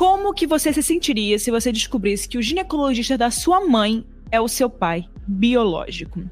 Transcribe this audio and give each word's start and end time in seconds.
Como 0.00 0.32
que 0.32 0.46
você 0.46 0.72
se 0.72 0.82
sentiria 0.82 1.38
se 1.38 1.50
você 1.50 1.70
descobrisse 1.70 2.26
que 2.26 2.38
o 2.38 2.42
ginecologista 2.42 3.18
da 3.18 3.30
sua 3.30 3.60
mãe 3.66 4.02
é 4.32 4.40
o 4.40 4.48
seu 4.48 4.70
pai 4.70 5.04
biológico? 5.28 6.22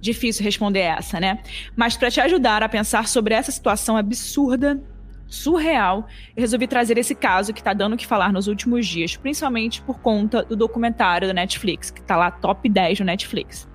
Difícil 0.00 0.42
responder 0.42 0.80
essa, 0.80 1.20
né? 1.20 1.40
Mas 1.76 1.96
para 1.96 2.10
te 2.10 2.20
ajudar 2.20 2.64
a 2.64 2.68
pensar 2.68 3.06
sobre 3.06 3.32
essa 3.32 3.52
situação 3.52 3.96
absurda, 3.96 4.82
surreal, 5.28 6.08
eu 6.36 6.40
resolvi 6.40 6.66
trazer 6.66 6.98
esse 6.98 7.14
caso 7.14 7.54
que 7.54 7.62
tá 7.62 7.72
dando 7.72 7.92
o 7.92 7.96
que 7.96 8.04
falar 8.04 8.32
nos 8.32 8.48
últimos 8.48 8.88
dias, 8.88 9.16
principalmente 9.16 9.80
por 9.82 10.00
conta 10.00 10.42
do 10.42 10.56
documentário 10.56 11.28
da 11.28 11.34
Netflix, 11.34 11.92
que 11.92 12.02
tá 12.02 12.16
lá 12.16 12.32
top 12.32 12.68
10 12.68 12.98
no 12.98 13.06
Netflix. 13.06 13.68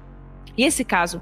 E 0.57 0.63
esse 0.63 0.83
caso 0.83 1.21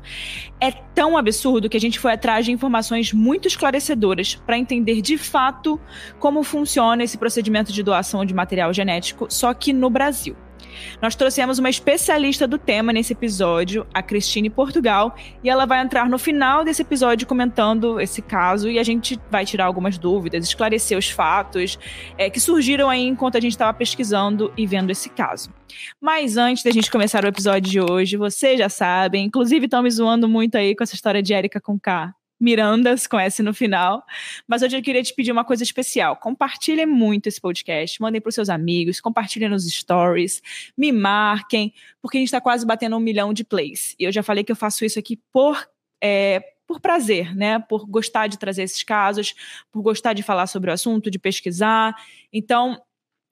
é 0.60 0.72
tão 0.72 1.18
absurdo 1.18 1.70
que 1.70 1.78
a 1.78 1.80
gente 1.80 2.00
foi 2.00 2.14
atrás 2.14 2.46
de 2.46 2.52
informações 2.52 3.14
muito 3.14 3.48
esclarecedoras 3.48 4.36
para 4.36 4.58
entender 4.58 5.02
de 5.02 5.18
fato 5.18 5.80
como 6.20 6.44
funciona 6.44 7.04
esse 7.04 7.18
procedimento 7.18 7.72
de 7.72 7.84
doação 7.84 8.26
de 8.26 8.34
material 8.34 8.74
genético, 8.74 9.28
só 9.30 9.54
que 9.54 9.74
no 9.74 9.90
Brasil. 9.90 10.36
Nós 11.02 11.16
trouxemos 11.16 11.60
uma 11.60 11.70
especialista 11.70 12.48
do 12.48 12.58
tema 12.58 12.92
nesse 12.92 13.14
episódio, 13.14 13.86
a 13.94 14.02
Cristine 14.02 14.50
Portugal, 14.50 15.16
e 15.44 15.50
ela 15.50 15.66
vai 15.66 15.82
entrar 15.82 16.10
no 16.10 16.18
final 16.18 16.64
desse 16.64 16.82
episódio 16.82 17.28
comentando 17.28 18.00
esse 18.00 18.22
caso 18.22 18.70
e 18.70 18.80
a 18.80 18.84
gente 18.84 19.20
vai 19.30 19.46
tirar 19.46 19.66
algumas 19.66 19.98
dúvidas, 19.98 20.46
esclarecer 20.46 20.98
os 20.98 21.10
fatos 21.10 21.80
é, 22.18 22.30
que 22.30 22.40
surgiram 22.40 22.90
aí 22.90 23.06
enquanto 23.06 23.38
a 23.38 23.42
gente 23.42 23.52
estava 23.52 23.74
pesquisando 23.74 24.52
e 24.58 24.66
vendo 24.68 24.92
esse 24.92 25.10
caso. 25.10 25.54
Mas 26.02 26.38
antes 26.38 26.64
da 26.64 26.72
gente 26.72 26.92
começar 26.92 27.24
o 27.24 27.28
episódio 27.28 27.70
de 27.70 27.80
hoje, 27.80 28.18
vocês 28.18 28.58
já 28.58 28.70
sabem, 28.70 29.26
inclusive 29.26 29.66
estão 29.66 29.84
me 29.84 29.92
zoando 29.92 30.28
muito 30.28 30.58
aí 30.58 30.76
com 30.76 30.84
essa 30.84 30.96
história 30.96 31.22
de 31.22 31.34
Erika 31.34 31.62
com 31.62 31.80
K. 31.80 32.14
Mirandas 32.40 33.06
com 33.06 33.20
S 33.20 33.42
no 33.44 33.54
final. 33.54 34.04
Mas 34.48 34.62
hoje 34.62 34.78
eu 34.78 34.82
queria 34.82 35.04
te 35.04 35.14
pedir 35.14 35.32
uma 35.32 35.44
coisa 35.44 35.64
especial. 35.64 36.16
Compartilhem 36.16 36.86
muito 36.86 37.28
esse 37.28 37.40
podcast, 37.40 38.02
mandem 38.02 38.22
para 38.22 38.30
os 38.30 38.36
seus 38.36 38.50
amigos, 38.50 39.02
compartilhem 39.02 39.50
nos 39.50 39.68
stories, 39.68 40.42
me 40.78 40.92
marquem, 40.92 41.74
porque 42.02 42.18
a 42.18 42.20
gente 42.20 42.28
está 42.28 42.42
quase 42.42 42.66
batendo 42.66 42.96
um 42.96 43.00
milhão 43.00 43.34
de 43.34 43.44
plays. 43.44 43.96
E 44.00 44.04
eu 44.04 44.12
já 44.12 44.24
falei 44.24 44.44
que 44.44 44.52
eu 44.52 44.56
faço 44.56 44.86
isso 44.86 45.00
aqui 45.00 45.20
por. 45.32 45.68
É, 46.02 46.42
por 46.70 46.80
prazer, 46.80 47.36
né? 47.36 47.58
Por 47.58 47.88
gostar 47.88 48.28
de 48.28 48.38
trazer 48.38 48.62
esses 48.62 48.84
casos, 48.84 49.34
por 49.72 49.82
gostar 49.82 50.14
de 50.14 50.22
falar 50.22 50.46
sobre 50.46 50.70
o 50.70 50.74
assunto, 50.74 51.10
de 51.10 51.18
pesquisar. 51.18 51.96
Então, 52.32 52.80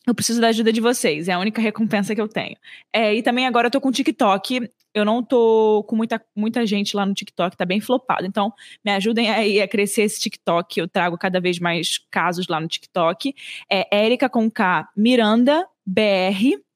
eu 0.08 0.16
preciso 0.16 0.40
da 0.40 0.48
ajuda 0.48 0.72
de 0.72 0.80
vocês, 0.80 1.28
é 1.28 1.34
a 1.34 1.40
única 1.40 1.62
recompensa 1.62 2.16
que 2.16 2.22
eu 2.22 2.30
tenho. 2.30 2.56
É, 2.94 3.14
e 3.14 3.22
também 3.22 3.46
agora 3.46 3.68
eu 3.68 3.72
tô 3.72 3.82
com 3.82 3.90
o 3.90 3.92
TikTok. 3.92 4.72
Eu 4.94 5.04
não 5.04 5.22
tô 5.22 5.84
com 5.88 5.96
muita, 5.96 6.20
muita 6.36 6.66
gente 6.66 6.96
lá 6.96 7.06
no 7.06 7.14
TikTok, 7.14 7.58
tá 7.58 7.66
bem 7.66 7.82
flopado. 7.82 8.26
Então, 8.26 8.52
me 8.84 8.92
ajudem 8.94 9.30
aí 9.30 9.62
a 9.62 9.68
crescer 9.68 10.04
esse 10.04 10.20
TikTok. 10.20 10.80
Eu 10.80 10.88
trago 10.88 11.18
cada 11.18 11.42
vez 11.42 11.60
mais 11.60 12.00
casos 12.10 12.48
lá 12.48 12.60
no 12.60 12.68
TikTok. 12.68 13.36
É 13.70 13.86
Érica 13.96 14.30
com 14.30 14.50
K 14.50 14.88
Miranda 14.96 15.68
BR. 15.86 16.67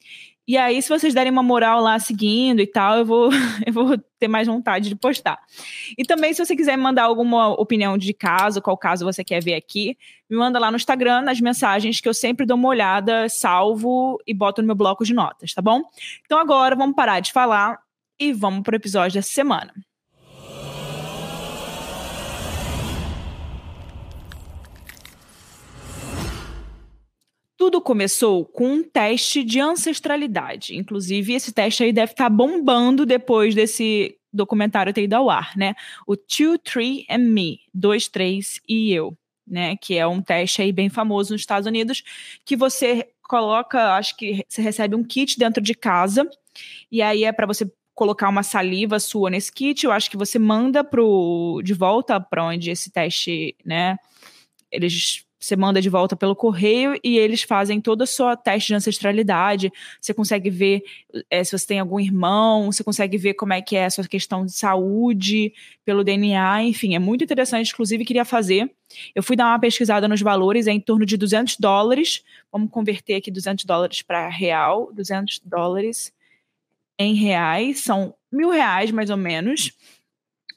E 0.48 0.58
aí, 0.58 0.82
se 0.82 0.90
vocês 0.90 1.14
derem 1.14 1.32
uma 1.32 1.44
moral 1.44 1.82
lá 1.82 2.00
seguindo 2.00 2.62
e 2.62 2.68
tal, 2.68 2.98
eu 2.98 3.06
vou, 3.06 3.30
eu 3.66 3.72
vou 3.72 3.98
ter 4.20 4.28
mais 4.28 4.48
vontade 4.48 4.90
de 4.90 4.96
postar. 4.96 5.40
E 5.98 6.04
também, 6.04 6.34
se 6.34 6.44
você 6.44 6.56
quiser 6.56 6.78
mandar 6.78 7.04
alguma 7.04 7.50
opinião 7.50 7.98
de 7.98 8.14
caso, 8.14 8.62
qual 8.62 8.78
caso 8.78 9.06
você 9.06 9.24
quer 9.24 9.44
ver 9.44 9.54
aqui, 9.54 9.98
me 10.30 10.38
manda 10.38 10.60
lá 10.60 10.72
no 10.72 10.78
Instagram, 10.78 11.22
nas 11.22 11.40
mensagens, 11.40 12.02
que 12.02 12.10
eu 12.10 12.14
sempre 12.14 12.46
dou 12.46 12.58
uma 12.58 12.70
olhada, 12.70 13.30
salvo 13.30 14.18
e 14.26 14.34
boto 14.34 14.62
no 14.62 14.68
meu 14.68 14.76
bloco 14.76 15.06
de 15.06 15.14
notas, 15.14 15.54
tá 15.54 15.62
bom? 15.62 15.82
Então 16.26 16.40
agora 16.40 16.76
vamos 16.76 16.96
parar 16.96 17.20
de 17.20 17.32
falar 17.32 17.80
e 18.20 18.34
vamos 18.34 18.62
pro 18.64 18.76
episódio 18.76 19.16
dessa 19.16 19.32
semana. 19.32 19.74
Tudo 27.62 27.80
começou 27.80 28.44
com 28.44 28.74
um 28.74 28.84
teste 28.84 29.44
de 29.44 29.60
ancestralidade. 29.60 30.76
Inclusive, 30.76 31.34
esse 31.34 31.52
teste 31.52 31.84
aí 31.84 31.94
deve 31.94 32.14
estar 32.14 32.24
tá 32.24 32.30
bombando 32.32 33.06
depois 33.06 33.54
desse 33.54 34.18
documentário 34.34 34.92
ter 34.92 35.04
ido 35.04 35.14
ao 35.14 35.30
ar, 35.30 35.56
né? 35.56 35.76
O 36.08 36.16
2, 36.16 36.60
3 36.64 37.06
and 37.08 37.20
Me, 37.20 37.60
2, 37.72 38.08
3 38.08 38.62
e 38.68 38.92
eu, 38.92 39.16
né? 39.46 39.78
Que 39.78 39.96
é 39.96 40.08
um 40.08 40.24
teste 40.24 40.64
aí 40.64 40.72
bem 40.72 40.90
famoso 40.90 41.34
nos 41.34 41.42
Estados 41.44 41.68
Unidos, 41.68 42.02
que 42.44 42.56
você 42.56 43.08
coloca, 43.22 43.94
acho 43.94 44.18
que 44.18 44.44
você 44.50 44.60
recebe 44.64 44.96
um 44.96 45.04
kit 45.04 45.38
dentro 45.38 45.62
de 45.62 45.76
casa, 45.76 46.28
e 46.92 47.00
aí 47.00 47.26
é 47.26 47.32
para 47.32 47.46
você 47.46 47.72
colocar 47.94 48.28
uma 48.28 48.42
saliva 48.42 49.00
sua 49.00 49.30
nesse 49.30 49.52
kit, 49.52 49.86
eu 49.86 49.92
acho 49.92 50.10
que 50.10 50.18
você 50.18 50.40
manda 50.40 50.84
pro, 50.84 51.62
de 51.64 51.76
volta 51.76 52.20
para 52.20 52.44
onde 52.44 52.72
esse 52.72 52.90
teste, 52.90 53.56
né? 53.64 53.98
Eles 54.72 55.24
você 55.42 55.56
manda 55.56 55.82
de 55.82 55.90
volta 55.90 56.16
pelo 56.16 56.36
correio 56.36 57.00
e 57.04 57.18
eles 57.18 57.42
fazem 57.42 57.82
toda 57.82 58.04
a 58.04 58.08
sua 58.08 58.38
teste 58.38 58.68
de 58.68 58.76
ancestralidade. 58.76 59.74
Você 60.00 60.14
consegue 60.14 60.52
ver 60.52 60.84
é, 61.32 61.44
se 61.44 61.58
você 61.58 61.66
tem 61.66 61.80
algum 61.80 62.00
irmão, 62.00 62.72
você 62.72 62.84
consegue 62.84 63.18
ver 63.18 63.34
como 63.34 63.52
é 63.52 63.60
que 63.60 63.76
é 63.76 63.86
a 63.86 63.90
sua 63.90 64.08
questão 64.08 64.46
de 64.46 64.52
saúde 64.52 65.52
pelo 65.84 66.04
DNA, 66.04 66.64
enfim, 66.64 66.94
é 66.94 67.00
muito 67.00 67.24
interessante. 67.24 67.72
Inclusive, 67.72 68.06
queria 68.06 68.24
fazer. 68.24 68.72
Eu 69.16 69.24
fui 69.24 69.36
dar 69.36 69.48
uma 69.48 69.60
pesquisada 69.60 70.08
nos 70.08 70.22
valores, 70.22 70.68
é 70.68 70.72
em 70.72 70.80
torno 70.80 71.08
de 71.08 71.18
200 71.18 71.58
dólares. 71.58 72.24
Vamos 72.52 72.70
converter 72.70 73.16
aqui 73.16 73.32
200 73.32 73.66
dólares 73.66 74.04
para 74.04 74.30
real. 74.30 74.92
200 74.94 75.40
dólares 75.44 76.14
em 77.00 77.16
reais 77.16 77.80
são 77.80 78.14
mil 78.32 78.52
reais, 78.52 78.92
mais 78.92 79.10
ou 79.10 79.18
menos. 79.18 79.72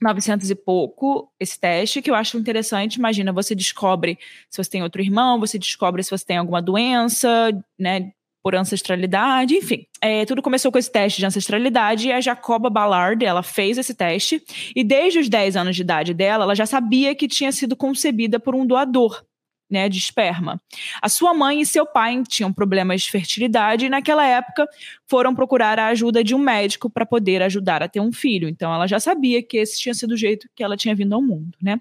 900 0.04 0.50
e 0.50 0.54
pouco 0.54 1.32
esse 1.40 1.58
teste, 1.58 2.02
que 2.02 2.10
eu 2.10 2.14
acho 2.14 2.38
interessante. 2.38 2.96
Imagina, 2.96 3.32
você 3.32 3.54
descobre 3.54 4.18
se 4.50 4.62
você 4.62 4.70
tem 4.70 4.82
outro 4.82 5.00
irmão, 5.00 5.40
você 5.40 5.58
descobre 5.58 6.02
se 6.02 6.10
você 6.10 6.24
tem 6.24 6.36
alguma 6.36 6.60
doença, 6.60 7.50
né, 7.78 8.12
por 8.42 8.54
ancestralidade, 8.54 9.54
enfim. 9.54 9.86
É, 10.02 10.26
tudo 10.26 10.42
começou 10.42 10.70
com 10.70 10.76
esse 10.76 10.92
teste 10.92 11.18
de 11.18 11.26
ancestralidade 11.26 12.08
e 12.08 12.12
a 12.12 12.20
Jacoba 12.20 12.68
Ballard, 12.68 13.24
ela 13.24 13.42
fez 13.42 13.78
esse 13.78 13.94
teste 13.94 14.42
e 14.76 14.84
desde 14.84 15.18
os 15.18 15.30
10 15.30 15.56
anos 15.56 15.74
de 15.74 15.80
idade 15.80 16.12
dela, 16.12 16.44
ela 16.44 16.54
já 16.54 16.66
sabia 16.66 17.14
que 17.14 17.26
tinha 17.26 17.50
sido 17.50 17.74
concebida 17.74 18.38
por 18.38 18.54
um 18.54 18.66
doador 18.66 19.24
né, 19.70 19.88
de 19.88 19.98
esperma. 19.98 20.60
A 21.00 21.08
sua 21.08 21.34
mãe 21.34 21.60
e 21.60 21.66
seu 21.66 21.86
pai 21.86 22.22
tinham 22.28 22.52
problemas 22.52 23.02
de 23.02 23.10
fertilidade 23.10 23.86
e 23.86 23.88
naquela 23.88 24.26
época 24.26 24.68
foram 25.06 25.34
procurar 25.34 25.78
a 25.78 25.88
ajuda 25.88 26.22
de 26.22 26.34
um 26.34 26.38
médico 26.38 26.90
para 26.90 27.06
poder 27.06 27.42
ajudar 27.42 27.82
a 27.82 27.88
ter 27.88 28.00
um 28.00 28.12
filho. 28.12 28.48
Então 28.48 28.72
ela 28.72 28.86
já 28.86 29.00
sabia 29.00 29.42
que 29.42 29.56
esse 29.56 29.80
tinha 29.80 29.94
sido 29.94 30.12
o 30.12 30.16
jeito 30.16 30.48
que 30.54 30.62
ela 30.62 30.76
tinha 30.76 30.94
vindo 30.94 31.14
ao 31.14 31.22
mundo, 31.22 31.56
né? 31.62 31.80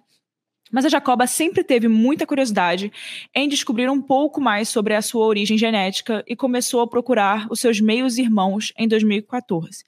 Mas 0.72 0.86
a 0.86 0.90
Jacoba 0.90 1.28
sempre 1.28 1.64
teve 1.64 1.88
muita 1.88 2.26
curiosidade 2.26 2.92
em 3.36 3.48
descobrir 3.48 3.88
um 3.92 4.02
pouco 4.02 4.42
mais 4.42 4.70
sobre 4.70 4.96
a 4.96 5.04
sua 5.04 5.24
origem 5.24 5.56
genética 5.56 6.24
e 6.28 6.36
começou 6.36 6.82
a 6.82 6.88
procurar 6.88 7.46
os 7.52 7.60
seus 7.60 7.80
meios 7.80 8.18
irmãos 8.18 8.74
em 8.76 8.88
2014. 8.88 9.84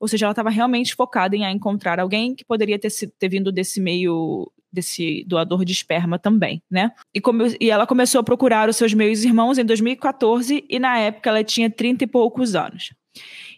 Ou 0.00 0.08
seja, 0.08 0.26
ela 0.26 0.32
estava 0.32 0.50
realmente 0.50 0.96
focada 0.96 1.36
em 1.36 1.44
encontrar 1.44 2.00
alguém 2.00 2.34
que 2.34 2.44
poderia 2.44 2.76
ter, 2.76 2.90
ter 3.18 3.28
vindo 3.28 3.52
desse 3.52 3.80
meio 3.80 4.50
desse 4.72 5.24
doador 5.26 5.64
de 5.64 5.72
esperma 5.72 6.18
também, 6.18 6.62
né? 6.70 6.92
E, 7.14 7.20
e 7.60 7.70
ela 7.70 7.86
começou 7.86 8.20
a 8.20 8.24
procurar 8.24 8.68
os 8.68 8.76
seus 8.76 8.92
meios 8.92 9.24
irmãos 9.24 9.58
em 9.58 9.64
2014 9.64 10.64
e 10.68 10.78
na 10.78 10.98
época 10.98 11.30
ela 11.30 11.44
tinha 11.44 11.70
30 11.70 12.04
e 12.04 12.06
poucos 12.06 12.54
anos. 12.54 12.92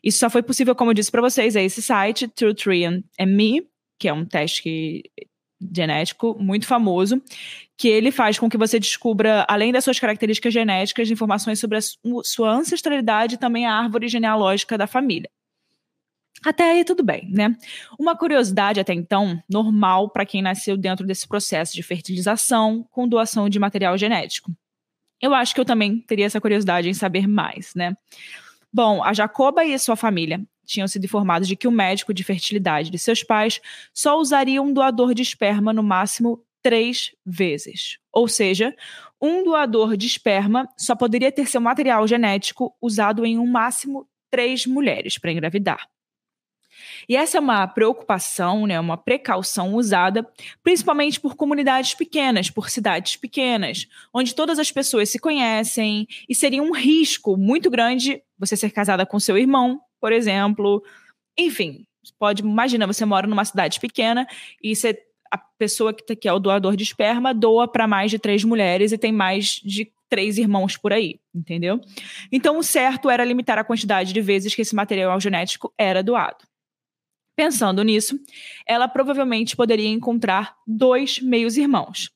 Isso 0.03 0.19
só 0.19 0.31
foi 0.31 0.43
possível, 0.43 0.75
como 0.75 0.91
eu 0.91 0.95
disse 0.95 1.11
para 1.11 1.23
vocês, 1.23 1.57
é 1.57 1.65
esse 1.65 1.83
site, 1.83 2.29
True 2.29 2.55
3 2.55 3.03
and 3.21 3.27
Me, 3.27 3.67
que 3.99 4.09
é 4.09 4.13
um 4.13 4.25
teste 4.25 5.03
genético 5.75 6.37
muito 6.39 6.67
famoso, 6.67 7.21
que 7.77 7.89
ele 7.89 8.13
faz 8.13 8.39
com 8.39 8.49
que 8.49 8.57
você 8.57 8.79
descubra, 8.79 9.45
além 9.49 9.73
das 9.73 9.85
suas 9.85 9.99
características 9.99 10.55
genéticas, 10.55 11.11
informações 11.11 11.59
sobre 11.59 11.79
a 11.79 11.81
sua 12.23 12.53
ancestralidade 12.53 13.35
e 13.35 13.39
também 13.39 13.67
a 13.67 13.75
árvore 13.75 14.09
genealógica 14.09 14.79
da 14.79 14.87
família. 14.87 15.29
Até 16.45 16.71
aí 16.71 16.85
tudo 16.85 17.03
bem, 17.03 17.29
né? 17.31 17.57
Uma 17.99 18.17
curiosidade 18.17 18.81
até 18.81 18.95
então, 18.95 19.43
normal 19.49 20.09
para 20.11 20.27
quem 20.27 20.41
nasceu 20.41 20.77
dentro 20.77 21.07
desse 21.07 21.27
processo 21.27 21.75
de 21.75 21.83
fertilização 21.83 22.87
com 22.91 23.09
doação 23.09 23.49
de 23.49 23.59
material 23.59 23.99
genético. 23.99 24.53
Eu 25.21 25.35
acho 25.35 25.55
que 25.55 25.61
eu 25.61 25.65
também 25.65 26.01
teria 26.01 26.27
essa 26.27 26.41
curiosidade 26.41 26.89
em 26.89 26.95
saber 26.95 27.27
mais, 27.27 27.75
né? 27.75 27.97
Bom, 28.73 29.03
a 29.03 29.13
Jacoba 29.13 29.65
e 29.65 29.77
sua 29.79 29.97
família 29.97 30.41
tinham 30.65 30.87
sido 30.87 31.05
informados 31.05 31.49
de 31.49 31.57
que 31.57 31.67
o 31.67 31.73
médico 31.73 32.13
de 32.13 32.23
fertilidade 32.23 32.91
de 32.91 32.99
seus 32.99 33.23
pais 33.23 33.61
só 33.93 34.19
usaria 34.19 34.63
um 34.63 34.73
doador 34.73 35.15
de 35.15 35.23
esperma 35.23 35.73
no 35.73 35.83
máximo 35.83 36.45
três 36.63 37.13
vezes. 37.25 37.99
Ou 38.13 38.29
seja, 38.29 38.77
um 39.21 39.43
doador 39.43 39.97
de 39.97 40.07
esperma 40.07 40.69
só 40.77 40.95
poderia 40.95 41.33
ter 41.33 41.47
seu 41.47 41.61
material 41.61 42.07
genético 42.07 42.75
usado 42.81 43.25
em 43.25 43.39
um 43.39 43.47
máximo 43.47 44.07
três 44.31 44.67
mulheres 44.67 45.19
para 45.19 45.33
engravidar. 45.33 45.89
E 47.09 47.17
essa 47.17 47.39
é 47.39 47.41
uma 47.41 47.67
preocupação, 47.67 48.67
né, 48.67 48.79
uma 48.79 48.97
precaução 48.97 49.75
usada 49.75 50.27
principalmente 50.63 51.19
por 51.19 51.35
comunidades 51.35 51.95
pequenas, 51.95 52.51
por 52.51 52.69
cidades 52.69 53.17
pequenas, 53.17 53.87
onde 54.13 54.35
todas 54.35 54.59
as 54.59 54.71
pessoas 54.71 55.09
se 55.09 55.19
conhecem 55.19 56.07
e 56.29 56.35
seria 56.35 56.63
um 56.63 56.73
risco 56.73 57.37
muito 57.37 57.71
grande 57.71 58.23
você 58.39 58.57
ser 58.57 58.71
casada 58.71 59.07
com 59.07 59.19
seu 59.19 59.39
irmão, 59.39 59.81
por 60.01 60.13
exemplo. 60.13 60.83
Enfim, 61.37 61.87
pode 62.19 62.43
imagina 62.43 62.87
você 62.87 63.05
mora 63.05 63.27
numa 63.27 63.45
cidade 63.45 63.81
pequena 63.81 64.27
e 64.63 64.77
você 64.77 64.99
a 65.31 65.39
pessoa 65.39 65.93
que, 65.93 66.05
tá, 66.05 66.17
que 66.17 66.29
é 66.29 66.33
o 66.33 66.39
doador 66.39 66.77
de 66.77 66.83
esperma 66.83 67.35
doa 67.35 67.69
para 67.69 67.87
mais 67.87 68.11
de 68.11 68.19
três 68.19 68.45
mulheres 68.45 68.93
e 68.93 68.99
tem 68.99 69.13
mais 69.13 69.61
de 69.65 69.91
três 70.09 70.39
irmãos 70.39 70.77
por 70.77 70.93
aí, 70.93 71.21
entendeu? 71.35 71.81
Então, 72.33 72.59
o 72.59 72.63
certo 72.63 73.11
era 73.11 73.25
limitar 73.25 73.59
a 73.59 73.65
quantidade 73.65 74.13
de 74.13 74.21
vezes 74.21 74.55
que 74.55 74.63
esse 74.63 74.75
material 74.75 75.21
genético 75.21 75.73
era 75.77 76.03
doado. 76.03 76.39
Pensando 77.39 77.85
nisso, 77.85 78.19
ela 78.67 78.89
provavelmente 78.89 79.55
poderia 79.55 79.89
encontrar 79.89 80.57
dois 80.67 81.21
meios-irmãos. 81.21 82.11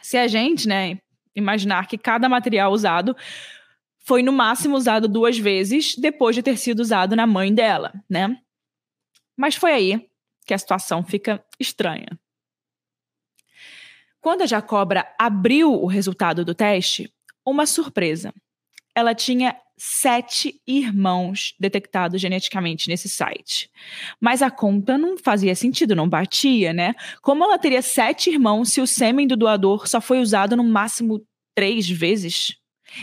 Se 0.00 0.16
a 0.16 0.26
gente, 0.26 0.66
né, 0.66 0.98
imaginar 1.34 1.86
que 1.86 1.98
cada 1.98 2.26
material 2.26 2.72
usado 2.72 3.14
foi 3.98 4.22
no 4.22 4.32
máximo 4.32 4.74
usado 4.74 5.08
duas 5.08 5.36
vezes 5.36 5.94
depois 5.94 6.34
de 6.34 6.42
ter 6.42 6.56
sido 6.56 6.80
usado 6.80 7.14
na 7.14 7.26
mãe 7.26 7.52
dela, 7.52 7.92
né? 8.08 8.34
Mas 9.36 9.56
foi 9.56 9.72
aí 9.74 10.08
que 10.46 10.54
a 10.54 10.58
situação 10.58 11.04
fica 11.04 11.44
estranha. 11.60 12.18
Quando 14.22 14.40
a 14.40 14.46
Jacobra 14.46 15.06
abriu 15.18 15.70
o 15.70 15.86
resultado 15.86 16.46
do 16.46 16.54
teste, 16.54 17.12
uma 17.44 17.66
surpresa. 17.66 18.32
Ela 18.96 19.14
tinha 19.14 19.54
sete 19.78 20.60
irmãos 20.66 21.54
detectados 21.60 22.20
geneticamente 22.20 22.88
nesse 22.88 23.08
site. 23.08 23.70
Mas 24.20 24.40
a 24.40 24.50
conta 24.50 24.96
não 24.96 25.18
fazia 25.18 25.54
sentido, 25.54 25.94
não 25.94 26.08
batia, 26.08 26.72
né? 26.72 26.94
Como 27.20 27.44
ela 27.44 27.58
teria 27.58 27.82
sete 27.82 28.30
irmãos 28.30 28.70
se 28.70 28.80
o 28.80 28.86
sêmen 28.86 29.26
do 29.26 29.36
doador 29.36 29.86
só 29.86 30.00
foi 30.00 30.18
usado 30.18 30.56
no 30.56 30.64
máximo 30.64 31.22
três 31.54 31.88
vezes? 31.88 32.56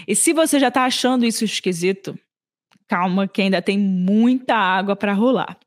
E 0.08 0.16
se 0.16 0.34
você 0.34 0.60
já 0.60 0.70
está 0.70 0.86
achando 0.86 1.26
isso 1.26 1.46
esquisito, 1.46 2.18
calma 2.94 3.28
que 3.28 3.42
ainda 3.42 3.60
tem 3.60 3.76
muita 3.76 4.56
água 4.56 4.96
para 4.96 5.14
rolar. 5.14 5.58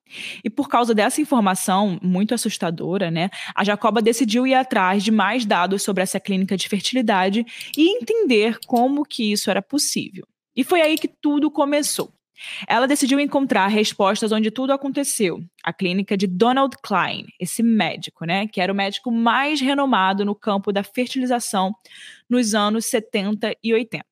E 0.44 0.49
por 0.49 0.69
causa 0.69 0.94
dessa 0.94 1.20
informação 1.20 1.99
muito 2.00 2.32
assustadora, 2.32 3.11
né, 3.11 3.31
a 3.52 3.64
Jacoba 3.64 4.00
decidiu 4.00 4.46
ir 4.46 4.55
atrás 4.55 5.02
de 5.02 5.11
mais 5.11 5.44
dados 5.44 5.82
sobre 5.82 6.05
essa 6.05 6.20
clínica 6.20 6.56
de 6.56 6.69
fertilidade 6.69 7.44
e 7.76 7.99
entender 7.99 8.61
como 8.64 9.05
que 9.05 9.32
isso 9.32 9.50
era 9.50 9.61
possível. 9.61 10.25
E 10.55 10.62
foi 10.62 10.81
aí 10.81 10.96
que 10.96 11.08
tudo 11.08 11.50
começou. 11.50 12.12
Ela 12.69 12.87
decidiu 12.87 13.19
encontrar 13.19 13.67
respostas 13.67 14.31
onde 14.31 14.52
tudo 14.52 14.72
aconteceu. 14.72 15.43
A 15.64 15.72
clínica 15.72 16.17
de 16.17 16.29
Donald 16.29 16.76
Klein, 16.81 17.26
esse 17.40 17.61
médico, 17.61 18.25
né, 18.25 18.46
que 18.46 18.61
era 18.61 18.72
o 18.72 18.76
médico 18.76 19.11
mais 19.11 19.61
renomado 19.61 20.25
no 20.25 20.34
campo 20.34 20.70
da 20.70 20.84
fertilização 20.84 21.75
nos 22.31 22.55
anos 22.55 22.87
70 22.87 23.52
e 23.64 23.75
80. 23.75 24.06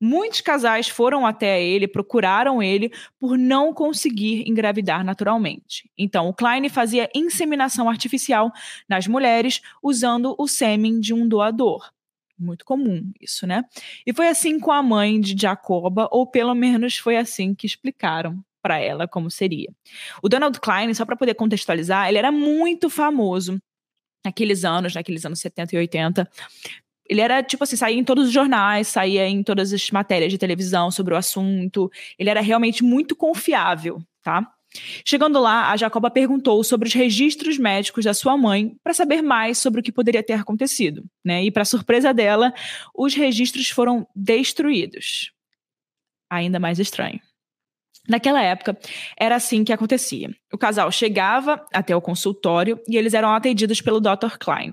Muitos 0.00 0.40
casais 0.40 0.88
foram 0.88 1.24
até 1.24 1.62
ele, 1.62 1.88
procuraram 1.88 2.62
ele 2.62 2.92
por 3.18 3.38
não 3.38 3.72
conseguir 3.72 4.48
engravidar 4.48 5.04
naturalmente. 5.04 5.90
Então, 5.96 6.28
o 6.28 6.34
Klein 6.34 6.68
fazia 6.68 7.08
inseminação 7.14 7.88
artificial 7.88 8.52
nas 8.88 9.06
mulheres 9.06 9.60
usando 9.82 10.34
o 10.38 10.46
sêmen 10.46 11.00
de 11.00 11.14
um 11.14 11.26
doador. 11.26 11.90
Muito 12.38 12.64
comum 12.66 13.10
isso, 13.18 13.46
né? 13.46 13.64
E 14.06 14.12
foi 14.12 14.28
assim 14.28 14.60
com 14.60 14.70
a 14.70 14.82
mãe 14.82 15.18
de 15.18 15.34
Jacoba, 15.40 16.06
ou 16.12 16.26
pelo 16.26 16.54
menos 16.54 16.98
foi 16.98 17.16
assim 17.16 17.54
que 17.54 17.66
explicaram 17.66 18.44
para 18.60 18.78
ela 18.78 19.08
como 19.08 19.30
seria. 19.30 19.72
O 20.22 20.28
Donald 20.28 20.60
Klein, 20.60 20.92
só 20.92 21.06
para 21.06 21.16
poder 21.16 21.34
contextualizar, 21.34 22.08
ele 22.08 22.18
era 22.18 22.30
muito 22.30 22.90
famoso 22.90 23.58
naqueles 24.24 24.64
anos, 24.64 24.94
naqueles 24.94 25.24
anos 25.24 25.38
70 25.38 25.76
e 25.76 25.78
80, 25.78 26.30
ele 27.08 27.20
era, 27.20 27.42
tipo 27.42 27.64
assim, 27.64 27.76
saía 27.76 27.98
em 27.98 28.04
todos 28.04 28.26
os 28.26 28.32
jornais, 28.32 28.88
saía 28.88 29.26
em 29.28 29.42
todas 29.42 29.72
as 29.72 29.90
matérias 29.90 30.30
de 30.30 30.38
televisão 30.38 30.90
sobre 30.90 31.14
o 31.14 31.16
assunto. 31.16 31.90
Ele 32.18 32.30
era 32.30 32.40
realmente 32.40 32.82
muito 32.82 33.14
confiável, 33.14 34.00
tá? 34.22 34.46
Chegando 35.04 35.40
lá, 35.40 35.70
a 35.70 35.76
Jacoba 35.76 36.10
perguntou 36.10 36.62
sobre 36.62 36.88
os 36.88 36.94
registros 36.94 37.58
médicos 37.58 38.04
da 38.04 38.12
sua 38.12 38.36
mãe 38.36 38.76
para 38.82 38.92
saber 38.92 39.22
mais 39.22 39.58
sobre 39.58 39.80
o 39.80 39.82
que 39.82 39.92
poderia 39.92 40.22
ter 40.22 40.34
acontecido, 40.34 41.04
né? 41.24 41.44
E 41.44 41.50
para 41.50 41.64
surpresa 41.64 42.12
dela, 42.12 42.52
os 42.94 43.14
registros 43.14 43.70
foram 43.70 44.06
destruídos. 44.14 45.32
Ainda 46.30 46.58
mais 46.58 46.78
estranho. 46.78 47.20
Naquela 48.08 48.42
época, 48.42 48.78
era 49.18 49.36
assim 49.36 49.64
que 49.64 49.72
acontecia. 49.72 50.30
O 50.52 50.58
casal 50.58 50.90
chegava 50.92 51.64
até 51.72 51.94
o 51.96 52.00
consultório 52.00 52.80
e 52.88 52.96
eles 52.96 53.14
eram 53.14 53.32
atendidos 53.32 53.80
pelo 53.80 54.00
Dr. 54.00 54.36
Klein 54.38 54.72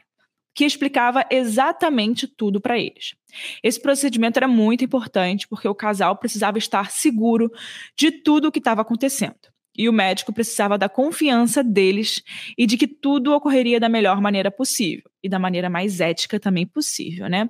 que 0.53 0.65
explicava 0.65 1.25
exatamente 1.31 2.27
tudo 2.27 2.61
para 2.61 2.77
eles. 2.77 3.15
Esse 3.63 3.81
procedimento 3.81 4.38
era 4.38 4.47
muito 4.47 4.83
importante 4.83 5.47
porque 5.47 5.67
o 5.67 5.75
casal 5.75 6.15
precisava 6.17 6.57
estar 6.57 6.91
seguro 6.91 7.51
de 7.97 8.11
tudo 8.11 8.47
o 8.47 8.51
que 8.51 8.59
estava 8.59 8.81
acontecendo. 8.81 9.53
E 9.75 9.89
o 9.89 9.94
médico 9.94 10.31
precisava 10.31 10.77
da 10.77 10.88
confiança 10.88 11.63
deles 11.63 12.21
e 12.55 12.67
de 12.67 12.77
que 12.77 12.88
tudo 12.88 13.33
ocorreria 13.33 13.79
da 13.79 13.89
melhor 13.89 14.21
maneira 14.21 14.51
possível 14.51 15.09
e 15.23 15.27
da 15.27 15.39
maneira 15.39 15.67
mais 15.67 16.00
ética 16.00 16.39
também 16.39 16.67
possível, 16.67 17.27
né? 17.27 17.50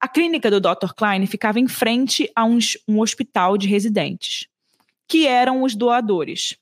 A 0.00 0.06
clínica 0.06 0.48
do 0.48 0.60
Dr. 0.60 0.94
Klein 0.96 1.26
ficava 1.26 1.58
em 1.58 1.66
frente 1.66 2.30
a 2.36 2.44
um, 2.44 2.58
um 2.86 3.00
hospital 3.00 3.58
de 3.58 3.66
residentes, 3.66 4.46
que 5.08 5.26
eram 5.26 5.64
os 5.64 5.74
doadores. 5.74 6.56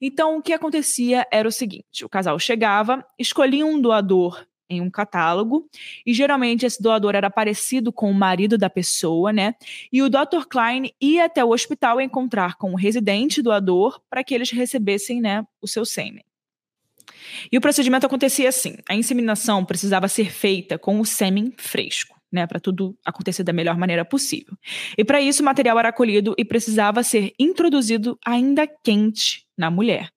Então, 0.00 0.38
o 0.38 0.42
que 0.42 0.52
acontecia 0.52 1.26
era 1.32 1.48
o 1.48 1.52
seguinte: 1.52 2.04
o 2.04 2.08
casal 2.08 2.38
chegava, 2.38 3.04
escolhia 3.18 3.66
um 3.66 3.80
doador 3.80 4.46
em 4.68 4.80
um 4.80 4.90
catálogo, 4.90 5.68
e 6.04 6.12
geralmente 6.12 6.66
esse 6.66 6.82
doador 6.82 7.14
era 7.14 7.30
parecido 7.30 7.92
com 7.92 8.10
o 8.10 8.14
marido 8.14 8.58
da 8.58 8.68
pessoa, 8.68 9.32
né? 9.32 9.54
E 9.92 10.02
o 10.02 10.08
Dr. 10.08 10.46
Klein 10.48 10.90
ia 11.00 11.24
até 11.24 11.44
o 11.44 11.50
hospital 11.50 12.00
encontrar 12.00 12.56
com 12.56 12.72
o 12.72 12.76
residente 12.76 13.42
doador 13.42 14.00
para 14.10 14.24
que 14.24 14.34
eles 14.34 14.50
recebessem, 14.50 15.20
né, 15.20 15.46
o 15.60 15.68
seu 15.68 15.84
sêmen. 15.84 16.24
E 17.50 17.56
o 17.56 17.60
procedimento 17.60 18.06
acontecia 18.06 18.48
assim: 18.48 18.76
a 18.88 18.94
inseminação 18.94 19.64
precisava 19.64 20.08
ser 20.08 20.30
feita 20.30 20.78
com 20.78 21.00
o 21.00 21.04
sêmen 21.04 21.52
fresco. 21.56 22.16
Né, 22.32 22.44
para 22.44 22.58
tudo 22.58 22.98
acontecer 23.04 23.44
da 23.44 23.52
melhor 23.52 23.78
maneira 23.78 24.04
possível. 24.04 24.58
E 24.98 25.04
para 25.04 25.20
isso, 25.20 25.42
o 25.42 25.44
material 25.44 25.78
era 25.78 25.92
colhido 25.92 26.34
e 26.36 26.44
precisava 26.44 27.02
ser 27.04 27.32
introduzido 27.38 28.18
ainda 28.26 28.66
quente 28.66 29.46
na 29.56 29.70
mulher. 29.70 30.10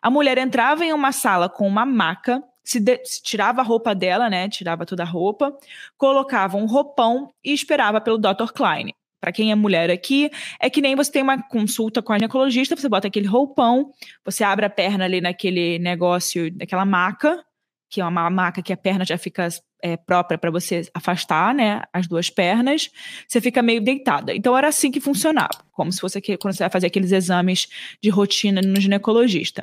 A 0.00 0.10
mulher 0.10 0.36
entrava 0.38 0.84
em 0.84 0.92
uma 0.92 1.10
sala 1.10 1.48
com 1.48 1.66
uma 1.66 1.86
maca 1.86 2.44
se, 2.68 2.78
de, 2.78 3.00
se, 3.02 3.22
tirava 3.22 3.62
a 3.62 3.64
roupa 3.64 3.94
dela, 3.94 4.28
né? 4.28 4.46
Tirava 4.46 4.84
toda 4.84 5.02
a 5.02 5.06
roupa, 5.06 5.56
colocava 5.96 6.58
um 6.58 6.66
roupão 6.66 7.32
e 7.42 7.52
esperava 7.52 7.98
pelo 7.98 8.18
Dr. 8.18 8.52
Klein. 8.54 8.92
Para 9.18 9.32
quem 9.32 9.50
é 9.50 9.54
mulher 9.54 9.90
aqui, 9.90 10.30
é 10.60 10.68
que 10.68 10.82
nem 10.82 10.94
você 10.94 11.10
tem 11.10 11.22
uma 11.22 11.42
consulta 11.42 12.02
com 12.02 12.12
a 12.12 12.18
ginecologista, 12.18 12.76
você 12.76 12.88
bota 12.88 13.08
aquele 13.08 13.26
roupão, 13.26 13.90
você 14.22 14.44
abre 14.44 14.66
a 14.66 14.70
perna 14.70 15.06
ali 15.06 15.20
naquele 15.20 15.78
negócio, 15.78 16.54
naquela 16.56 16.84
maca, 16.84 17.42
que 17.90 18.02
é 18.02 18.04
uma 18.04 18.28
maca 18.28 18.62
que 18.62 18.72
a 18.72 18.76
perna 18.76 19.04
já 19.04 19.16
fica 19.16 19.48
é, 19.82 19.96
própria 19.96 20.36
para 20.38 20.50
você 20.50 20.82
afastar, 20.92 21.54
né, 21.54 21.82
as 21.90 22.06
duas 22.06 22.28
pernas, 22.28 22.90
você 23.26 23.40
fica 23.40 23.62
meio 23.62 23.80
deitada. 23.80 24.34
Então 24.34 24.56
era 24.56 24.68
assim 24.68 24.90
que 24.90 25.00
funcionava, 25.00 25.64
como 25.72 25.90
se 25.90 26.00
fosse 26.00 26.20
quando 26.36 26.54
você 26.54 26.64
vai 26.64 26.70
fazer 26.70 26.88
aqueles 26.88 27.12
exames 27.12 27.66
de 28.00 28.10
rotina 28.10 28.60
no 28.60 28.78
ginecologista. 28.78 29.62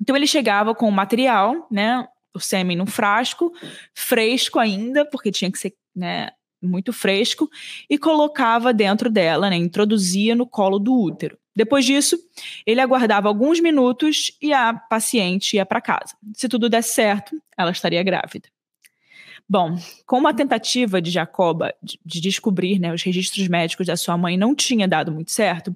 Então 0.00 0.14
ele 0.14 0.26
chegava 0.26 0.74
com 0.74 0.88
o 0.88 0.92
material, 0.92 1.66
né, 1.70 2.06
o 2.36 2.40
sêmen 2.40 2.76
num 2.76 2.86
frasco, 2.86 3.52
fresco 3.94 4.58
ainda, 4.58 5.04
porque 5.04 5.32
tinha 5.32 5.50
que 5.50 5.58
ser 5.58 5.74
né, 5.94 6.30
muito 6.62 6.92
fresco, 6.92 7.48
e 7.88 7.98
colocava 7.98 8.72
dentro 8.72 9.10
dela, 9.10 9.50
né, 9.50 9.56
introduzia 9.56 10.34
no 10.34 10.46
colo 10.46 10.78
do 10.78 10.94
útero. 10.94 11.38
Depois 11.54 11.86
disso, 11.86 12.18
ele 12.66 12.80
aguardava 12.80 13.28
alguns 13.28 13.60
minutos 13.60 14.36
e 14.42 14.52
a 14.52 14.74
paciente 14.74 15.56
ia 15.56 15.64
para 15.64 15.80
casa. 15.80 16.14
Se 16.34 16.48
tudo 16.48 16.68
desse 16.68 16.92
certo, 16.92 17.34
ela 17.56 17.70
estaria 17.70 18.02
grávida. 18.02 18.48
Bom, 19.48 19.76
como 20.04 20.26
a 20.26 20.34
tentativa 20.34 21.00
de 21.00 21.08
Jacoba 21.08 21.72
de, 21.80 22.00
de 22.04 22.20
descobrir 22.20 22.80
né, 22.80 22.92
os 22.92 23.02
registros 23.02 23.46
médicos 23.46 23.86
da 23.86 23.96
sua 23.96 24.16
mãe 24.16 24.36
não 24.36 24.56
tinha 24.56 24.88
dado 24.88 25.12
muito 25.12 25.30
certo, 25.30 25.74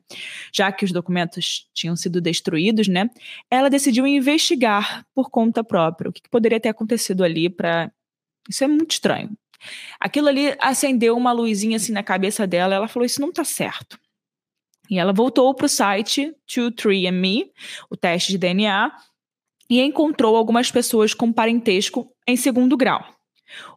já 0.52 0.72
que 0.72 0.84
os 0.84 0.90
documentos 0.90 1.68
tinham 1.72 1.94
sido 1.94 2.20
destruídos, 2.20 2.88
né, 2.88 3.08
ela 3.48 3.70
decidiu 3.70 4.08
investigar 4.08 5.06
por 5.14 5.30
conta 5.30 5.62
própria 5.62 6.10
o 6.10 6.12
que, 6.12 6.22
que 6.22 6.28
poderia 6.28 6.58
ter 6.58 6.68
acontecido 6.68 7.22
ali 7.22 7.48
para. 7.48 7.92
Isso 8.48 8.64
é 8.64 8.66
muito 8.66 8.90
estranho. 8.90 9.30
Aquilo 10.00 10.28
ali 10.28 10.56
acendeu 10.58 11.16
uma 11.16 11.30
luzinha 11.30 11.76
assim 11.76 11.92
na 11.92 12.02
cabeça 12.02 12.46
dela, 12.46 12.74
ela 12.74 12.88
falou: 12.88 13.06
Isso 13.06 13.20
não 13.20 13.28
está 13.28 13.44
certo. 13.44 13.98
E 14.90 14.98
ela 14.98 15.12
voltou 15.12 15.54
para 15.54 15.66
o 15.66 15.68
site 15.68 16.34
23andMe, 16.48 17.50
o 17.88 17.96
teste 17.96 18.32
de 18.32 18.38
DNA, 18.38 18.90
e 19.68 19.80
encontrou 19.80 20.34
algumas 20.34 20.72
pessoas 20.72 21.14
com 21.14 21.32
parentesco 21.32 22.12
em 22.26 22.36
segundo 22.36 22.76
grau. 22.76 23.19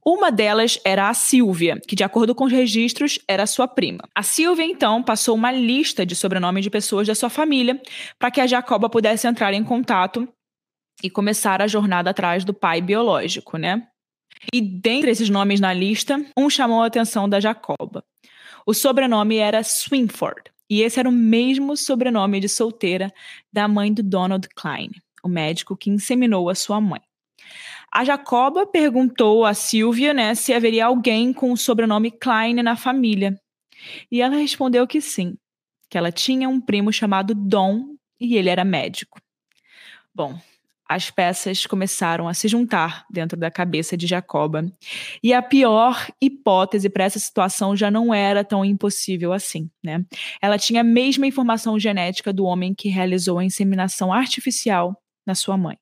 Uma 0.06 0.32
delas 0.32 0.80
era 0.84 1.10
a 1.10 1.14
Silvia, 1.14 1.80
que, 1.88 1.96
de 1.96 2.04
acordo 2.04 2.36
com 2.36 2.46
os 2.46 2.52
registros, 2.52 3.20
era 3.28 3.48
sua 3.48 3.68
prima. 3.68 4.08
A 4.14 4.24
Silvia, 4.24 4.66
então, 4.66 5.02
passou 5.02 5.36
uma 5.36 5.52
lista 5.52 6.06
de 6.06 6.16
sobrenomes 6.16 6.64
de 6.64 6.70
pessoas 6.70 7.08
da 7.08 7.16
sua 7.16 7.30
família 7.30 7.82
para 8.20 8.32
que 8.32 8.42
a 8.42 8.48
Jacoba 8.48 8.90
pudesse 8.90 9.28
entrar 9.28 9.54
em 9.54 9.64
contato 9.64 10.28
e 11.02 11.10
começar 11.10 11.62
a 11.62 11.68
jornada 11.68 12.10
atrás 12.10 12.44
do 12.44 12.54
pai 12.54 12.82
biológico, 12.82 13.58
né? 13.58 13.88
E 14.52 14.62
dentre 14.62 15.12
esses 15.12 15.30
nomes 15.30 15.60
na 15.60 15.74
lista, 15.74 16.24
um 16.38 16.50
chamou 16.50 16.82
a 16.82 16.88
atenção 16.88 17.30
da 17.30 17.40
Jacoba. 17.40 18.04
O 18.66 18.74
sobrenome 18.74 19.38
era 19.38 19.64
Swinford, 19.64 20.52
e 20.70 20.82
esse 20.82 21.00
era 21.00 21.08
o 21.08 21.12
mesmo 21.12 21.76
sobrenome 21.76 22.40
de 22.40 22.50
solteira 22.50 23.14
da 23.52 23.68
mãe 23.68 23.94
do 23.94 24.02
Donald 24.02 24.48
Klein, 24.56 24.92
o 25.24 25.28
médico 25.28 25.78
que 25.78 25.90
inseminou 25.90 26.50
a 26.50 26.56
sua 26.56 26.80
mãe. 26.80 27.02
A 27.96 28.04
Jacoba 28.04 28.66
perguntou 28.66 29.46
a 29.46 29.54
Silvia 29.54 30.16
né, 30.16 30.34
se 30.34 30.52
haveria 30.52 30.88
alguém 30.88 31.32
com 31.32 31.52
o 31.52 31.58
sobrenome 31.58 32.10
Klein 32.10 32.56
na 32.56 32.76
família. 32.76 33.40
E 34.12 34.20
ela 34.20 34.36
respondeu 34.36 34.88
que 34.88 35.00
sim, 35.00 35.36
que 35.92 35.96
ela 35.96 36.12
tinha 36.12 36.50
um 36.50 36.60
primo 36.60 36.92
chamado 36.92 37.36
Dom 37.36 37.96
e 38.20 38.36
ele 38.36 38.50
era 38.50 38.64
médico. 38.64 39.22
Bom, 40.12 40.40
as 40.90 41.12
peças 41.12 41.68
começaram 41.68 42.28
a 42.28 42.34
se 42.34 42.48
juntar 42.48 43.06
dentro 43.12 43.38
da 43.38 43.52
cabeça 43.52 43.96
de 43.96 44.08
Jacoba. 44.08 44.66
E 45.22 45.32
a 45.32 45.44
pior 45.44 46.08
hipótese 46.20 46.90
para 46.90 47.04
essa 47.04 47.20
situação 47.20 47.76
já 47.76 47.92
não 47.92 48.12
era 48.12 48.44
tão 48.44 48.66
impossível 48.66 49.32
assim, 49.32 49.70
né? 49.84 50.04
Ela 50.42 50.58
tinha 50.58 50.82
a 50.82 50.84
mesma 50.84 51.28
informação 51.28 51.78
genética 51.78 52.34
do 52.34 52.46
homem 52.46 52.74
que 52.74 52.90
realizou 52.90 53.38
a 53.38 53.46
inseminação 53.46 54.12
artificial 54.12 55.00
na 55.28 55.36
sua 55.36 55.58
mãe. 55.58 55.78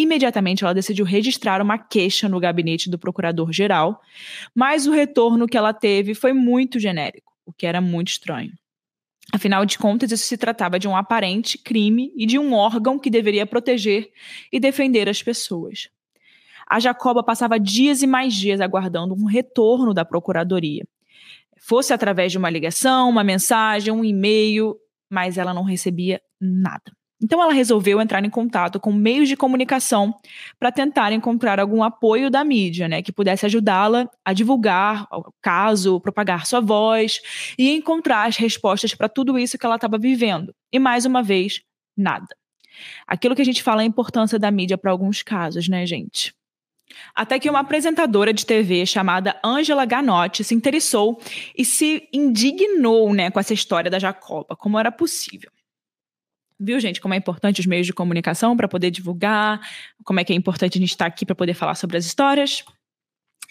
Imediatamente 0.00 0.64
ela 0.64 0.72
decidiu 0.72 1.04
registrar 1.04 1.60
uma 1.60 1.76
queixa 1.76 2.26
no 2.26 2.40
gabinete 2.40 2.88
do 2.88 2.98
procurador-geral, 2.98 4.00
mas 4.54 4.86
o 4.86 4.92
retorno 4.92 5.46
que 5.46 5.58
ela 5.58 5.74
teve 5.74 6.14
foi 6.14 6.32
muito 6.32 6.80
genérico, 6.80 7.34
o 7.44 7.52
que 7.52 7.66
era 7.66 7.82
muito 7.82 8.08
estranho. 8.08 8.50
Afinal 9.30 9.66
de 9.66 9.76
contas, 9.76 10.10
isso 10.10 10.24
se 10.24 10.38
tratava 10.38 10.78
de 10.78 10.88
um 10.88 10.96
aparente 10.96 11.58
crime 11.58 12.10
e 12.16 12.24
de 12.24 12.38
um 12.38 12.54
órgão 12.54 12.98
que 12.98 13.10
deveria 13.10 13.44
proteger 13.44 14.10
e 14.50 14.58
defender 14.58 15.06
as 15.06 15.22
pessoas. 15.22 15.90
A 16.66 16.80
Jacoba 16.80 17.22
passava 17.22 17.60
dias 17.60 18.02
e 18.02 18.06
mais 18.06 18.32
dias 18.32 18.58
aguardando 18.58 19.12
um 19.12 19.26
retorno 19.26 19.92
da 19.92 20.02
procuradoria. 20.02 20.86
Fosse 21.58 21.92
através 21.92 22.32
de 22.32 22.38
uma 22.38 22.48
ligação, 22.48 23.10
uma 23.10 23.22
mensagem, 23.22 23.92
um 23.92 24.02
e-mail, 24.02 24.76
mas 25.10 25.36
ela 25.36 25.52
não 25.52 25.62
recebia 25.62 26.22
nada. 26.40 26.90
Então 27.22 27.42
ela 27.42 27.52
resolveu 27.52 28.00
entrar 28.00 28.24
em 28.24 28.30
contato 28.30 28.80
com 28.80 28.92
meios 28.92 29.28
de 29.28 29.36
comunicação 29.36 30.14
para 30.58 30.72
tentar 30.72 31.12
encontrar 31.12 31.60
algum 31.60 31.82
apoio 31.82 32.30
da 32.30 32.42
mídia, 32.42 32.88
né, 32.88 33.02
que 33.02 33.12
pudesse 33.12 33.44
ajudá-la 33.44 34.08
a 34.24 34.32
divulgar 34.32 35.06
o 35.12 35.32
caso, 35.42 36.00
propagar 36.00 36.46
sua 36.46 36.60
voz 36.60 37.20
e 37.58 37.70
encontrar 37.70 38.26
as 38.26 38.36
respostas 38.36 38.94
para 38.94 39.08
tudo 39.08 39.38
isso 39.38 39.58
que 39.58 39.66
ela 39.66 39.74
estava 39.74 39.98
vivendo. 39.98 40.54
E 40.72 40.78
mais 40.78 41.04
uma 41.04 41.22
vez, 41.22 41.60
nada. 41.96 42.28
Aquilo 43.06 43.34
que 43.34 43.42
a 43.42 43.44
gente 43.44 43.62
fala 43.62 43.82
é 43.82 43.84
a 43.84 43.88
importância 43.88 44.38
da 44.38 44.50
mídia 44.50 44.78
para 44.78 44.90
alguns 44.90 45.22
casos, 45.22 45.68
né, 45.68 45.84
gente? 45.84 46.34
Até 47.14 47.38
que 47.38 47.48
uma 47.48 47.60
apresentadora 47.60 48.32
de 48.32 48.44
TV 48.44 48.84
chamada 48.86 49.38
Angela 49.44 49.84
Ganotti 49.84 50.42
se 50.42 50.54
interessou 50.54 51.20
e 51.56 51.64
se 51.64 52.08
indignou 52.12 53.12
né, 53.12 53.30
com 53.30 53.38
essa 53.38 53.54
história 53.54 53.90
da 53.90 53.98
Jacoba, 53.98 54.56
como 54.56 54.78
era 54.78 54.90
possível. 54.90 55.50
Viu, 56.62 56.78
gente, 56.78 57.00
como 57.00 57.14
é 57.14 57.16
importante 57.16 57.60
os 57.60 57.66
meios 57.66 57.86
de 57.86 57.92
comunicação 57.94 58.54
para 58.54 58.68
poder 58.68 58.90
divulgar, 58.90 59.58
como 60.04 60.20
é 60.20 60.24
que 60.24 60.32
é 60.32 60.36
importante 60.36 60.76
a 60.76 60.80
gente 60.80 60.90
estar 60.90 61.06
tá 61.06 61.08
aqui 61.08 61.24
para 61.24 61.34
poder 61.34 61.54
falar 61.54 61.74
sobre 61.74 61.96
as 61.96 62.04
histórias? 62.04 62.62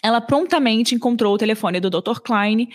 Ela 0.03 0.21
prontamente 0.21 0.93
encontrou 0.93 1.33
o 1.33 1.37
telefone 1.37 1.79
do 1.79 1.89
Dr. 1.89 2.19
Klein 2.23 2.69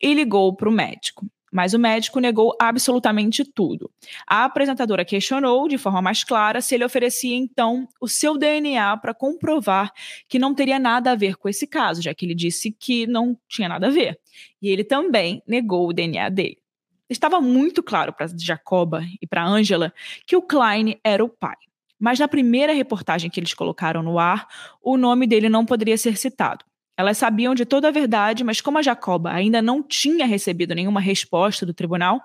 e 0.00 0.12
ligou 0.12 0.54
para 0.54 0.68
o 0.68 0.72
médico. 0.72 1.26
Mas 1.50 1.72
o 1.72 1.78
médico 1.78 2.20
negou 2.20 2.54
absolutamente 2.60 3.42
tudo. 3.42 3.90
A 4.26 4.44
apresentadora 4.44 5.06
questionou 5.06 5.66
de 5.66 5.78
forma 5.78 6.02
mais 6.02 6.22
clara 6.22 6.60
se 6.60 6.74
ele 6.74 6.84
oferecia 6.84 7.34
então 7.34 7.88
o 7.98 8.06
seu 8.06 8.36
DNA 8.36 8.94
para 8.98 9.14
comprovar 9.14 9.90
que 10.28 10.38
não 10.38 10.54
teria 10.54 10.78
nada 10.78 11.12
a 11.12 11.14
ver 11.14 11.36
com 11.36 11.48
esse 11.48 11.66
caso, 11.66 12.02
já 12.02 12.12
que 12.12 12.26
ele 12.26 12.34
disse 12.34 12.70
que 12.70 13.06
não 13.06 13.34
tinha 13.48 13.70
nada 13.70 13.86
a 13.86 13.90
ver. 13.90 14.20
E 14.60 14.68
ele 14.68 14.84
também 14.84 15.42
negou 15.46 15.88
o 15.88 15.92
DNA 15.94 16.28
dele. 16.28 16.58
Estava 17.08 17.40
muito 17.40 17.82
claro 17.82 18.12
para 18.12 18.26
Jacoba 18.36 19.02
e 19.20 19.26
para 19.26 19.46
Angela 19.46 19.92
que 20.26 20.36
o 20.36 20.42
Klein 20.42 20.98
era 21.02 21.24
o 21.24 21.28
pai. 21.28 21.56
Mas 21.98 22.18
na 22.18 22.28
primeira 22.28 22.72
reportagem 22.72 23.30
que 23.30 23.40
eles 23.40 23.54
colocaram 23.54 24.02
no 24.02 24.18
ar, 24.18 24.46
o 24.82 24.96
nome 24.96 25.26
dele 25.26 25.48
não 25.48 25.66
poderia 25.66 25.96
ser 25.98 26.16
citado. 26.16 26.64
Elas 26.96 27.16
sabiam 27.16 27.54
de 27.54 27.64
toda 27.64 27.88
a 27.88 27.92
verdade, 27.92 28.42
mas 28.42 28.60
como 28.60 28.78
a 28.78 28.82
Jacoba 28.82 29.30
ainda 29.30 29.62
não 29.62 29.82
tinha 29.82 30.26
recebido 30.26 30.74
nenhuma 30.74 31.00
resposta 31.00 31.64
do 31.64 31.72
tribunal, 31.72 32.20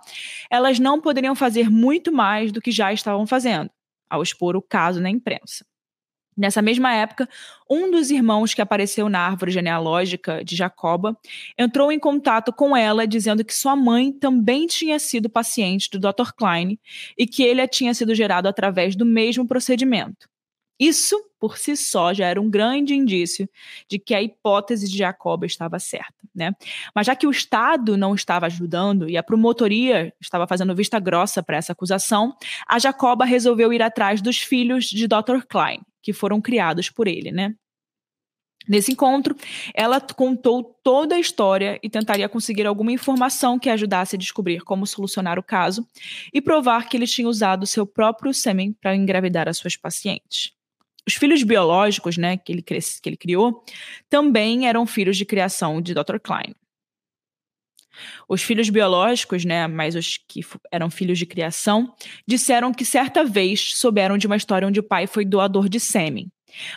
elas 0.50 0.80
não 0.80 1.00
poderiam 1.00 1.36
fazer 1.36 1.70
muito 1.70 2.12
mais 2.12 2.52
do 2.52 2.60
que 2.60 2.72
já 2.72 2.92
estavam 2.92 3.26
fazendo, 3.28 3.70
ao 4.10 4.24
expor 4.24 4.56
o 4.56 4.62
caso 4.62 5.00
na 5.00 5.10
imprensa. 5.10 5.64
Nessa 6.36 6.62
mesma 6.62 6.94
época, 6.94 7.30
um 7.70 7.92
dos 7.92 8.10
irmãos 8.10 8.54
que 8.54 8.62
apareceu 8.62 9.08
na 9.08 9.20
árvore 9.20 9.52
genealógica 9.52 10.44
de 10.44 10.56
Jacoba 10.56 11.18
entrou 11.58 11.92
em 11.92 12.00
contato 12.00 12.52
com 12.52 12.76
ela 12.76 13.08
dizendo 13.08 13.46
que 13.46 13.54
sua 13.54 13.76
mãe 13.76 14.12
também 14.12 14.66
tinha 14.68 14.98
sido 15.00 15.30
paciente 15.30 15.90
do 15.92 16.00
Dr. 16.00 16.34
Klein 16.36 16.80
e 17.18 17.28
que 17.28 17.44
ele 17.44 17.68
tinha 17.68 17.94
sido 17.94 18.16
gerado 18.16 18.48
através 18.48 18.96
do 18.96 19.06
mesmo 19.06 19.48
procedimento. 19.48 20.28
Isso, 20.80 21.16
por 21.40 21.58
si 21.58 21.78
só, 21.78 22.14
já 22.14 22.26
era 22.26 22.42
um 22.42 22.50
grande 22.50 22.96
indício 22.96 23.48
de 23.88 24.00
que 24.00 24.14
a 24.14 24.22
hipótese 24.22 24.90
de 24.90 24.98
Jacoba 24.98 25.46
estava 25.46 25.80
certa. 25.80 26.14
Né? 26.34 26.52
Mas 26.96 27.06
já 27.06 27.16
que 27.16 27.28
o 27.28 27.32
Estado 27.32 27.96
não 27.96 28.16
estava 28.16 28.48
ajudando 28.48 29.08
e 29.08 29.16
a 29.16 29.24
promotoria 29.24 30.14
estava 30.20 30.48
fazendo 30.48 30.76
vista 30.76 31.00
grossa 31.00 31.44
para 31.44 31.58
essa 31.58 31.74
acusação, 31.74 32.36
a 32.68 32.80
Jacoba 32.80 33.24
resolveu 33.24 33.72
ir 33.72 33.84
atrás 33.84 34.20
dos 34.20 34.40
filhos 34.40 34.86
de 34.86 35.08
Dr. 35.08 35.46
Klein 35.48 35.82
que 36.04 36.14
foram 36.14 36.40
criados 36.40 36.90
por 36.90 37.08
ele, 37.08 37.32
né? 37.32 37.56
Nesse 38.68 38.92
encontro, 38.94 39.36
ela 39.74 40.00
contou 40.00 40.64
toda 40.84 41.16
a 41.16 41.20
história 41.20 41.80
e 41.84 41.90
tentaria 41.90 42.30
conseguir 42.30 42.66
alguma 42.66 42.92
informação 42.92 43.60
que 43.60 43.70
ajudasse 43.70 44.16
a 44.16 44.20
descobrir 44.20 44.62
como 44.62 44.88
solucionar 44.88 45.38
o 45.38 45.44
caso 45.44 45.86
e 46.34 46.42
provar 46.42 46.88
que 46.88 46.96
ele 46.96 47.08
tinha 47.08 47.28
usado 47.28 47.68
seu 47.68 47.86
próprio 47.86 48.34
sêmen 48.34 48.74
para 48.74 48.96
engravidar 48.96 49.50
as 49.50 49.58
suas 49.58 49.76
pacientes. 49.76 50.54
Os 51.06 51.16
filhos 51.16 51.44
biológicos, 51.44 52.18
né, 52.18 52.38
que 52.38 52.54
ele, 52.54 52.62
que 52.62 52.74
ele 53.06 53.18
criou, 53.18 53.66
também 54.10 54.68
eram 54.68 54.86
filhos 54.86 55.18
de 55.18 55.26
criação 55.26 55.82
de 55.82 55.94
Dr. 55.94 56.18
Klein. 56.22 56.56
Os 58.28 58.42
filhos 58.42 58.70
biológicos, 58.70 59.46
né, 59.46 59.68
mas 59.68 59.96
os 59.96 60.18
que 60.28 60.42
eram 60.72 60.90
filhos 60.90 61.20
de 61.20 61.26
criação, 61.26 61.94
disseram 62.28 62.74
que 62.74 62.86
certa 62.86 63.24
vez 63.24 63.74
souberam 63.76 64.18
de 64.18 64.28
uma 64.28 64.36
história 64.36 64.68
onde 64.68 64.80
o 64.80 64.84
pai 64.84 65.08
foi 65.08 65.26
doador 65.26 65.70
de 65.70 65.80
sêmen, 65.80 66.32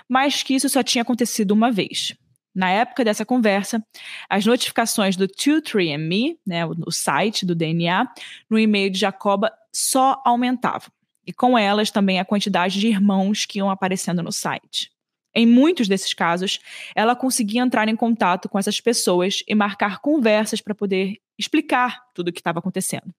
mas 0.08 0.42
que 0.42 0.54
isso 0.54 0.68
só 0.68 0.82
tinha 0.82 1.02
acontecido 1.02 1.52
uma 1.52 1.70
vez. 1.70 2.14
Na 2.54 2.70
época 2.70 3.04
dessa 3.04 3.25
conversa, 3.25 3.85
as 4.30 4.46
notificações 4.46 5.14
do 5.14 5.28
23andMe, 5.28 6.38
né, 6.46 6.64
o 6.64 6.90
site 6.90 7.44
do 7.44 7.54
DNA, 7.54 8.06
no 8.49 8.58
e-mail 8.58 8.90
de 8.90 8.99
Jacoba 8.99 9.52
só 9.70 10.23
aumentavam. 10.25 10.90
E 11.26 11.32
com 11.32 11.58
elas 11.58 11.90
também 11.90 12.18
a 12.18 12.25
quantidade 12.25 12.80
de 12.80 12.87
irmãos 12.87 13.44
que 13.44 13.58
iam 13.58 13.68
aparecendo 13.68 14.23
no 14.23 14.32
site. 14.32 14.90
Em 15.38 15.45
muitos 15.45 15.87
desses 15.87 16.14
casos, 16.14 16.59
ela 16.95 17.14
conseguia 17.14 17.61
entrar 17.61 17.87
em 17.88 17.95
contato 17.95 18.49
com 18.49 18.59
essas 18.59 18.81
pessoas 18.81 19.43
e 19.47 19.55
marcar 19.55 19.99
conversas 19.99 20.62
para 20.62 20.75
poder 20.75 21.19
explicar 21.38 22.00
tudo 22.14 22.28
o 22.28 22.33
que 22.33 22.40
estava 22.40 22.59
acontecendo. 22.59 23.14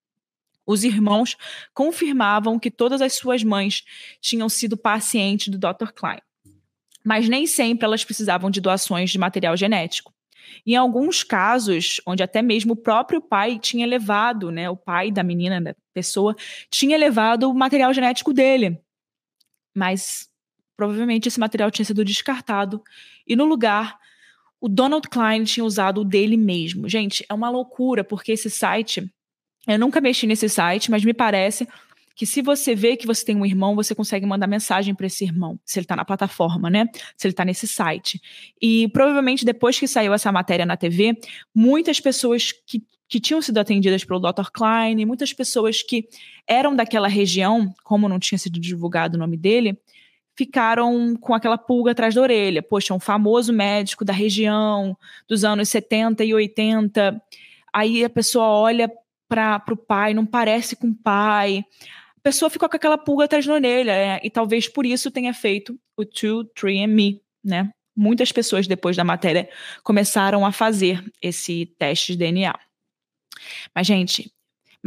Os 0.66 0.84
irmãos 0.84 1.38
confirmavam 1.76 2.58
que 2.58 2.72
todas 2.72 3.04
as 3.04 3.14
suas 3.14 3.44
mães 3.44 3.84
tinham 4.20 4.50
sido 4.50 4.76
pacientes 4.76 5.50
do 5.50 5.60
Dr. 5.60 5.92
Klein, 5.94 6.20
mas 7.06 7.30
nem 7.30 7.46
sempre 7.46 7.86
elas 7.86 8.04
precisavam 8.04 8.50
de 8.50 8.60
doações 8.60 9.12
de 9.12 9.20
material 9.20 9.56
genético. 9.56 10.12
Em 10.66 10.76
alguns 10.76 11.24
casos, 11.24 12.02
onde 12.04 12.24
até 12.24 12.42
mesmo 12.42 12.74
o 12.74 12.82
próprio 12.82 13.22
pai 13.22 13.60
tinha 13.60 13.86
levado, 13.86 14.50
né, 14.50 14.68
o 14.68 14.76
pai 14.76 15.12
da 15.12 15.22
menina, 15.22 15.62
da 15.62 15.76
pessoa, 15.94 16.36
tinha 16.72 16.98
levado 16.98 17.44
o 17.44 17.54
material 17.54 17.94
genético 17.94 18.34
dele. 18.34 18.82
Mas 19.76 20.28
Provavelmente 20.78 21.28
esse 21.28 21.40
material 21.40 21.72
tinha 21.72 21.86
sido 21.86 22.06
descartado 22.06 22.82
e 23.28 23.36
no 23.36 23.44
lugar 23.44 23.98
o 24.62 24.70
Donald 24.70 25.08
Klein 25.10 25.44
tinha 25.44 25.64
usado 25.64 26.02
o 26.02 26.06
dele 26.06 26.38
mesmo. 26.38 26.88
Gente, 26.88 27.26
é 27.28 27.34
uma 27.34 27.50
loucura 27.50 28.04
porque 28.04 28.32
esse 28.32 28.50
site, 28.50 29.12
eu 29.68 29.80
nunca 29.80 30.00
mexi 30.00 30.26
nesse 30.28 30.48
site, 30.48 30.90
mas 30.90 31.04
me 31.04 31.14
parece 31.14 31.68
que 32.16 32.26
se 32.26 32.42
você 32.42 32.74
vê 32.74 32.98
que 32.98 33.06
você 33.06 33.24
tem 33.24 33.36
um 33.36 33.46
irmão, 33.46 33.76
você 33.76 33.94
consegue 33.94 34.26
mandar 34.26 34.48
mensagem 34.48 34.96
para 34.96 35.06
esse 35.06 35.24
irmão, 35.24 35.60
se 35.64 35.78
ele 35.78 35.84
está 35.86 35.96
na 35.96 36.04
plataforma, 36.04 36.68
né? 36.68 36.88
Se 37.16 37.28
ele 37.28 37.34
está 37.34 37.46
nesse 37.46 37.68
site. 37.68 38.20
E 38.60 38.88
provavelmente 38.90 39.46
depois 39.46 39.78
que 39.78 39.88
saiu 39.88 40.12
essa 40.14 40.32
matéria 40.32 40.66
na 40.66 40.76
TV, 40.76 41.16
muitas 41.54 42.00
pessoas 42.00 42.52
que, 42.52 42.82
que 43.08 43.20
tinham 43.20 43.40
sido 43.40 43.60
atendidas 43.60 44.04
pelo 44.04 44.20
Dr. 44.20 44.50
Klein, 44.52 45.06
muitas 45.06 45.32
pessoas 45.32 45.84
que 45.84 46.08
eram 46.48 46.76
daquela 46.76 47.08
região, 47.08 47.72
como 47.84 48.10
não 48.10 48.18
tinha 48.18 48.40
sido 48.40 48.60
divulgado 48.60 49.16
o 49.16 49.20
nome 49.20 49.38
dele, 49.38 49.78
ficaram 50.38 51.16
com 51.16 51.34
aquela 51.34 51.58
pulga 51.58 51.92
atrás 51.92 52.14
da 52.14 52.22
orelha. 52.22 52.62
Poxa, 52.62 52.94
um 52.94 53.00
famoso 53.00 53.52
médico 53.52 54.06
da 54.06 54.14
região 54.14 54.96
dos 55.28 55.44
anos 55.44 55.68
70 55.70 56.24
e 56.24 56.34
80. 56.34 57.22
Aí 57.74 58.06
a 58.06 58.10
pessoa 58.10 58.46
olha 58.46 58.92
para 59.28 59.64
o 59.72 59.76
pai, 59.76 60.14
não 60.14 60.26
parece 60.26 60.76
com 60.76 60.90
o 60.90 60.96
pai. 60.96 61.66
A 62.18 62.22
pessoa 62.22 62.50
ficou 62.50 62.70
com 62.70 62.76
aquela 62.76 62.98
pulga 62.98 63.26
atrás 63.26 63.46
da 63.46 63.54
orelha, 63.54 63.94
né? 63.94 64.20
e 64.24 64.30
talvez 64.30 64.68
por 64.68 64.86
isso 64.86 65.10
tenha 65.10 65.34
feito 65.34 65.78
o 65.98 66.06
2, 66.06 66.48
3 66.56 66.88
Me, 66.88 67.22
né? 67.44 67.72
Muitas 67.96 68.32
pessoas 68.32 68.68
depois 68.68 68.96
da 68.96 69.04
matéria 69.04 69.50
começaram 69.84 70.46
a 70.46 70.52
fazer 70.52 71.04
esse 71.20 71.66
teste 71.80 72.12
de 72.12 72.20
DNA. 72.20 72.54
Mas, 73.74 73.88
gente, 73.88 74.32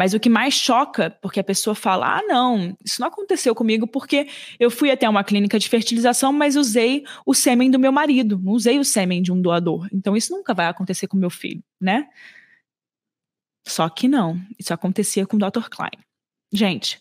mas 0.01 0.15
o 0.15 0.19
que 0.19 0.31
mais 0.31 0.55
choca, 0.55 1.11
porque 1.21 1.41
a 1.41 1.45
pessoa 1.45 1.75
fala: 1.75 2.17
ah, 2.17 2.23
não, 2.23 2.75
isso 2.83 3.03
não 3.03 3.09
aconteceu 3.09 3.55
comigo 3.55 3.87
porque 3.87 4.29
eu 4.59 4.71
fui 4.71 4.91
até 4.91 5.07
uma 5.07 5.23
clínica 5.23 5.59
de 5.59 5.69
fertilização, 5.69 6.33
mas 6.33 6.57
usei 6.57 7.05
o 7.27 7.35
sêmen 7.35 7.71
do 7.71 7.79
meu 7.79 7.93
marido, 7.93 8.41
não 8.43 8.53
usei 8.53 8.79
o 8.79 8.85
sêmen 8.85 9.21
de 9.21 9.31
um 9.31 9.43
doador. 9.43 9.87
Então 9.93 10.17
isso 10.17 10.33
nunca 10.33 10.55
vai 10.55 10.69
acontecer 10.69 11.07
com 11.07 11.19
meu 11.19 11.29
filho, 11.29 11.63
né? 11.79 12.09
Só 13.69 13.91
que 13.91 14.09
não, 14.09 14.41
isso 14.59 14.73
acontecia 14.73 15.27
com 15.27 15.37
o 15.37 15.39
Dr. 15.39 15.69
Klein. 15.69 15.91
Gente, 16.51 16.99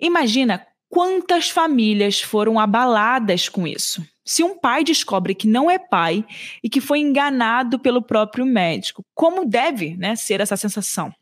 imagina 0.00 0.66
quantas 0.88 1.50
famílias 1.50 2.22
foram 2.22 2.58
abaladas 2.58 3.46
com 3.46 3.66
isso. 3.66 4.02
Se 4.24 4.42
um 4.42 4.58
pai 4.58 4.84
descobre 4.84 5.34
que 5.34 5.46
não 5.46 5.70
é 5.70 5.78
pai 5.78 6.24
e 6.64 6.70
que 6.70 6.80
foi 6.80 6.98
enganado 6.98 7.78
pelo 7.78 8.00
próprio 8.00 8.46
médico, 8.46 9.04
como 9.14 9.44
deve 9.44 9.98
né, 9.98 10.16
ser 10.16 10.40
essa 10.40 10.56
sensação? 10.56 11.12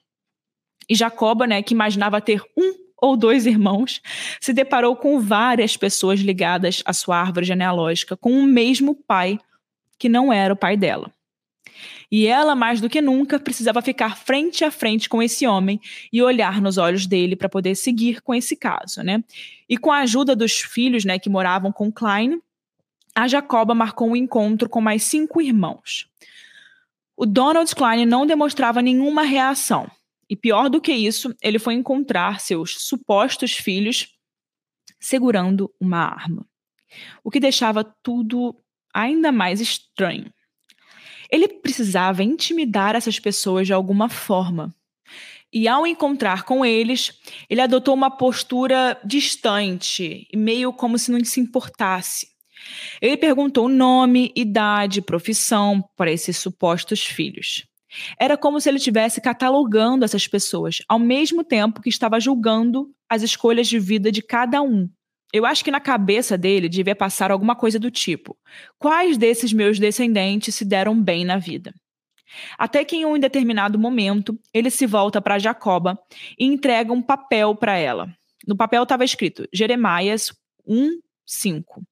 E 0.89 0.95
Jacoba, 0.95 1.47
né, 1.47 1.63
que 1.63 1.75
imaginava 1.75 2.21
ter 2.21 2.43
um 2.57 2.75
ou 3.01 3.17
dois 3.17 3.47
irmãos, 3.47 4.01
se 4.41 4.53
deparou 4.53 4.97
com 4.97 5.21
várias 5.21 5.77
pessoas 5.77 6.21
ligadas 6.21 6.83
à 6.87 6.93
sua 6.93 7.19
árvore 7.21 7.45
genealógica, 7.45 8.17
com 8.17 8.33
o 8.33 8.43
mesmo 8.43 8.95
pai 8.95 9.39
que 9.99 10.09
não 10.09 10.33
era 10.33 10.55
o 10.55 10.57
pai 10.57 10.77
dela. 10.77 11.13
E 12.11 12.27
ela, 12.27 12.55
mais 12.55 12.81
do 12.81 12.89
que 12.89 13.03
nunca, 13.03 13.41
precisava 13.41 13.83
ficar 13.83 14.17
frente 14.17 14.65
a 14.65 14.71
frente 14.71 15.09
com 15.09 15.23
esse 15.23 15.47
homem 15.47 15.81
e 16.13 16.23
olhar 16.23 16.61
nos 16.61 16.79
olhos 16.79 17.07
dele 17.07 17.35
para 17.35 17.49
poder 17.49 17.75
seguir 17.75 18.23
com 18.23 18.35
esse 18.35 18.57
caso, 18.57 19.03
né? 19.03 19.23
E 19.69 19.77
com 19.77 19.91
a 19.91 19.99
ajuda 19.99 20.37
dos 20.37 20.61
filhos, 20.61 21.05
né, 21.05 21.19
que 21.19 21.29
moravam 21.29 21.73
com 21.73 21.91
Klein, 21.91 22.41
a 23.15 23.27
Jacoba 23.29 23.75
marcou 23.75 24.09
um 24.09 24.17
encontro 24.17 24.69
com 24.69 24.81
mais 24.81 25.03
cinco 25.03 25.41
irmãos. 25.41 26.09
O 27.17 27.27
Donald 27.27 27.73
Klein 27.75 28.07
não 28.07 28.27
demonstrava 28.27 28.83
nenhuma 28.83 29.23
reação, 29.23 29.91
e 30.29 30.37
pior 30.37 30.69
do 30.69 30.81
que 30.81 30.93
isso, 30.93 31.35
ele 31.43 31.59
foi 31.59 31.75
encontrar 31.75 32.41
seus 32.41 32.87
supostos 32.87 33.53
filhos 33.53 34.09
segurando 35.01 35.71
uma 35.81 35.99
arma, 35.99 36.47
o 37.23 37.31
que 37.31 37.39
deixava 37.39 37.85
tudo 37.85 38.57
ainda 38.93 39.31
mais 39.31 39.61
estranho. 39.61 40.33
Ele 41.31 41.49
precisava 41.49 42.23
intimidar 42.23 42.95
essas 42.95 43.19
pessoas 43.19 43.67
de 43.67 43.73
alguma 43.73 44.09
forma. 44.09 44.75
E 45.53 45.69
ao 45.69 45.87
encontrar 45.87 46.45
com 46.45 46.65
eles, 46.65 47.13
ele 47.49 47.61
adotou 47.61 47.95
uma 47.95 48.11
postura 48.11 48.99
distante 49.05 50.27
e 50.33 50.37
meio 50.37 50.73
como 50.73 50.99
se 50.99 51.13
não 51.13 51.23
se 51.25 51.41
importasse. 51.41 52.29
Ele 53.01 53.17
perguntou 53.17 53.69
nome, 53.69 54.33
idade, 54.35 55.03
profissão 55.03 55.85
para 55.97 56.11
esses 56.11 56.37
supostos 56.37 57.05
filhos. 57.05 57.65
Era 58.19 58.37
como 58.37 58.61
se 58.61 58.69
ele 58.69 58.79
estivesse 58.79 59.21
catalogando 59.21 60.05
essas 60.05 60.27
pessoas, 60.27 60.79
ao 60.89 60.99
mesmo 60.99 61.45
tempo 61.45 61.81
que 61.81 61.89
estava 61.89 62.21
julgando 62.21 62.91
as 63.09 63.23
escolhas 63.23 63.69
de 63.69 63.79
vida 63.79 64.11
de 64.11 64.23
cada 64.23 64.63
um. 64.63 64.89
Eu 65.33 65.45
acho 65.45 65.65
que 65.65 65.71
na 65.71 65.81
cabeça 65.81 66.39
dele 66.39 66.69
devia 66.69 66.95
passar 66.95 67.31
alguma 67.33 67.57
coisa 67.57 67.79
do 67.79 67.91
tipo: 67.91 68.37
quais 68.79 69.17
desses 69.17 69.53
meus 69.53 69.79
descendentes 69.79 70.55
se 70.55 70.65
deram 70.65 71.01
bem 71.01 71.25
na 71.25 71.39
vida? 71.39 71.75
Até 72.59 72.85
que 72.85 72.97
em 72.97 73.05
um 73.05 73.19
determinado 73.19 73.79
momento, 73.79 74.39
ele 74.53 74.71
se 74.71 74.87
volta 74.87 75.21
para 75.21 75.39
Jacoba 75.39 75.99
e 76.39 76.45
entrega 76.45 76.93
um 76.93 77.03
papel 77.03 77.55
para 77.55 77.77
ela. 77.77 78.09
No 78.47 78.57
papel 78.57 78.83
estava 78.83 79.05
escrito 79.05 79.49
Jeremias 79.53 80.33
1, 80.67 80.99
5. 81.27 81.83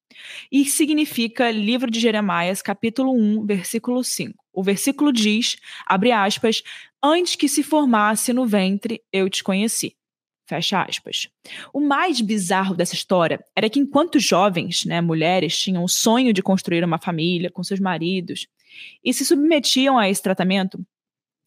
E 0.51 0.65
significa 0.65 1.51
livro 1.51 1.91
de 1.91 1.99
Jeremias, 1.99 2.61
capítulo 2.63 3.13
1, 3.13 3.47
versículo 3.47 4.05
5. 4.05 4.35
O 4.53 4.63
versículo 4.63 5.13
diz, 5.13 5.57
abre 5.87 6.13
aspas, 6.13 6.63
antes 7.03 7.37
que 7.37 7.49
se 7.49 7.63
formasse 7.63 8.33
no 8.33 8.47
ventre, 8.47 9.03
eu 9.13 9.31
te 9.31 9.43
conheci. 9.43 9.97
Fecha 10.47 10.83
aspas. 10.83 11.29
O 11.73 11.81
mais 11.81 12.21
bizarro 12.21 12.75
dessa 12.75 12.95
história 12.95 13.43
era 13.57 13.71
que 13.71 13.81
enquanto 13.81 14.19
jovens, 14.19 14.85
né, 14.85 15.01
mulheres 15.01 15.59
tinham 15.59 15.85
o 15.85 15.89
sonho 15.89 16.33
de 16.33 16.43
construir 16.43 16.85
uma 16.85 16.99
família 16.99 17.51
com 17.51 17.63
seus 17.63 17.81
maridos 17.81 18.47
e 19.05 19.15
se 19.15 19.25
submetiam 19.25 19.99
a 19.99 20.09
esse 20.09 20.23
tratamento, 20.23 20.85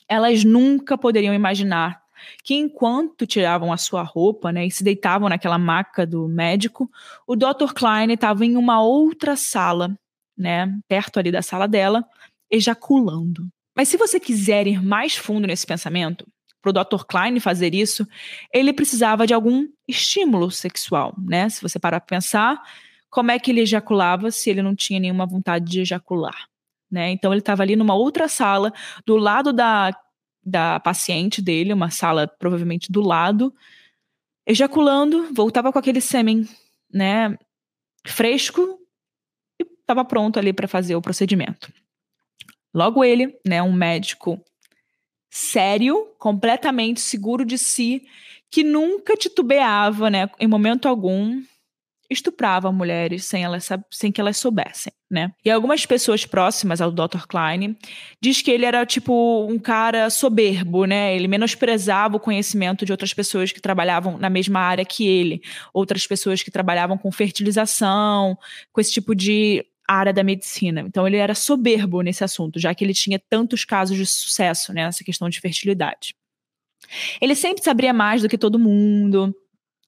elas 0.07 0.43
nunca 0.43 0.97
poderiam 0.97 1.33
imaginar 1.33 2.04
que 2.43 2.55
enquanto 2.55 3.25
tiravam 3.25 3.71
a 3.71 3.77
sua 3.77 4.03
roupa 4.03 4.51
né, 4.51 4.65
e 4.65 4.71
se 4.71 4.83
deitavam 4.83 5.29
naquela 5.29 5.57
maca 5.57 6.05
do 6.05 6.27
médico, 6.27 6.89
o 7.27 7.35
Dr. 7.35 7.73
Klein 7.73 8.11
estava 8.11 8.45
em 8.45 8.57
uma 8.57 8.81
outra 8.81 9.35
sala, 9.35 9.97
né, 10.37 10.73
perto 10.87 11.19
ali 11.19 11.31
da 11.31 11.41
sala 11.41 11.67
dela, 11.67 12.05
ejaculando. 12.49 13.47
Mas 13.75 13.89
se 13.89 13.97
você 13.97 14.19
quiser 14.19 14.67
ir 14.67 14.83
mais 14.83 15.15
fundo 15.15 15.47
nesse 15.47 15.65
pensamento, 15.65 16.25
para 16.61 16.69
o 16.69 16.73
Dr. 16.73 17.05
Klein 17.05 17.39
fazer 17.39 17.75
isso, 17.75 18.07
ele 18.51 18.73
precisava 18.73 19.27
de 19.27 19.33
algum 19.33 19.67
estímulo 19.87 20.49
sexual, 20.49 21.13
né? 21.17 21.47
Se 21.49 21.61
você 21.61 21.77
parar 21.77 21.99
para 21.99 22.17
pensar, 22.17 22.61
como 23.09 23.31
é 23.31 23.37
que 23.37 23.51
ele 23.51 23.61
ejaculava 23.61 24.31
se 24.31 24.49
ele 24.49 24.63
não 24.63 24.75
tinha 24.75 24.99
nenhuma 24.99 25.27
vontade 25.27 25.65
de 25.65 25.81
ejacular, 25.81 26.47
né? 26.89 27.11
Então 27.11 27.31
ele 27.31 27.39
estava 27.39 27.61
ali 27.61 27.75
numa 27.75 27.93
outra 27.93 28.27
sala, 28.27 28.73
do 29.05 29.15
lado 29.15 29.53
da 29.53 29.95
da 30.45 30.79
paciente 30.79 31.41
dele, 31.41 31.73
uma 31.73 31.89
sala 31.89 32.27
provavelmente 32.27 32.91
do 32.91 33.01
lado, 33.01 33.53
ejaculando, 34.45 35.33
voltava 35.33 35.71
com 35.73 35.79
aquele 35.79 35.99
sêmen, 35.99 36.47
né, 36.93 37.37
fresco 38.05 38.79
e 39.59 39.63
estava 39.63 40.05
pronto 40.05 40.37
ali 40.37 40.53
para 40.53 40.67
fazer 40.67 40.95
o 40.95 41.01
procedimento. 41.01 41.73
Logo 42.73 43.03
ele, 43.03 43.35
né, 43.45 43.63
um 43.63 43.73
médico 43.73 44.39
sério, 45.29 46.07
completamente 46.19 47.01
seguro 47.01 47.43
de 47.43 47.57
si, 47.57 48.05
que 48.51 48.63
nunca 48.63 49.17
titubeava, 49.17 50.09
né, 50.09 50.29
em 50.39 50.47
momento 50.47 50.87
algum, 50.87 51.41
estuprava 52.09 52.71
mulheres 52.71 53.25
sem, 53.25 53.43
elas, 53.43 53.69
sem 53.91 54.11
que 54.11 54.21
elas 54.21 54.37
soubessem, 54.37 54.93
né? 55.09 55.31
E 55.43 55.49
algumas 55.49 55.85
pessoas 55.85 56.25
próximas 56.25 56.81
ao 56.81 56.91
Dr. 56.91 57.25
Klein 57.27 57.75
diz 58.21 58.41
que 58.41 58.51
ele 58.51 58.65
era 58.65 58.85
tipo 58.85 59.47
um 59.49 59.57
cara 59.57 60.09
soberbo, 60.09 60.85
né? 60.85 61.15
Ele 61.15 61.27
menosprezava 61.27 62.17
o 62.17 62.19
conhecimento 62.19 62.85
de 62.85 62.91
outras 62.91 63.13
pessoas 63.13 63.51
que 63.51 63.61
trabalhavam 63.61 64.17
na 64.17 64.29
mesma 64.29 64.59
área 64.59 64.85
que 64.85 65.07
ele, 65.07 65.41
outras 65.73 66.05
pessoas 66.05 66.43
que 66.43 66.51
trabalhavam 66.51 66.97
com 66.97 67.11
fertilização, 67.11 68.37
com 68.71 68.81
esse 68.81 68.91
tipo 68.91 69.15
de 69.15 69.65
área 69.87 70.13
da 70.13 70.23
medicina. 70.23 70.81
Então 70.81 71.07
ele 71.07 71.17
era 71.17 71.35
soberbo 71.35 72.01
nesse 72.01 72.23
assunto, 72.23 72.59
já 72.59 72.73
que 72.73 72.83
ele 72.83 72.93
tinha 72.93 73.19
tantos 73.29 73.63
casos 73.65 73.97
de 73.97 74.05
sucesso 74.05 74.73
né, 74.73 74.85
nessa 74.85 75.03
questão 75.03 75.29
de 75.29 75.39
fertilidade. 75.39 76.15
Ele 77.19 77.35
sempre 77.35 77.63
sabia 77.63 77.93
mais 77.93 78.21
do 78.21 78.29
que 78.29 78.37
todo 78.37 78.59
mundo, 78.59 79.35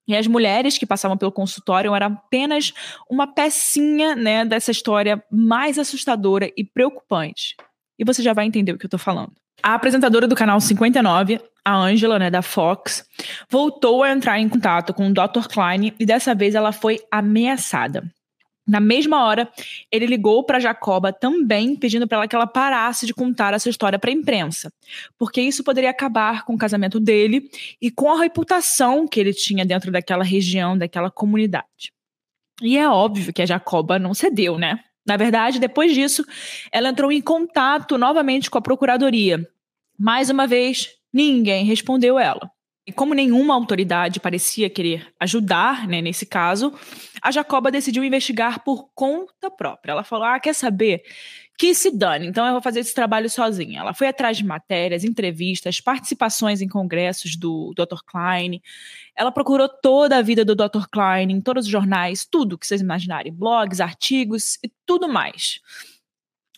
e 0.07 0.15
as 0.15 0.25
mulheres 0.27 0.77
que 0.77 0.85
passavam 0.85 1.17
pelo 1.17 1.31
consultório 1.31 1.93
eram 1.93 2.07
apenas 2.07 2.73
uma 3.09 3.27
pecinha 3.27 4.15
né, 4.15 4.45
dessa 4.45 4.71
história 4.71 5.23
mais 5.31 5.77
assustadora 5.77 6.51
e 6.55 6.63
preocupante. 6.63 7.55
E 7.99 8.05
você 8.05 8.21
já 8.21 8.33
vai 8.33 8.45
entender 8.45 8.71
o 8.71 8.77
que 8.77 8.85
eu 8.85 8.89
tô 8.89 8.97
falando. 8.97 9.33
A 9.61 9.73
apresentadora 9.73 10.27
do 10.27 10.35
canal 10.35 10.61
59, 10.61 11.41
a 11.65 11.75
Angela, 11.75 12.19
né, 12.19 12.29
da 12.29 12.41
Fox, 12.41 13.03
voltou 13.49 14.03
a 14.03 14.11
entrar 14.11 14.39
em 14.39 14.47
contato 14.47 14.93
com 14.93 15.07
o 15.07 15.13
Dr. 15.13 15.47
Klein 15.51 15.93
e 15.99 16.05
dessa 16.05 16.33
vez 16.33 16.55
ela 16.55 16.71
foi 16.71 16.99
ameaçada. 17.11 18.03
Na 18.67 18.81
mesma 18.81 19.23
hora, 19.23 19.49
ele 19.89 20.05
ligou 20.05 20.43
para 20.43 20.59
Jacoba 20.59 21.13
também, 21.13 21.75
pedindo 21.75 22.05
para 22.05 22.17
ela 22.17 22.27
que 22.27 22.35
ela 22.35 22.45
parasse 22.45 23.05
de 23.05 23.13
contar 23.13 23.53
essa 23.53 23.69
história 23.69 23.97
para 23.97 24.09
a 24.09 24.13
imprensa, 24.13 24.71
porque 25.17 25.41
isso 25.41 25.63
poderia 25.63 25.89
acabar 25.89 26.43
com 26.43 26.53
o 26.53 26.57
casamento 26.57 26.99
dele 26.99 27.49
e 27.81 27.89
com 27.89 28.11
a 28.11 28.19
reputação 28.21 29.07
que 29.07 29.19
ele 29.19 29.33
tinha 29.33 29.65
dentro 29.65 29.89
daquela 29.89 30.23
região, 30.23 30.77
daquela 30.77 31.09
comunidade. 31.09 31.93
E 32.61 32.77
é 32.77 32.89
óbvio 32.89 33.31
que 33.31 33.41
a 33.41 33.45
Jacoba 33.45 33.97
não 33.97 34.13
cedeu, 34.13 34.57
né? 34.57 34.79
Na 35.05 35.15
verdade, 35.15 35.59
depois 35.59 35.93
disso, 35.93 36.25
ela 36.69 36.89
entrou 36.89 37.09
em 37.09 37.21
contato 37.21 37.97
novamente 37.97 38.49
com 38.49 38.57
a 38.57 38.61
procuradoria. 38.61 39.47
Mais 39.97 40.29
uma 40.29 40.45
vez, 40.45 40.89
ninguém 41.13 41.63
respondeu 41.63 42.19
ela. 42.19 42.51
E 42.85 42.91
como 42.91 43.13
nenhuma 43.13 43.53
autoridade 43.53 44.19
parecia 44.19 44.69
querer 44.69 45.07
ajudar 45.19 45.87
né, 45.87 46.01
nesse 46.01 46.25
caso, 46.25 46.73
a 47.21 47.31
Jacoba 47.31 47.71
decidiu 47.71 48.03
investigar 48.03 48.63
por 48.63 48.89
conta 48.93 49.49
própria. 49.49 49.91
Ela 49.91 50.03
falou: 50.03 50.25
Ah, 50.25 50.39
quer 50.39 50.53
saber? 50.53 51.03
que 51.57 51.73
se 51.73 51.89
dane, 51.89 52.27
então 52.27 52.45
eu 52.45 52.51
vou 52.51 52.61
fazer 52.61 52.81
esse 52.81 52.93
trabalho 52.93 53.27
sozinha. 53.29 53.79
Ela 53.79 53.93
foi 53.93 54.07
atrás 54.07 54.37
de 54.37 54.45
matérias, 54.45 55.03
entrevistas, 55.03 55.81
participações 55.81 56.61
em 56.61 56.67
congressos 56.67 57.35
do 57.35 57.73
Dr. 57.75 58.01
Klein. 58.05 58.61
Ela 59.15 59.31
procurou 59.31 59.67
toda 59.67 60.17
a 60.17 60.21
vida 60.21 60.45
do 60.45 60.55
Dr. 60.55 60.85
Klein 60.91 61.31
em 61.31 61.41
todos 61.41 61.65
os 61.65 61.71
jornais, 61.71 62.23
tudo 62.25 62.59
que 62.59 62.67
vocês 62.67 62.79
imaginarem, 62.79 63.33
blogs, 63.33 63.81
artigos 63.81 64.59
e 64.63 64.71
tudo 64.85 65.09
mais. 65.09 65.59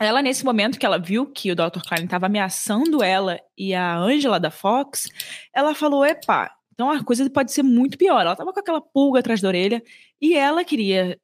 Ela, 0.02 0.22
nesse 0.22 0.44
momento 0.44 0.78
que 0.78 0.86
ela 0.86 1.00
viu 1.00 1.26
que 1.26 1.50
o 1.50 1.56
Dr. 1.56 1.82
Klein 1.88 2.04
estava 2.04 2.26
ameaçando 2.26 3.02
ela 3.02 3.40
e 3.58 3.74
a 3.74 3.98
Angela 3.98 4.40
da 4.40 4.52
Fox, 4.52 5.10
ela 5.54 5.74
falou: 5.74 6.06
epa, 6.06 6.52
então 6.74 6.92
a 6.92 7.02
coisa 7.04 7.30
pode 7.30 7.54
ser 7.54 7.64
muito 7.64 7.98
pior. 7.98 8.22
Ela 8.22 8.34
estava 8.34 8.52
com 8.52 8.60
aquela 8.60 8.82
pulga 8.82 9.20
atrás 9.20 9.40
da 9.40 9.48
orelha 9.48 9.82
e 10.22 10.36
ela 10.36 10.64
queria 10.64 11.20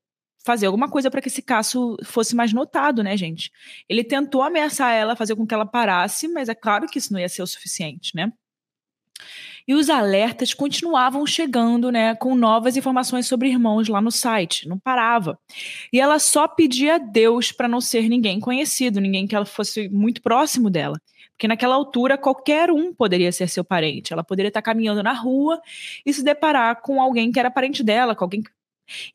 fazer 0.46 0.68
alguma 0.68 0.88
coisa 0.88 1.10
para 1.10 1.22
que 1.22 1.28
esse 1.28 1.42
caso 1.42 1.98
fosse 2.04 2.36
mais 2.36 2.54
notado, 2.54 3.04
né, 3.04 3.18
gente? 3.18 3.52
Ele 3.90 4.04
tentou 4.04 4.44
ameaçar 4.44 4.94
ela, 4.94 5.16
fazer 5.16 5.36
com 5.36 5.46
que 5.46 5.54
ela 5.54 5.66
parasse, 5.66 6.28
mas 6.28 6.50
é 6.50 6.56
claro 6.56 6.86
que 6.88 7.00
isso 7.00 7.12
não 7.12 7.20
ia 7.20 7.28
ser 7.28 7.42
o 7.42 7.48
suficiente, 7.48 8.16
né? 8.16 8.32
E 9.68 9.74
os 9.74 9.90
alertas 9.90 10.54
continuavam 10.54 11.26
chegando, 11.26 11.92
né, 11.92 12.14
com 12.16 12.36
novas 12.36 12.78
informações 12.78 13.26
sobre 13.26 13.50
irmãos 13.50 13.88
lá 13.88 14.00
no 14.00 14.12
site, 14.12 14.68
não 14.68 14.78
parava. 14.78 15.40
E 15.92 16.00
ela 16.00 16.20
só 16.20 16.48
pedia 16.48 16.96
a 16.96 16.98
Deus 17.00 17.52
para 17.52 17.68
não 17.68 17.82
ser 17.82 18.08
ninguém 18.08 18.40
conhecido, 18.40 19.02
ninguém 19.02 19.26
que 19.26 19.36
ela 19.36 19.46
fosse 19.46 19.90
muito 19.90 20.22
próximo 20.22 20.70
dela. 20.70 21.02
Porque 21.32 21.48
naquela 21.48 21.76
altura 21.76 22.18
qualquer 22.18 22.72
um 22.72 22.94
poderia 22.94 23.32
ser 23.32 23.50
seu 23.50 23.64
parente. 23.64 24.14
Ela 24.14 24.24
poderia 24.24 24.48
estar 24.48 24.62
caminhando 24.62 25.04
na 25.04 25.12
rua 25.12 25.60
e 26.06 26.14
se 26.14 26.24
deparar 26.24 26.82
com 26.82 27.02
alguém 27.02 27.32
que 27.32 27.40
era 27.40 27.52
parente 27.52 27.84
dela, 27.84 28.16
com 28.16 28.24
alguém 28.24 28.42
que 28.42 28.52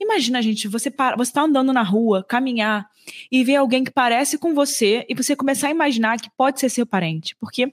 Imagina, 0.00 0.42
gente, 0.42 0.68
você 0.68 0.90
para, 0.90 1.16
você 1.16 1.32
tá 1.32 1.42
andando 1.42 1.72
na 1.72 1.82
rua, 1.82 2.24
caminhar 2.24 2.88
e 3.30 3.44
ver 3.44 3.56
alguém 3.56 3.84
que 3.84 3.90
parece 3.90 4.38
com 4.38 4.54
você 4.54 5.06
e 5.08 5.14
você 5.14 5.36
começar 5.36 5.68
a 5.68 5.70
imaginar 5.70 6.20
que 6.20 6.30
pode 6.36 6.60
ser 6.60 6.68
seu 6.68 6.86
parente, 6.86 7.36
porque 7.36 7.72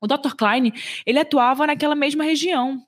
o 0.00 0.06
Dr. 0.06 0.34
Klein, 0.36 0.72
ele 1.04 1.18
atuava 1.18 1.66
naquela 1.66 1.94
mesma 1.94 2.24
região. 2.24 2.82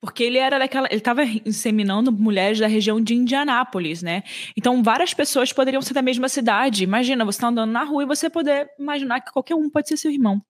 Porque 0.00 0.22
ele 0.22 0.38
era 0.38 0.58
daquela, 0.58 0.86
ele 0.88 0.98
estava 0.98 1.24
inseminando 1.24 2.12
mulheres 2.12 2.58
da 2.58 2.66
região 2.66 3.00
de 3.00 3.14
Indianápolis, 3.14 4.02
né? 4.02 4.22
Então 4.56 4.82
várias 4.82 5.14
pessoas 5.14 5.52
poderiam 5.52 5.82
ser 5.82 5.94
da 5.94 6.02
mesma 6.02 6.28
cidade. 6.28 6.84
Imagina, 6.84 7.24
você 7.24 7.38
está 7.38 7.48
andando 7.48 7.70
na 7.72 7.82
rua 7.84 8.02
e 8.02 8.06
você 8.06 8.28
poder 8.30 8.68
imaginar 8.78 9.20
que 9.20 9.32
qualquer 9.32 9.54
um 9.54 9.70
pode 9.70 9.88
ser 9.88 9.96
seu 9.96 10.10
irmão. 10.10 10.42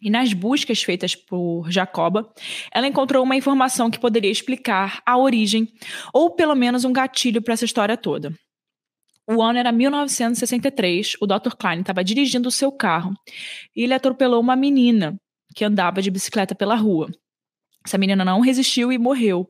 E 0.00 0.08
nas 0.08 0.32
buscas 0.32 0.82
feitas 0.82 1.14
por 1.14 1.70
Jacoba, 1.70 2.32
ela 2.72 2.86
encontrou 2.86 3.22
uma 3.22 3.36
informação 3.36 3.90
que 3.90 3.98
poderia 3.98 4.30
explicar 4.30 5.02
a 5.04 5.18
origem, 5.18 5.68
ou 6.12 6.30
pelo 6.30 6.54
menos 6.54 6.84
um 6.84 6.92
gatilho 6.92 7.42
para 7.42 7.54
essa 7.54 7.64
história 7.64 7.96
toda. 7.96 8.32
O 9.28 9.42
ano 9.42 9.58
era 9.58 9.70
1963, 9.70 11.14
o 11.20 11.26
Dr. 11.26 11.54
Klein 11.56 11.80
estava 11.80 12.02
dirigindo 12.02 12.48
o 12.48 12.52
seu 12.52 12.72
carro 12.72 13.14
e 13.76 13.84
ele 13.84 13.94
atropelou 13.94 14.40
uma 14.40 14.56
menina 14.56 15.16
que 15.54 15.64
andava 15.64 16.02
de 16.02 16.10
bicicleta 16.10 16.54
pela 16.54 16.74
rua. 16.74 17.08
Essa 17.86 17.98
menina 17.98 18.24
não 18.24 18.40
resistiu 18.40 18.92
e 18.92 18.98
morreu. 18.98 19.46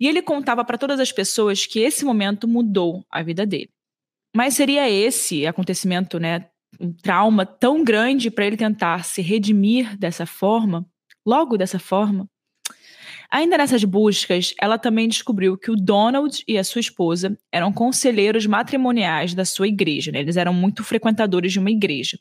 E 0.00 0.08
ele 0.08 0.20
contava 0.20 0.64
para 0.64 0.78
todas 0.78 0.98
as 0.98 1.12
pessoas 1.12 1.66
que 1.66 1.80
esse 1.80 2.04
momento 2.04 2.48
mudou 2.48 3.04
a 3.10 3.22
vida 3.22 3.46
dele. 3.46 3.70
Mas 4.34 4.54
seria 4.54 4.90
esse 4.90 5.46
acontecimento, 5.46 6.18
né, 6.18 6.48
um 6.80 6.92
trauma 6.92 7.44
tão 7.46 7.82
grande 7.84 8.30
para 8.30 8.46
ele 8.46 8.56
tentar 8.56 9.04
se 9.04 9.22
redimir 9.22 9.96
dessa 9.96 10.26
forma, 10.26 10.86
logo 11.24 11.56
dessa 11.56 11.78
forma. 11.78 12.28
Ainda 13.30 13.58
nessas 13.58 13.82
buscas, 13.82 14.54
ela 14.60 14.78
também 14.78 15.08
descobriu 15.08 15.58
que 15.58 15.70
o 15.70 15.76
Donald 15.76 16.44
e 16.46 16.56
a 16.56 16.62
sua 16.62 16.80
esposa 16.80 17.36
eram 17.50 17.72
conselheiros 17.72 18.46
matrimoniais 18.46 19.34
da 19.34 19.44
sua 19.44 19.66
igreja, 19.66 20.12
né? 20.12 20.20
eles 20.20 20.36
eram 20.36 20.54
muito 20.54 20.84
frequentadores 20.84 21.52
de 21.52 21.58
uma 21.58 21.70
igreja. 21.70 22.18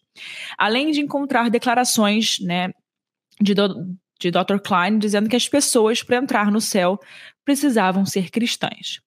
Além 0.57 0.91
de 0.91 1.01
encontrar 1.01 1.49
declarações 1.49 2.39
né, 2.39 2.71
de, 3.39 3.53
do, 3.53 3.95
de 4.19 4.31
Dr. 4.31 4.57
Klein 4.63 4.97
dizendo 4.97 5.29
que 5.29 5.35
as 5.35 5.47
pessoas, 5.47 6.01
para 6.01 6.17
entrar 6.17 6.51
no 6.51 6.59
céu, 6.59 6.99
precisavam 7.45 8.05
ser 8.05 8.31
cristãs. 8.31 8.99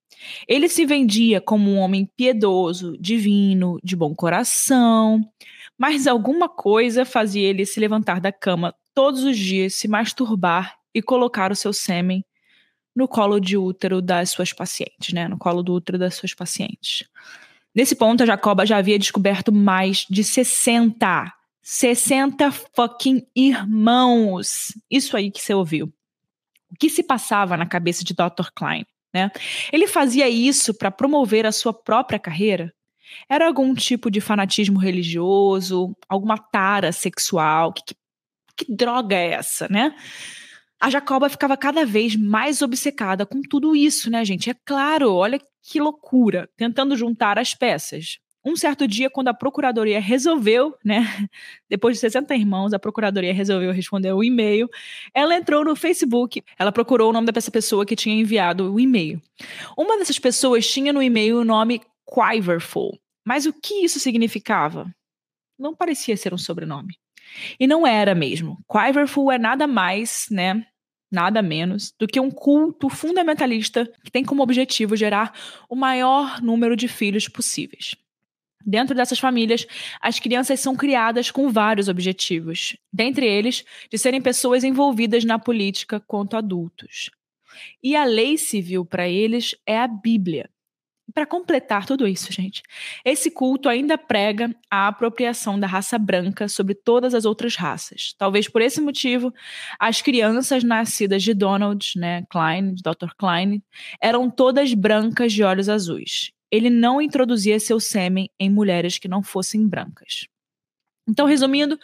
Ele 0.46 0.68
se 0.68 0.84
vendia 0.86 1.40
como 1.40 1.70
um 1.70 1.78
homem 1.78 2.08
piedoso, 2.16 2.96
divino, 2.98 3.78
de 3.82 3.94
bom 3.96 4.14
coração, 4.14 5.20
mas 5.78 6.06
alguma 6.06 6.48
coisa 6.48 7.04
fazia 7.04 7.48
ele 7.48 7.66
se 7.66 7.78
levantar 7.80 8.20
da 8.20 8.32
cama 8.32 8.74
todos 8.94 9.24
os 9.24 9.36
dias, 9.36 9.74
se 9.74 9.86
masturbar 9.86 10.76
e 10.94 11.02
colocar 11.02 11.52
o 11.52 11.56
seu 11.56 11.72
sêmen 11.72 12.24
no 12.94 13.06
colo 13.06 13.38
de 13.38 13.58
útero 13.58 14.00
das 14.00 14.30
suas 14.30 14.54
pacientes, 14.54 15.12
né? 15.12 15.28
No 15.28 15.36
colo 15.36 15.62
do 15.62 15.74
útero 15.74 15.98
das 15.98 16.14
suas 16.14 16.32
pacientes. 16.32 17.06
Nesse 17.74 17.94
ponto, 17.94 18.22
a 18.22 18.26
Jacoba 18.26 18.64
já 18.64 18.78
havia 18.78 18.98
descoberto 18.98 19.52
mais 19.52 20.06
de 20.08 20.24
60, 20.24 21.30
60 21.60 22.50
fucking 22.74 23.26
irmãos. 23.36 24.72
Isso 24.90 25.14
aí 25.14 25.30
que 25.30 25.42
você 25.42 25.52
ouviu. 25.52 25.92
O 26.70 26.74
que 26.74 26.88
se 26.88 27.02
passava 27.02 27.54
na 27.54 27.66
cabeça 27.66 28.02
de 28.02 28.14
Dr. 28.14 28.48
Klein? 28.54 28.86
Né? 29.16 29.30
Ele 29.72 29.86
fazia 29.86 30.28
isso 30.28 30.74
para 30.74 30.90
promover 30.90 31.46
a 31.46 31.52
sua 31.52 31.72
própria 31.72 32.18
carreira? 32.18 32.70
Era 33.30 33.46
algum 33.46 33.74
tipo 33.74 34.10
de 34.10 34.20
fanatismo 34.20 34.78
religioso, 34.78 35.96
alguma 36.06 36.36
tara 36.36 36.92
sexual? 36.92 37.72
Que, 37.72 37.82
que, 37.86 37.94
que 38.56 38.76
droga 38.76 39.16
é 39.16 39.30
essa, 39.30 39.66
né? 39.70 39.94
A 40.78 40.90
Jacoba 40.90 41.30
ficava 41.30 41.56
cada 41.56 41.86
vez 41.86 42.14
mais 42.14 42.60
obcecada 42.60 43.24
com 43.24 43.40
tudo 43.40 43.74
isso, 43.74 44.10
né, 44.10 44.22
gente? 44.22 44.50
É 44.50 44.54
claro, 44.66 45.14
olha 45.14 45.40
que 45.62 45.80
loucura, 45.80 46.46
tentando 46.58 46.94
juntar 46.94 47.38
as 47.38 47.54
peças. 47.54 48.18
Um 48.46 48.54
certo 48.54 48.86
dia, 48.86 49.10
quando 49.10 49.26
a 49.26 49.34
procuradoria 49.34 50.00
resolveu, 50.00 50.78
né, 50.84 51.00
depois 51.68 51.96
de 51.96 52.00
60 52.00 52.32
irmãos, 52.36 52.72
a 52.72 52.78
procuradoria 52.78 53.34
resolveu 53.34 53.72
responder 53.72 54.12
o 54.12 54.22
e-mail, 54.22 54.70
ela 55.12 55.34
entrou 55.34 55.64
no 55.64 55.74
Facebook, 55.74 56.44
ela 56.56 56.70
procurou 56.70 57.10
o 57.10 57.12
nome 57.12 57.32
dessa 57.32 57.50
pessoa 57.50 57.84
que 57.84 57.96
tinha 57.96 58.14
enviado 58.14 58.72
o 58.72 58.78
e-mail. 58.78 59.20
Uma 59.76 59.98
dessas 59.98 60.20
pessoas 60.20 60.64
tinha 60.64 60.92
no 60.92 61.02
e-mail 61.02 61.40
o 61.40 61.44
nome 61.44 61.80
Quiverful, 62.08 62.96
mas 63.26 63.46
o 63.46 63.52
que 63.52 63.84
isso 63.84 63.98
significava? 63.98 64.94
Não 65.58 65.74
parecia 65.74 66.16
ser 66.16 66.32
um 66.32 66.38
sobrenome. 66.38 66.94
E 67.58 67.66
não 67.66 67.84
era 67.84 68.14
mesmo. 68.14 68.64
Quiverful 68.70 69.32
é 69.32 69.38
nada 69.38 69.66
mais, 69.66 70.28
né, 70.30 70.64
nada 71.10 71.42
menos 71.42 71.92
do 71.98 72.06
que 72.06 72.20
um 72.20 72.30
culto 72.30 72.88
fundamentalista 72.88 73.92
que 74.04 74.10
tem 74.12 74.24
como 74.24 74.44
objetivo 74.44 74.94
gerar 74.94 75.32
o 75.68 75.74
maior 75.74 76.40
número 76.40 76.76
de 76.76 76.86
filhos 76.86 77.28
possíveis. 77.28 77.96
Dentro 78.66 78.96
dessas 78.96 79.20
famílias, 79.20 79.64
as 80.00 80.18
crianças 80.18 80.58
são 80.58 80.74
criadas 80.74 81.30
com 81.30 81.48
vários 81.48 81.88
objetivos, 81.88 82.76
dentre 82.92 83.24
eles, 83.24 83.64
de 83.88 83.96
serem 83.96 84.20
pessoas 84.20 84.64
envolvidas 84.64 85.24
na 85.24 85.38
política 85.38 86.00
quanto 86.00 86.36
adultos. 86.36 87.08
E 87.80 87.94
a 87.94 88.04
lei 88.04 88.36
civil 88.36 88.84
para 88.84 89.08
eles 89.08 89.54
é 89.64 89.78
a 89.78 89.86
Bíblia. 89.86 90.50
Para 91.14 91.24
completar 91.24 91.86
tudo 91.86 92.08
isso, 92.08 92.32
gente, 92.32 92.60
esse 93.04 93.30
culto 93.30 93.68
ainda 93.68 93.96
prega 93.96 94.52
a 94.68 94.88
apropriação 94.88 95.58
da 95.58 95.66
raça 95.66 95.96
branca 95.96 96.48
sobre 96.48 96.74
todas 96.74 97.14
as 97.14 97.24
outras 97.24 97.54
raças. 97.54 98.14
Talvez 98.18 98.48
por 98.48 98.60
esse 98.60 98.80
motivo, 98.80 99.32
as 99.78 100.02
crianças 100.02 100.64
nascidas 100.64 101.22
de 101.22 101.32
Donald 101.32 101.92
né, 101.96 102.24
Klein, 102.28 102.74
de 102.74 102.82
Dr. 102.82 103.14
Klein, 103.16 103.62
eram 104.02 104.28
todas 104.28 104.74
brancas 104.74 105.32
de 105.32 105.44
olhos 105.44 105.68
azuis 105.68 106.35
ele 106.50 106.70
não 106.70 107.00
introduzia 107.00 107.58
seu 107.58 107.80
sêmen 107.80 108.30
em 108.38 108.50
mulheres 108.50 108.98
que 108.98 109.08
não 109.08 109.22
fossem 109.22 109.66
brancas. 109.66 110.26
Então, 111.08 111.26
resumindo, 111.26 111.78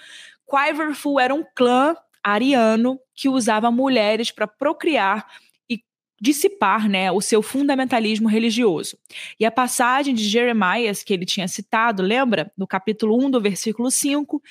Quiverful 0.49 1.21
era 1.21 1.35
um 1.35 1.45
clã 1.55 1.97
ariano 2.23 2.99
que 3.15 3.29
usava 3.29 3.71
mulheres 3.71 4.31
para 4.31 4.47
procriar 4.47 5.27
e 5.69 5.83
dissipar 6.21 6.89
né, 6.89 7.11
o 7.11 7.21
seu 7.21 7.43
fundamentalismo 7.43 8.29
religioso. 8.29 8.97
E 9.39 9.45
a 9.45 9.51
passagem 9.51 10.15
de 10.15 10.29
Jeremias 10.29 11.03
que 11.03 11.13
ele 11.13 11.25
tinha 11.25 11.49
citado, 11.49 12.03
lembra? 12.03 12.53
No 12.57 12.67
capítulo 12.67 13.25
1 13.25 13.31
do 13.31 13.41
versículo 13.41 13.91
5, 13.91 14.43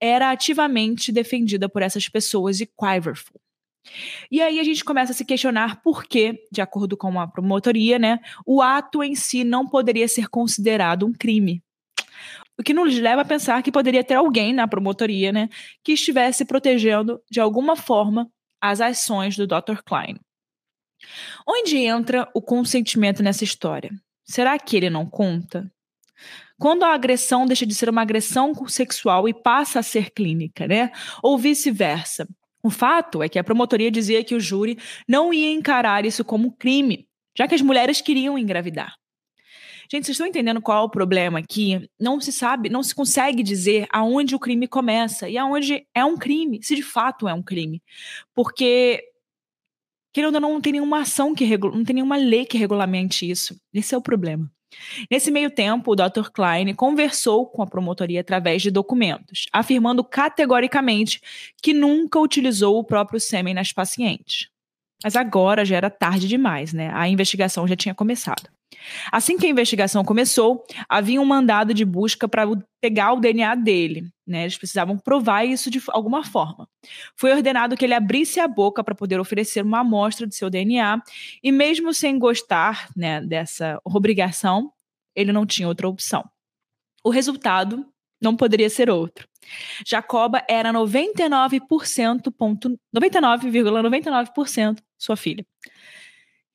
era 0.00 0.30
ativamente 0.30 1.12
defendida 1.12 1.68
por 1.68 1.82
essas 1.82 2.08
pessoas 2.08 2.56
de 2.56 2.66
Quiverful. 2.66 3.40
E 4.30 4.40
aí 4.40 4.60
a 4.60 4.64
gente 4.64 4.84
começa 4.84 5.12
a 5.12 5.14
se 5.14 5.24
questionar 5.24 5.82
por 5.82 6.04
que, 6.04 6.44
de 6.52 6.60
acordo 6.60 6.96
com 6.96 7.18
a 7.20 7.26
promotoria, 7.26 7.98
né, 7.98 8.20
o 8.46 8.60
ato 8.62 9.02
em 9.02 9.14
si 9.14 9.44
não 9.44 9.66
poderia 9.66 10.06
ser 10.06 10.28
considerado 10.28 11.06
um 11.06 11.12
crime. 11.12 11.62
O 12.58 12.62
que 12.62 12.74
nos 12.74 12.98
leva 12.98 13.22
a 13.22 13.24
pensar 13.24 13.62
que 13.62 13.72
poderia 13.72 14.04
ter 14.04 14.14
alguém 14.14 14.52
na 14.52 14.68
promotoria, 14.68 15.32
né, 15.32 15.48
que 15.82 15.92
estivesse 15.92 16.44
protegendo 16.44 17.20
de 17.30 17.40
alguma 17.40 17.74
forma 17.74 18.30
as 18.60 18.80
ações 18.80 19.36
do 19.36 19.46
Dr. 19.46 19.82
Klein. 19.84 20.20
Onde 21.48 21.78
entra 21.78 22.28
o 22.34 22.42
consentimento 22.42 23.22
nessa 23.22 23.44
história? 23.44 23.90
Será 24.22 24.58
que 24.58 24.76
ele 24.76 24.90
não 24.90 25.06
conta? 25.06 25.72
Quando 26.58 26.84
a 26.84 26.92
agressão 26.92 27.46
deixa 27.46 27.64
de 27.64 27.74
ser 27.74 27.88
uma 27.88 28.02
agressão 28.02 28.52
sexual 28.68 29.26
e 29.26 29.32
passa 29.32 29.78
a 29.78 29.82
ser 29.82 30.10
clínica, 30.10 30.68
né? 30.68 30.92
Ou 31.22 31.38
vice-versa. 31.38 32.28
O 32.62 32.70
fato 32.70 33.22
é 33.22 33.28
que 33.28 33.38
a 33.38 33.44
promotoria 33.44 33.90
dizia 33.90 34.22
que 34.22 34.34
o 34.34 34.40
júri 34.40 34.78
não 35.08 35.32
ia 35.32 35.50
encarar 35.50 36.04
isso 36.04 36.24
como 36.24 36.52
crime, 36.52 37.06
já 37.36 37.48
que 37.48 37.54
as 37.54 37.62
mulheres 37.62 38.00
queriam 38.00 38.38
engravidar. 38.38 38.94
Gente, 39.92 40.04
vocês 40.04 40.14
estão 40.14 40.26
entendendo 40.26 40.62
qual 40.62 40.82
é 40.82 40.86
o 40.86 40.90
problema 40.90 41.40
aqui? 41.40 41.90
Não 41.98 42.20
se 42.20 42.30
sabe, 42.30 42.68
não 42.68 42.80
se 42.80 42.94
consegue 42.94 43.42
dizer 43.42 43.88
aonde 43.90 44.36
o 44.36 44.38
crime 44.38 44.68
começa 44.68 45.28
e 45.28 45.36
aonde 45.36 45.84
é 45.92 46.04
um 46.04 46.16
crime, 46.16 46.60
se 46.62 46.76
de 46.76 46.82
fato 46.82 47.26
é 47.26 47.34
um 47.34 47.42
crime. 47.42 47.82
Porque, 48.32 49.02
querendo 50.12 50.36
ou 50.36 50.40
não, 50.40 50.52
não 50.52 50.60
tem 50.60 50.74
nenhuma 50.74 51.00
ação 51.00 51.34
que 51.34 51.44
regula, 51.44 51.76
não 51.76 51.84
tem 51.84 51.94
nenhuma 51.94 52.16
lei 52.16 52.46
que 52.46 52.56
regulamente 52.56 53.28
isso. 53.28 53.60
Esse 53.74 53.92
é 53.92 53.98
o 53.98 54.02
problema. 54.02 54.48
Nesse 55.10 55.30
meio 55.30 55.50
tempo, 55.50 55.92
o 55.92 55.96
Dr. 55.96 56.30
Klein 56.32 56.74
conversou 56.74 57.46
com 57.46 57.62
a 57.62 57.66
promotoria 57.66 58.20
através 58.20 58.62
de 58.62 58.70
documentos, 58.70 59.46
afirmando 59.52 60.04
categoricamente 60.04 61.20
que 61.62 61.72
nunca 61.72 62.18
utilizou 62.18 62.78
o 62.78 62.84
próprio 62.84 63.20
sêmen 63.20 63.54
nas 63.54 63.72
pacientes. 63.72 64.48
Mas 65.02 65.16
agora 65.16 65.64
já 65.64 65.76
era 65.76 65.90
tarde 65.90 66.28
demais, 66.28 66.72
né? 66.72 66.90
A 66.94 67.08
investigação 67.08 67.66
já 67.66 67.74
tinha 67.74 67.94
começado. 67.94 68.48
Assim 69.10 69.36
que 69.36 69.46
a 69.46 69.50
investigação 69.50 70.04
começou, 70.04 70.64
havia 70.88 71.20
um 71.20 71.24
mandado 71.24 71.74
de 71.74 71.84
busca 71.84 72.28
para 72.28 72.44
pegar 72.80 73.12
o 73.12 73.20
DNA 73.20 73.54
dele. 73.56 74.08
Né? 74.26 74.42
Eles 74.42 74.56
precisavam 74.56 74.96
provar 74.96 75.44
isso 75.44 75.70
de 75.70 75.82
alguma 75.88 76.24
forma. 76.24 76.68
Foi 77.16 77.32
ordenado 77.32 77.76
que 77.76 77.84
ele 77.84 77.94
abrisse 77.94 78.40
a 78.40 78.48
boca 78.48 78.82
para 78.82 78.94
poder 78.94 79.18
oferecer 79.18 79.64
uma 79.64 79.80
amostra 79.80 80.26
de 80.26 80.34
seu 80.34 80.48
DNA, 80.48 81.02
e 81.42 81.52
mesmo 81.52 81.92
sem 81.92 82.18
gostar 82.18 82.88
né, 82.96 83.20
dessa 83.20 83.80
obrigação, 83.84 84.72
ele 85.14 85.32
não 85.32 85.44
tinha 85.44 85.68
outra 85.68 85.88
opção. 85.88 86.24
O 87.02 87.10
resultado 87.10 87.84
não 88.20 88.36
poderia 88.36 88.70
ser 88.70 88.90
outro. 88.90 89.26
Jacoba 89.86 90.44
era 90.48 90.72
99,99% 90.72 92.78
99,99% 92.94 94.78
sua 94.98 95.16
filha. 95.16 95.46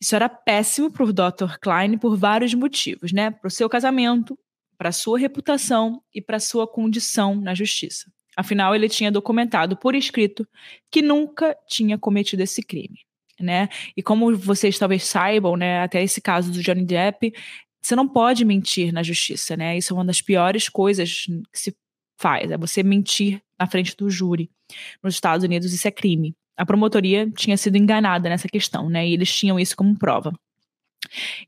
Isso 0.06 0.16
era 0.16 0.30
péssimo 0.30 0.92
para 0.92 1.04
o 1.04 1.12
Dr. 1.12 1.58
Klein 1.60 1.98
por 1.98 2.16
vários 2.16 2.54
motivos, 2.54 3.12
né? 3.12 3.32
Para 3.32 3.48
o 3.48 3.50
seu 3.50 3.68
casamento, 3.68 4.38
para 4.78 4.92
sua 4.92 5.18
reputação 5.18 6.00
e 6.14 6.22
para 6.22 6.38
a 6.38 6.40
sua 6.40 6.68
condição 6.68 7.34
na 7.34 7.56
justiça. 7.56 8.06
Afinal, 8.38 8.76
ele 8.76 8.88
tinha 8.88 9.12
documentado 9.12 9.76
por 9.76 9.96
escrito 9.96 10.48
que 10.92 11.02
nunca 11.02 11.58
tinha 11.68 11.98
cometido 11.98 12.44
esse 12.44 12.62
crime, 12.62 13.00
né? 13.40 13.68
E 13.98 14.04
como 14.04 14.38
vocês 14.38 14.78
talvez 14.78 15.04
saibam, 15.06 15.58
né, 15.58 15.82
até 15.82 16.04
esse 16.04 16.22
caso 16.22 16.52
do 16.52 16.62
Johnny 16.62 16.86
Depp, 16.86 17.34
você 17.82 17.96
não 17.96 18.08
pode 18.08 18.46
mentir 18.46 18.94
na 18.94 19.02
justiça, 19.02 19.58
né? 19.58 19.76
Isso 19.76 19.92
é 19.92 19.98
uma 19.98 20.06
das 20.06 20.22
piores 20.22 20.70
coisas 20.70 21.26
que 21.52 21.60
se 21.60 21.76
faz, 22.22 22.52
é 22.52 22.58
você 22.60 22.84
mentir 22.84 23.42
na 23.60 23.66
frente 23.66 23.98
do 23.98 24.08
júri. 24.08 24.52
Nos 25.02 25.16
Estados 25.16 25.44
Unidos 25.44 25.74
isso 25.74 25.88
é 25.88 25.92
crime 25.92 26.36
a 26.58 26.66
promotoria 26.66 27.30
tinha 27.32 27.58
sido 27.58 27.78
enganada 27.78 28.30
nessa 28.30 28.48
questão, 28.48 28.90
né? 28.90 29.08
E 29.08 29.14
eles 29.14 29.34
tinham 29.34 29.60
isso 29.60 29.76
como 29.76 29.98
prova. 29.98 30.34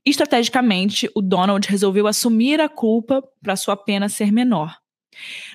Estrategicamente, 0.05 1.09
o 1.15 1.21
Donald 1.21 1.67
resolveu 1.67 2.07
assumir 2.07 2.59
a 2.59 2.69
culpa 2.69 3.23
para 3.41 3.55
sua 3.55 3.75
pena 3.75 4.09
ser 4.09 4.31
menor. 4.31 4.77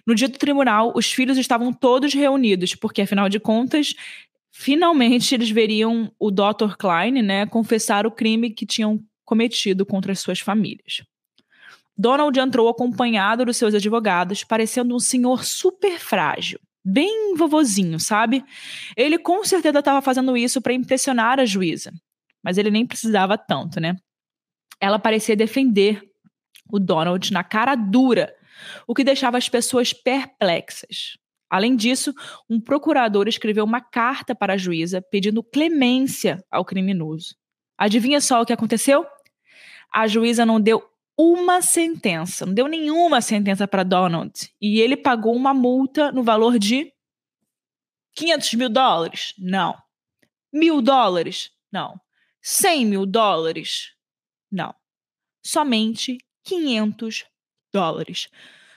No 0.07 0.15
dia 0.15 0.29
do 0.29 0.39
tribunal, 0.39 0.93
os 0.97 1.13
filhos 1.13 1.39
estavam 1.39 1.73
todos 1.73 2.13
reunidos, 2.13 2.75
porque 2.75 3.03
afinal 3.03 3.29
de 3.29 3.39
contas, 3.39 3.95
finalmente 4.51 5.35
eles 5.35 5.51
veriam 5.51 6.11
o 6.19 6.31
Dr. 6.31 6.77
Klein, 6.77 7.23
né, 7.23 7.47
confessar 7.47 8.07
o 8.07 8.11
crime 8.11 8.51
que 8.51 8.67
tinham 8.67 9.01
cometido 9.25 9.87
contra 9.87 10.13
as 10.13 10.19
suas 10.19 10.41
famílias. 10.41 11.03
Donald 11.97 12.39
entrou 12.41 12.69
acompanhado 12.69 13.45
dos 13.45 13.57
seus 13.57 13.75
advogados, 13.75 14.43
parecendo 14.43 14.97
um 14.97 14.99
senhor 14.99 15.45
super 15.45 16.01
frágil 16.01 16.59
bem 16.85 17.35
vovozinho, 17.37 17.99
sabe? 18.01 18.45
Ele 18.97 19.19
com 19.19 19.45
certeza 19.45 19.79
estava 19.79 20.03
fazendo 20.03 20.37
isso 20.37 20.61
para 20.61 20.73
impressionar 20.73 21.39
a 21.39 21.45
juíza, 21.45 21.93
mas 22.43 22.59
ele 22.59 22.71
nem 22.71 22.87
precisava 22.87 23.39
tanto, 23.39 23.81
né? 23.81 23.97
Ela 24.81 24.99
parecia 24.99 25.37
defender 25.37 26.03
o 26.69 26.79
Donald 26.79 27.33
na 27.33 27.45
cara 27.45 27.75
dura, 27.75 28.35
o 28.87 28.95
que 28.95 29.05
deixava 29.05 29.39
as 29.39 29.49
pessoas 29.49 29.93
perplexas. 29.93 31.17
Além 31.49 31.77
disso, 31.77 32.15
um 32.49 32.59
procurador 32.59 33.29
escreveu 33.29 33.65
uma 33.65 33.81
carta 33.81 34.35
para 34.35 34.55
a 34.55 34.57
juíza 34.57 35.03
pedindo 35.03 35.43
clemência 35.43 36.43
ao 36.51 36.65
criminoso. 36.65 37.37
Adivinha 37.77 38.21
só 38.21 38.41
o 38.41 38.47
que 38.47 38.53
aconteceu? 38.53 39.05
A 39.93 40.07
juíza 40.07 40.47
não 40.47 40.59
deu 40.59 40.83
uma 41.19 41.61
sentença, 41.61 42.47
não 42.47 42.55
deu 42.55 42.67
nenhuma 42.67 43.21
sentença 43.21 43.69
para 43.69 43.83
Donald. 43.83 44.33
E 44.61 44.81
ele 44.81 44.97
pagou 44.97 45.35
uma 45.35 45.53
multa 45.53 46.11
no 46.11 46.23
valor 46.23 46.59
de 46.59 46.93
500 48.15 48.55
mil 48.55 48.69
dólares? 48.69 49.35
Não. 49.39 49.77
Mil 50.53 50.81
dólares? 50.81 51.51
Não. 51.71 52.01
100 52.43 52.87
mil 52.87 53.07
dólares? 53.07 53.93
Não. 54.51 54.75
Somente 55.45 56.19
500 56.45 57.25
dólares. 57.73 58.29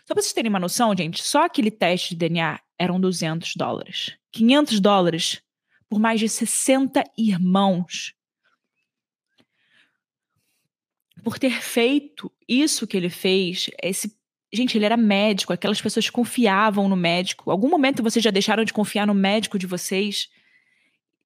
Só 0.06 0.14
para 0.14 0.22
vocês 0.22 0.34
terem 0.34 0.50
uma 0.50 0.60
noção, 0.60 0.96
gente, 0.96 1.24
só 1.24 1.44
aquele 1.44 1.72
teste 1.72 2.10
de 2.10 2.16
DNA 2.18 2.60
eram 2.78 3.00
200 3.00 3.54
dólares. 3.56 4.18
500 4.32 4.80
dólares 4.80 5.42
por 5.90 6.00
mais 6.00 6.20
de 6.20 6.30
60 6.30 7.04
irmãos 7.18 8.14
por 11.26 11.40
ter 11.40 11.60
feito 11.60 12.32
isso 12.48 12.86
que 12.86 12.96
ele 12.96 13.10
fez, 13.10 13.72
esse 13.82 14.16
Gente, 14.54 14.78
ele 14.78 14.86
era 14.86 14.96
médico, 14.96 15.52
aquelas 15.52 15.82
pessoas 15.82 16.10
confiavam 16.10 16.88
no 16.88 16.96
médico. 16.96 17.52
Algum 17.52 17.68
momento 17.68 18.02
vocês 18.02 18.24
já 18.24 18.32
deixaram 18.32 18.64
de 18.64 18.72
confiar 18.72 19.06
no 19.06 19.14
médico 19.14 19.60
de 19.60 19.68
vocês? 19.68 20.30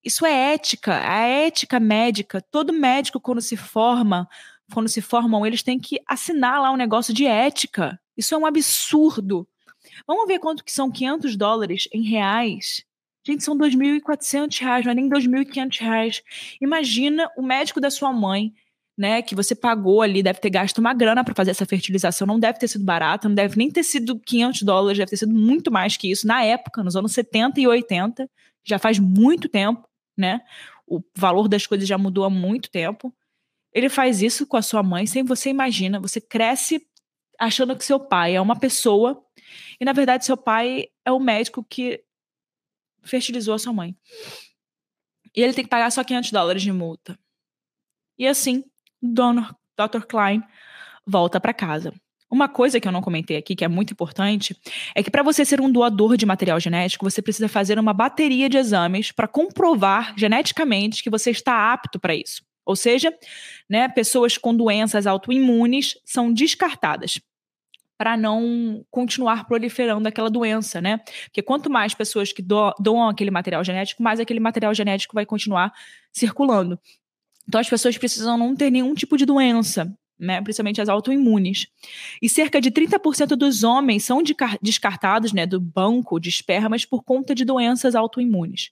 Isso 0.03 0.25
é 0.25 0.53
ética, 0.53 0.95
a 0.95 1.27
ética 1.27 1.79
médica. 1.79 2.41
Todo 2.41 2.73
médico, 2.73 3.19
quando 3.19 3.39
se 3.39 3.55
forma, 3.55 4.27
quando 4.73 4.89
se 4.89 4.99
formam, 4.99 5.45
eles 5.45 5.61
têm 5.61 5.77
que 5.77 5.99
assinar 6.07 6.59
lá 6.59 6.71
um 6.71 6.77
negócio 6.77 7.13
de 7.13 7.27
ética. 7.27 7.99
Isso 8.17 8.33
é 8.33 8.37
um 8.37 8.47
absurdo. 8.47 9.47
Vamos 10.07 10.25
ver 10.25 10.39
quanto 10.39 10.63
que 10.63 10.71
são 10.71 10.89
500 10.89 11.35
dólares 11.35 11.87
em 11.93 12.01
reais. 12.01 12.83
Gente, 13.23 13.43
são 13.43 13.55
2.400 13.55 14.59
reais, 14.59 14.85
não 14.85 14.91
é 14.93 14.95
nem 14.95 15.07
2.500 15.07 15.81
reais. 15.81 16.23
Imagina 16.59 17.29
o 17.37 17.43
médico 17.43 17.79
da 17.79 17.91
sua 17.91 18.11
mãe 18.11 18.55
né, 18.99 19.21
que 19.21 19.33
você 19.33 19.55
pagou 19.55 20.01
ali, 20.01 20.21
deve 20.21 20.41
ter 20.41 20.49
gasto 20.49 20.79
uma 20.79 20.93
grana 20.93 21.23
para 21.23 21.33
fazer 21.33 21.51
essa 21.51 21.65
fertilização, 21.65 22.27
não 22.27 22.37
deve 22.37 22.59
ter 22.59 22.67
sido 22.67 22.83
barata, 22.83 23.29
não 23.29 23.35
deve 23.35 23.55
nem 23.55 23.71
ter 23.71 23.81
sido 23.81 24.19
500 24.19 24.61
dólares, 24.63 24.97
deve 24.97 25.09
ter 25.09 25.15
sido 25.15 25.33
muito 25.33 25.71
mais 25.71 25.95
que 25.95 26.11
isso 26.11 26.27
na 26.27 26.43
época, 26.43 26.83
nos 26.83 26.97
anos 26.97 27.13
70 27.13 27.61
e 27.61 27.65
80, 27.65 28.29
já 28.61 28.77
faz 28.77 28.99
muito 28.99 29.47
tempo, 29.47 29.87
né? 30.17 30.41
O 30.85 31.01
valor 31.15 31.47
das 31.47 31.65
coisas 31.65 31.87
já 31.87 31.97
mudou 31.97 32.25
há 32.25 32.29
muito 32.29 32.69
tempo. 32.69 33.15
Ele 33.73 33.87
faz 33.87 34.21
isso 34.21 34.45
com 34.45 34.57
a 34.57 34.61
sua 34.61 34.83
mãe 34.83 35.05
sem 35.05 35.23
você 35.23 35.49
imagina, 35.49 35.97
você 35.97 36.19
cresce 36.19 36.85
achando 37.39 37.77
que 37.77 37.85
seu 37.85 38.01
pai 38.01 38.35
é 38.35 38.41
uma 38.41 38.59
pessoa 38.59 39.23
e 39.79 39.85
na 39.85 39.93
verdade 39.93 40.25
seu 40.25 40.35
pai 40.35 40.87
é 41.05 41.11
o 41.13 41.21
médico 41.21 41.63
que 41.63 42.03
fertilizou 43.01 43.53
a 43.53 43.59
sua 43.59 43.71
mãe. 43.71 43.95
E 45.33 45.41
ele 45.41 45.53
tem 45.53 45.63
que 45.63 45.69
pagar 45.69 45.89
só 45.89 46.03
500 46.03 46.31
dólares 46.33 46.61
de 46.61 46.73
multa. 46.73 47.17
E 48.17 48.27
assim, 48.27 48.65
Dr. 49.01 49.53
Dr. 49.77 50.05
Klein 50.07 50.43
volta 51.05 51.39
para 51.39 51.53
casa. 51.53 51.93
Uma 52.31 52.47
coisa 52.47 52.79
que 52.79 52.87
eu 52.87 52.91
não 52.91 53.01
comentei 53.01 53.37
aqui, 53.37 53.55
que 53.55 53.65
é 53.65 53.67
muito 53.67 53.91
importante, 53.91 54.55
é 54.93 55.01
que 55.01 55.09
para 55.09 55.23
você 55.23 55.43
ser 55.43 55.59
um 55.59 55.71
doador 55.71 56.15
de 56.15 56.27
material 56.27 56.59
genético, 56.59 57.09
você 57.09 57.23
precisa 57.23 57.47
fazer 57.47 57.79
uma 57.79 57.91
bateria 57.91 58.47
de 58.47 58.57
exames 58.57 59.11
para 59.11 59.27
comprovar 59.27 60.13
geneticamente 60.15 61.01
que 61.01 61.09
você 61.09 61.31
está 61.31 61.73
apto 61.73 61.99
para 61.99 62.13
isso. 62.13 62.43
Ou 62.63 62.75
seja, 62.75 63.11
né, 63.67 63.89
pessoas 63.89 64.37
com 64.37 64.55
doenças 64.55 65.07
autoimunes 65.07 65.97
são 66.05 66.31
descartadas 66.31 67.19
para 67.97 68.15
não 68.15 68.85
continuar 68.91 69.45
proliferando 69.45 70.07
aquela 70.07 70.29
doença, 70.29 70.79
né? 70.79 70.99
Porque 71.25 71.41
quanto 71.41 71.69
mais 71.69 71.95
pessoas 71.95 72.31
que 72.31 72.43
doam 72.43 73.09
aquele 73.09 73.31
material 73.31 73.63
genético, 73.63 74.03
mais 74.03 74.19
aquele 74.19 74.39
material 74.39 74.73
genético 74.73 75.15
vai 75.15 75.25
continuar 75.25 75.73
circulando. 76.13 76.79
Então, 77.49 77.59
as 77.59 77.67
pessoas 77.67 77.97
precisam 77.97 78.37
não 78.37 78.55
ter 78.55 78.69
nenhum 78.69 78.93
tipo 78.93 79.17
de 79.17 79.25
doença, 79.25 79.91
né, 80.19 80.39
principalmente 80.39 80.79
as 80.79 80.87
autoimunes. 80.87 81.65
E 82.21 82.29
cerca 82.29 82.61
de 82.61 82.69
30% 82.69 83.29
dos 83.29 83.63
homens 83.63 84.03
são 84.03 84.21
descartados 84.61 85.33
né, 85.33 85.47
do 85.47 85.59
banco 85.59 86.19
de 86.19 86.29
espermas 86.29 86.85
por 86.85 87.03
conta 87.03 87.33
de 87.33 87.43
doenças 87.43 87.95
autoimunes. 87.95 88.69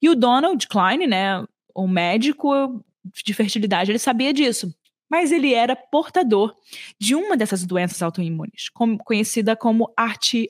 E 0.00 0.08
o 0.08 0.14
Donald 0.14 0.66
Klein, 0.66 1.06
né, 1.06 1.44
o 1.74 1.86
médico 1.86 2.82
de 3.22 3.34
fertilidade, 3.34 3.90
ele 3.90 3.98
sabia 3.98 4.32
disso. 4.32 4.74
Mas 5.10 5.30
ele 5.30 5.52
era 5.52 5.76
portador 5.76 6.56
de 6.98 7.14
uma 7.14 7.36
dessas 7.36 7.66
doenças 7.66 8.02
autoimunes, 8.02 8.70
conhecida 9.04 9.54
como 9.54 9.92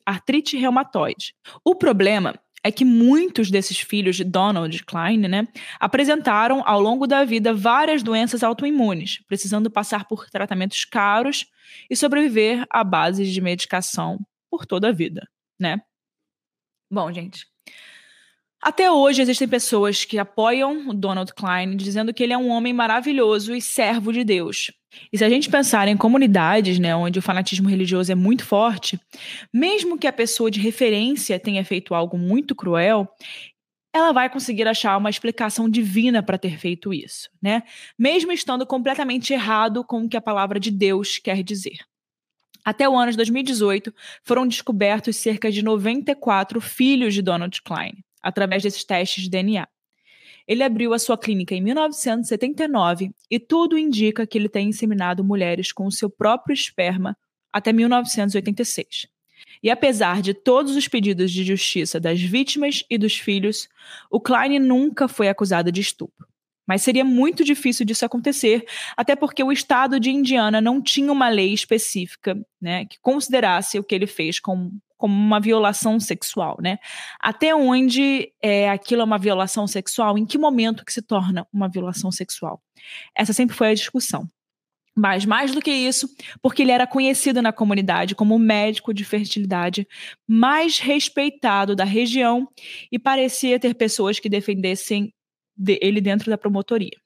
artrite 0.07 0.57
reumatoide. 0.57 1.35
O 1.65 1.75
problema 1.75 2.39
é 2.65 2.73
que 2.73 2.85
muitos 2.85 3.51
desses 3.51 3.79
filhos 3.79 4.17
de 4.17 4.25
Donald 4.25 4.83
Klein, 4.85 5.19
né, 5.19 5.47
apresentaram 5.79 6.67
ao 6.67 6.81
longo 6.81 7.07
da 7.07 7.23
vida 7.23 7.53
várias 7.53 8.03
doenças 8.03 8.43
autoimunes, 8.43 9.23
precisando 9.29 9.71
passar 9.71 10.07
por 10.09 10.31
tratamentos 10.31 10.87
caros 10.87 11.47
e 11.91 11.95
sobreviver 11.95 12.65
à 12.71 12.83
base 12.83 13.31
de 13.31 13.41
medicação 13.41 14.19
por 14.51 14.65
toda 14.65 14.89
a 14.89 14.93
vida, 14.93 15.29
né? 15.61 15.81
Bom, 16.91 17.13
gente, 17.13 17.47
Até 18.65 18.91
hoje 18.91 19.21
existem 19.21 19.47
pessoas 19.47 20.07
que 20.07 20.19
apoiam 20.19 20.89
o 20.89 20.95
Donald 20.95 21.35
Klein, 21.35 21.77
dizendo 21.77 22.15
que 22.15 22.23
ele 22.23 22.33
é 22.33 22.39
um 22.39 22.49
homem 22.49 22.73
maravilhoso 22.73 23.55
e 23.55 23.61
servo 23.61 24.11
de 24.11 24.25
Deus. 24.25 24.73
E 25.13 25.19
se 25.19 25.23
a 25.23 25.29
gente 25.29 25.51
pensar 25.51 25.87
em 25.87 25.99
comunidades, 25.99 26.79
né, 26.79 26.97
onde 26.97 27.19
o 27.19 27.23
fanatismo 27.23 27.69
religioso 27.69 28.11
é 28.11 28.15
muito 28.15 28.43
forte, 28.43 28.99
mesmo 29.53 29.99
que 29.99 30.07
a 30.07 30.13
pessoa 30.13 30.51
de 30.51 30.61
referência 30.61 31.39
tenha 31.39 31.63
feito 31.63 31.95
algo 31.95 32.17
muito 32.17 32.55
cruel, 32.55 33.07
ela 33.93 34.13
vai 34.13 34.31
conseguir 34.31 34.67
achar 34.67 34.97
uma 34.97 35.11
explicação 35.11 35.69
divina 35.69 36.23
para 36.23 36.39
ter 36.39 36.59
feito 36.59 36.95
isso, 36.95 37.29
né? 37.43 37.65
Mesmo 37.99 38.33
estando 38.33 38.65
completamente 38.65 39.35
errado 39.35 39.85
com 39.85 40.05
o 40.05 40.09
que 40.09 40.17
a 40.17 40.23
palavra 40.23 40.59
de 40.59 40.71
Deus 40.71 41.19
quer 41.19 41.43
dizer. 41.43 41.77
Até 42.65 42.89
o 42.89 42.97
ano 42.97 43.11
de 43.11 43.19
2018, 43.19 43.93
foram 44.25 44.49
descobertos 44.49 45.17
cerca 45.17 45.53
de 45.53 45.63
94 45.63 46.63
filhos 46.63 47.13
de 47.13 47.21
Donald 47.21 47.61
Klein 47.61 47.93
através 48.25 48.63
desses 48.63 48.83
testes 48.83 49.25
de 49.25 49.31
DNA. 49.31 49.69
Ele 50.49 50.63
abriu 50.63 50.93
a 50.93 50.99
sua 50.99 51.17
clínica 51.17 51.55
em 51.55 51.63
1979 51.63 53.13
e 53.31 53.39
tudo 53.39 53.79
indica 53.79 54.27
que 54.27 54.37
ele 54.37 54.49
tem 54.49 54.69
inseminado 54.69 55.23
mulheres 55.23 55.73
com 55.73 55.87
o 55.87 55.93
seu 55.93 56.11
próprio 56.11 56.53
esperma 56.53 57.17
até 57.53 57.73
1986. 57.73 59.07
E 59.63 59.71
apesar 59.71 60.21
de 60.21 60.35
todos 60.35 60.77
os 60.77 60.89
pedidos 60.89 61.31
de 61.31 61.45
justiça 61.45 62.01
das 62.01 62.21
vítimas 62.21 62.85
e 62.91 62.99
dos 62.99 63.17
filhos, 63.17 63.69
o 64.11 64.21
Klein 64.21 64.59
nunca 64.59 65.09
foi 65.09 65.29
acusado 65.29 65.71
de 65.71 65.81
estupro. 65.81 66.27
Mas 66.67 66.83
seria 66.83 67.05
muito 67.05 67.45
difícil 67.45 67.85
disso 67.85 68.07
acontecer, 68.07 68.65
até 68.97 69.15
porque 69.15 69.45
o 69.45 69.53
estado 69.53 70.01
de 70.01 70.11
Indiana 70.11 70.61
não 70.61 70.83
tinha 70.83 71.13
uma 71.13 71.29
lei 71.29 71.53
específica 71.53 72.37
né, 72.61 72.87
que 72.87 72.99
considerasse 73.01 73.79
o 73.79 73.85
que 73.85 73.95
ele 73.95 74.07
fez 74.07 74.41
como, 74.41 74.73
como 74.97 75.15
uma 75.15 75.41
violação 75.41 75.99
sexual. 76.01 76.57
Né? 76.61 76.79
Até 77.21 77.55
onde 77.55 78.33
é, 78.43 78.71
aquilo 78.71 79.03
é 79.03 79.05
uma 79.05 79.19
violação 79.19 79.67
sexual? 79.67 80.17
Em 80.19 80.27
que 80.27 80.39
momento 80.39 80.85
que 80.85 80.93
se 80.93 81.03
torna 81.03 81.47
uma 81.53 81.69
violação 81.69 82.11
sexual? 82.11 82.63
Essa 83.17 83.33
sempre 83.33 83.57
foi 83.57 83.71
a 83.71 83.75
discussão. 83.75 84.29
Mas 84.97 85.25
mais 85.25 85.53
do 85.53 85.61
que 85.61 85.73
isso, 85.73 86.09
porque 86.41 86.63
ele 86.63 86.71
era 86.71 86.87
conhecido 86.87 87.43
na 87.43 87.53
comunidade 87.53 88.15
como 88.15 88.37
o 88.37 88.39
médico 88.39 88.95
de 88.95 89.05
fertilidade 89.05 89.89
mais 90.27 90.79
respeitado 90.79 91.75
da 91.75 91.85
região 91.85 92.49
e 92.93 92.99
parecia 92.99 93.59
ter 93.59 93.75
pessoas 93.75 94.21
que 94.21 94.29
defendessem 94.29 95.13
de, 95.57 95.79
ele 95.83 96.01
dentro 96.01 96.31
da 96.31 96.39
promotoria. 96.39 97.04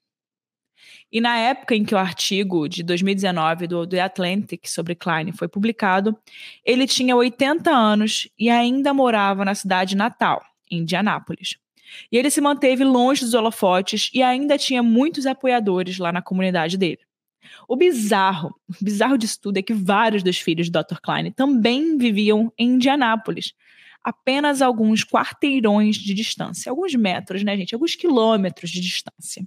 E 1.10 1.20
na 1.20 1.38
época 1.38 1.74
em 1.74 1.84
que 1.84 1.94
o 1.94 1.98
artigo 1.98 2.68
de 2.68 2.82
2019 2.82 3.66
do 3.66 3.86
The 3.86 4.00
Atlantic 4.00 4.66
sobre 4.66 4.94
Klein 4.94 5.32
foi 5.32 5.48
publicado, 5.48 6.16
ele 6.64 6.86
tinha 6.86 7.16
80 7.16 7.70
anos 7.70 8.28
e 8.38 8.50
ainda 8.50 8.92
morava 8.92 9.44
na 9.44 9.54
cidade 9.54 9.96
natal, 9.96 10.44
Indianápolis. 10.70 11.56
E 12.12 12.18
ele 12.18 12.30
se 12.30 12.42
manteve 12.42 12.84
longe 12.84 13.22
dos 13.22 13.32
holofotes 13.32 14.10
e 14.12 14.22
ainda 14.22 14.58
tinha 14.58 14.82
muitos 14.82 15.24
apoiadores 15.24 15.98
lá 15.98 16.12
na 16.12 16.20
comunidade 16.20 16.76
dele. 16.76 17.00
O 17.66 17.76
bizarro, 17.76 18.54
o 18.68 18.84
bizarro 18.84 19.16
disso 19.16 19.38
tudo 19.40 19.56
é 19.56 19.62
que 19.62 19.72
vários 19.72 20.22
dos 20.22 20.38
filhos 20.38 20.66
de 20.66 20.72
Dr. 20.72 21.00
Klein 21.02 21.30
também 21.32 21.96
viviam 21.96 22.52
em 22.58 22.74
Indianápolis, 22.74 23.54
apenas 24.04 24.60
alguns 24.60 25.04
quarteirões 25.04 25.96
de 25.96 26.12
distância, 26.12 26.70
alguns 26.70 26.94
metros, 26.94 27.42
né, 27.42 27.56
gente? 27.56 27.74
Alguns 27.74 27.94
quilômetros 27.94 28.70
de 28.70 28.80
distância. 28.80 29.46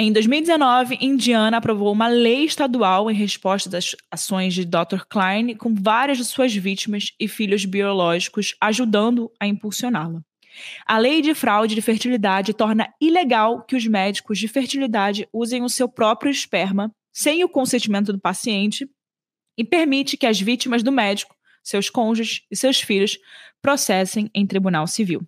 Em 0.00 0.12
2019, 0.12 0.96
Indiana 1.00 1.56
aprovou 1.56 1.92
uma 1.92 2.06
lei 2.06 2.44
estadual 2.44 3.10
em 3.10 3.14
resposta 3.14 3.76
às 3.76 3.96
ações 4.08 4.54
de 4.54 4.64
Dr. 4.64 5.04
Klein, 5.10 5.56
com 5.56 5.74
várias 5.74 6.18
de 6.18 6.24
suas 6.24 6.54
vítimas 6.54 7.12
e 7.18 7.26
filhos 7.26 7.64
biológicos 7.64 8.54
ajudando 8.60 9.28
a 9.40 9.46
impulsioná-la. 9.48 10.22
A 10.86 10.98
lei 10.98 11.20
de 11.20 11.34
fraude 11.34 11.74
de 11.74 11.82
fertilidade 11.82 12.54
torna 12.54 12.94
ilegal 13.00 13.64
que 13.64 13.74
os 13.74 13.88
médicos 13.88 14.38
de 14.38 14.46
fertilidade 14.46 15.28
usem 15.32 15.64
o 15.64 15.68
seu 15.68 15.88
próprio 15.88 16.30
esperma 16.30 16.94
sem 17.12 17.42
o 17.42 17.48
consentimento 17.48 18.12
do 18.12 18.20
paciente 18.20 18.88
e 19.56 19.64
permite 19.64 20.16
que 20.16 20.26
as 20.26 20.40
vítimas 20.40 20.84
do 20.84 20.92
médico 20.92 21.34
seus 21.60 21.90
cônjuges 21.90 22.42
e 22.48 22.54
seus 22.54 22.80
filhos 22.80 23.18
processem 23.60 24.30
em 24.32 24.46
tribunal 24.46 24.86
civil. 24.86 25.26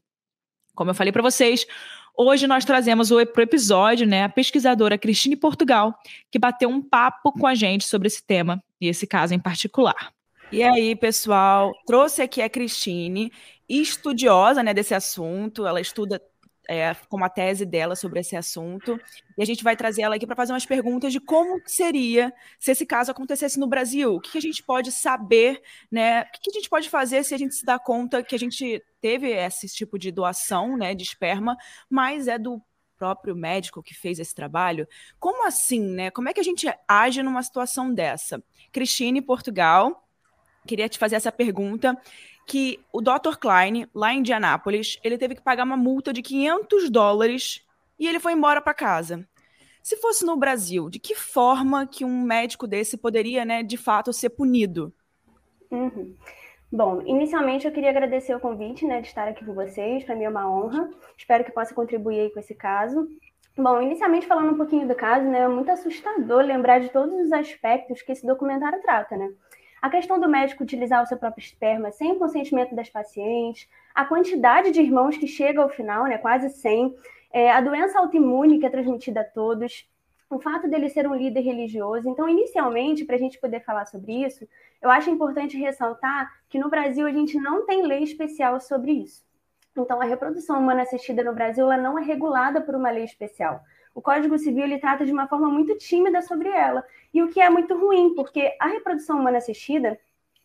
Como 0.77 0.91
eu 0.91 0.95
falei 0.95 1.13
para 1.13 1.23
vocês, 1.23 1.67
hoje 2.17 2.47
nós 2.47 2.65
trazemos 2.65 3.11
o 3.11 3.21
episódio 3.21 4.07
né, 4.07 4.25
a 4.25 4.29
pesquisadora 4.29 4.99
Cristine 4.99 5.37
Portugal, 5.37 5.95
que 6.31 6.39
bateu 6.39 6.69
um 6.69 6.81
papo 6.81 7.33
com 7.33 7.47
a 7.47 7.55
gente 7.55 7.85
sobre 7.85 8.09
esse 8.09 8.23
tema 8.23 8.63
e 8.81 8.89
esse 8.89 9.07
caso 9.07 9.35
em 9.35 9.39
particular. 9.39 10.13
E 10.53 10.63
aí, 10.63 10.97
pessoal, 10.97 11.73
trouxe 11.87 12.23
aqui 12.23 12.43
a 12.43 12.49
Cristine, 12.49 13.33
estudiosa 13.69 14.63
né, 14.63 14.75
desse 14.75 14.95
assunto, 14.95 15.67
ela 15.67 15.81
estuda 15.81 16.21
é, 16.69 16.95
como 17.09 17.25
a 17.25 17.29
tese 17.29 17.65
dela 17.65 17.97
sobre 17.97 18.21
esse 18.21 18.37
assunto. 18.37 19.01
E 19.37 19.43
a 19.43 19.45
gente 19.45 19.65
vai 19.65 19.77
trazer 19.77 20.03
ela 20.03 20.15
aqui 20.15 20.27
para 20.27 20.37
fazer 20.37 20.53
umas 20.53 20.67
perguntas 20.67 21.13
de 21.13 21.21
como 21.21 21.61
seria 21.67 22.33
se 22.59 22.71
esse 22.71 22.87
caso 22.87 23.11
acontecesse 23.11 23.59
no 23.59 23.67
Brasil. 23.67 24.15
O 24.15 24.21
que, 24.21 24.39
a 24.39 24.41
gente 24.41 24.63
pode 24.63 24.93
saber, 24.93 25.63
né? 25.91 26.23
O 26.23 26.33
que, 26.33 26.41
que, 26.43 26.51
a 26.51 26.55
gente 26.55 26.69
pode 26.69 26.89
fazer 26.89 27.25
se 27.25 27.35
a 27.35 27.39
gente 27.39 27.55
se 27.55 27.65
dá 27.65 27.79
conta 27.79 28.23
que 28.23 28.35
a 28.35 28.39
gente 28.39 28.83
teve 29.01 29.31
esse 29.31 29.67
tipo 29.69 29.99
de 29.99 30.11
doação 30.11 30.77
né, 30.77 30.95
de 30.95 31.03
esperma, 31.03 31.57
mas 31.89 32.29
é 32.29 32.39
do 32.39 32.63
próprio 32.97 33.35
médico 33.35 33.83
que 33.83 33.95
fez 33.95 34.19
esse 34.19 34.35
trabalho. 34.35 34.87
Como 35.19 35.47
assim, 35.47 35.81
né? 35.81 36.11
Como 36.11 36.29
é 36.29 36.35
que 36.35 36.41
a 36.41 36.45
gente 36.45 36.67
age 36.87 37.23
numa 37.23 37.43
situação 37.43 37.93
dessa? 37.93 38.43
Cristine, 38.71 39.23
Portugal, 39.23 40.07
queria 40.67 40.89
te 40.89 40.99
fazer 40.99 41.17
essa 41.17 41.33
pergunta 41.33 41.99
que 42.51 42.81
o 42.93 43.01
Dr. 43.01 43.37
Klein, 43.41 43.87
lá 43.95 44.13
em 44.13 44.19
Indianápolis, 44.19 44.99
ele 45.05 45.17
teve 45.17 45.37
que 45.37 45.41
pagar 45.41 45.63
uma 45.63 45.77
multa 45.77 46.13
de 46.13 46.21
500 46.21 46.91
dólares 46.91 47.65
e 47.97 48.09
ele 48.09 48.19
foi 48.19 48.33
embora 48.33 48.61
para 48.61 48.75
casa. 48.75 49.25
Se 49.81 49.97
fosse 49.99 50.27
no 50.27 50.37
Brasil, 50.37 50.91
de 50.91 50.99
que 50.99 51.15
forma 51.15 51.87
que 51.87 52.05
um 52.05 52.23
médico 52.23 52.67
desse 52.67 52.97
poderia, 52.97 53.45
né, 53.45 53.63
de 53.63 53.77
fato, 53.77 54.13
ser 54.13 54.31
punido? 54.31 54.93
Uhum. 55.71 56.17
Bom, 56.73 57.01
inicialmente 57.07 57.69
eu 57.69 57.73
queria 57.73 57.91
agradecer 57.91 58.35
o 58.35 58.41
convite, 58.41 58.85
né, 58.85 59.01
de 59.01 59.07
estar 59.07 59.29
aqui 59.29 59.45
com 59.45 59.55
vocês. 59.55 60.03
Para 60.03 60.17
mim 60.17 60.25
é 60.25 60.29
uma 60.29 60.51
honra. 60.51 60.91
Espero 61.17 61.45
que 61.45 61.53
possa 61.53 61.73
contribuir 61.73 62.33
com 62.33 62.41
esse 62.41 62.57
caso. 62.57 63.07
Bom, 63.57 63.81
inicialmente 63.81 64.27
falando 64.27 64.55
um 64.55 64.57
pouquinho 64.57 64.89
do 64.89 64.95
caso, 64.97 65.25
né, 65.25 65.43
é 65.43 65.49
muito 65.49 65.71
assustador 65.71 66.43
lembrar 66.43 66.81
de 66.81 66.89
todos 66.89 67.15
os 67.15 67.31
aspectos 67.31 68.03
que 68.03 68.11
esse 68.11 68.27
documentário 68.27 68.83
trata, 68.83 69.17
né? 69.17 69.31
A 69.81 69.89
questão 69.89 70.21
do 70.21 70.29
médico 70.29 70.63
utilizar 70.63 71.03
o 71.03 71.07
seu 71.07 71.17
próprio 71.17 71.43
esperma 71.43 71.91
sem 71.91 72.13
o 72.13 72.19
consentimento 72.19 72.75
das 72.75 72.91
pacientes, 72.91 73.69
a 73.95 74.05
quantidade 74.05 74.71
de 74.71 74.81
irmãos 74.81 75.17
que 75.17 75.27
chega 75.27 75.63
ao 75.63 75.71
final, 75.71 76.05
né, 76.05 76.19
quase 76.19 76.51
100, 76.51 76.95
é, 77.33 77.51
a 77.51 77.61
doença 77.61 77.99
autoimune 77.99 78.59
que 78.59 78.67
é 78.67 78.71
transmitida 78.71 79.23
a 79.23 79.25
todos, 79.25 79.89
o 80.29 80.39
fato 80.39 80.69
dele 80.69 80.89
ser 80.89 81.09
um 81.09 81.15
líder 81.15 81.41
religioso. 81.41 82.09
Então, 82.09 82.29
inicialmente, 82.29 83.05
para 83.05 83.17
a 83.17 83.19
gente 83.19 83.41
poder 83.41 83.61
falar 83.65 83.87
sobre 83.87 84.13
isso, 84.25 84.47
eu 84.83 84.91
acho 84.91 85.11
importante 85.11 85.57
ressaltar 85.57 86.31
que 86.49 86.59
no 86.59 86.69
Brasil 86.69 87.07
a 87.07 87.13
gente 87.13 87.39
não 87.39 87.65
tem 87.65 87.87
lei 87.87 88.03
especial 88.03 88.61
sobre 88.61 88.93
isso. 88.93 89.25
Então, 89.77 90.01
a 90.01 90.05
reprodução 90.05 90.61
humana 90.61 90.83
assistida 90.83 91.25
no 91.25 91.35
Brasil 91.35 91.65
ela 91.65 91.83
não 91.83 91.99
é 91.99 92.03
regulada 92.03 92.61
por 92.61 92.75
uma 92.75 92.91
lei 92.91 93.05
especial 93.05 93.63
o 93.95 94.01
Código 94.01 94.39
Civil 94.39 94.65
ele 94.65 94.79
trata 94.79 95.05
de 95.05 95.13
uma 95.13 95.27
forma 95.27 95.49
muito 95.49 95.77
tímida 95.77 96.23
sobre 96.23 96.49
ela. 96.49 96.85
E 97.13 97.23
o 97.23 97.29
que 97.29 97.41
é 97.41 97.51
muito 97.51 97.77
ruim, 97.77 98.15
porque 98.15 98.55
a 98.61 98.69
reprodução 98.69 99.19
humana 99.19 99.39
assistida 99.39 99.99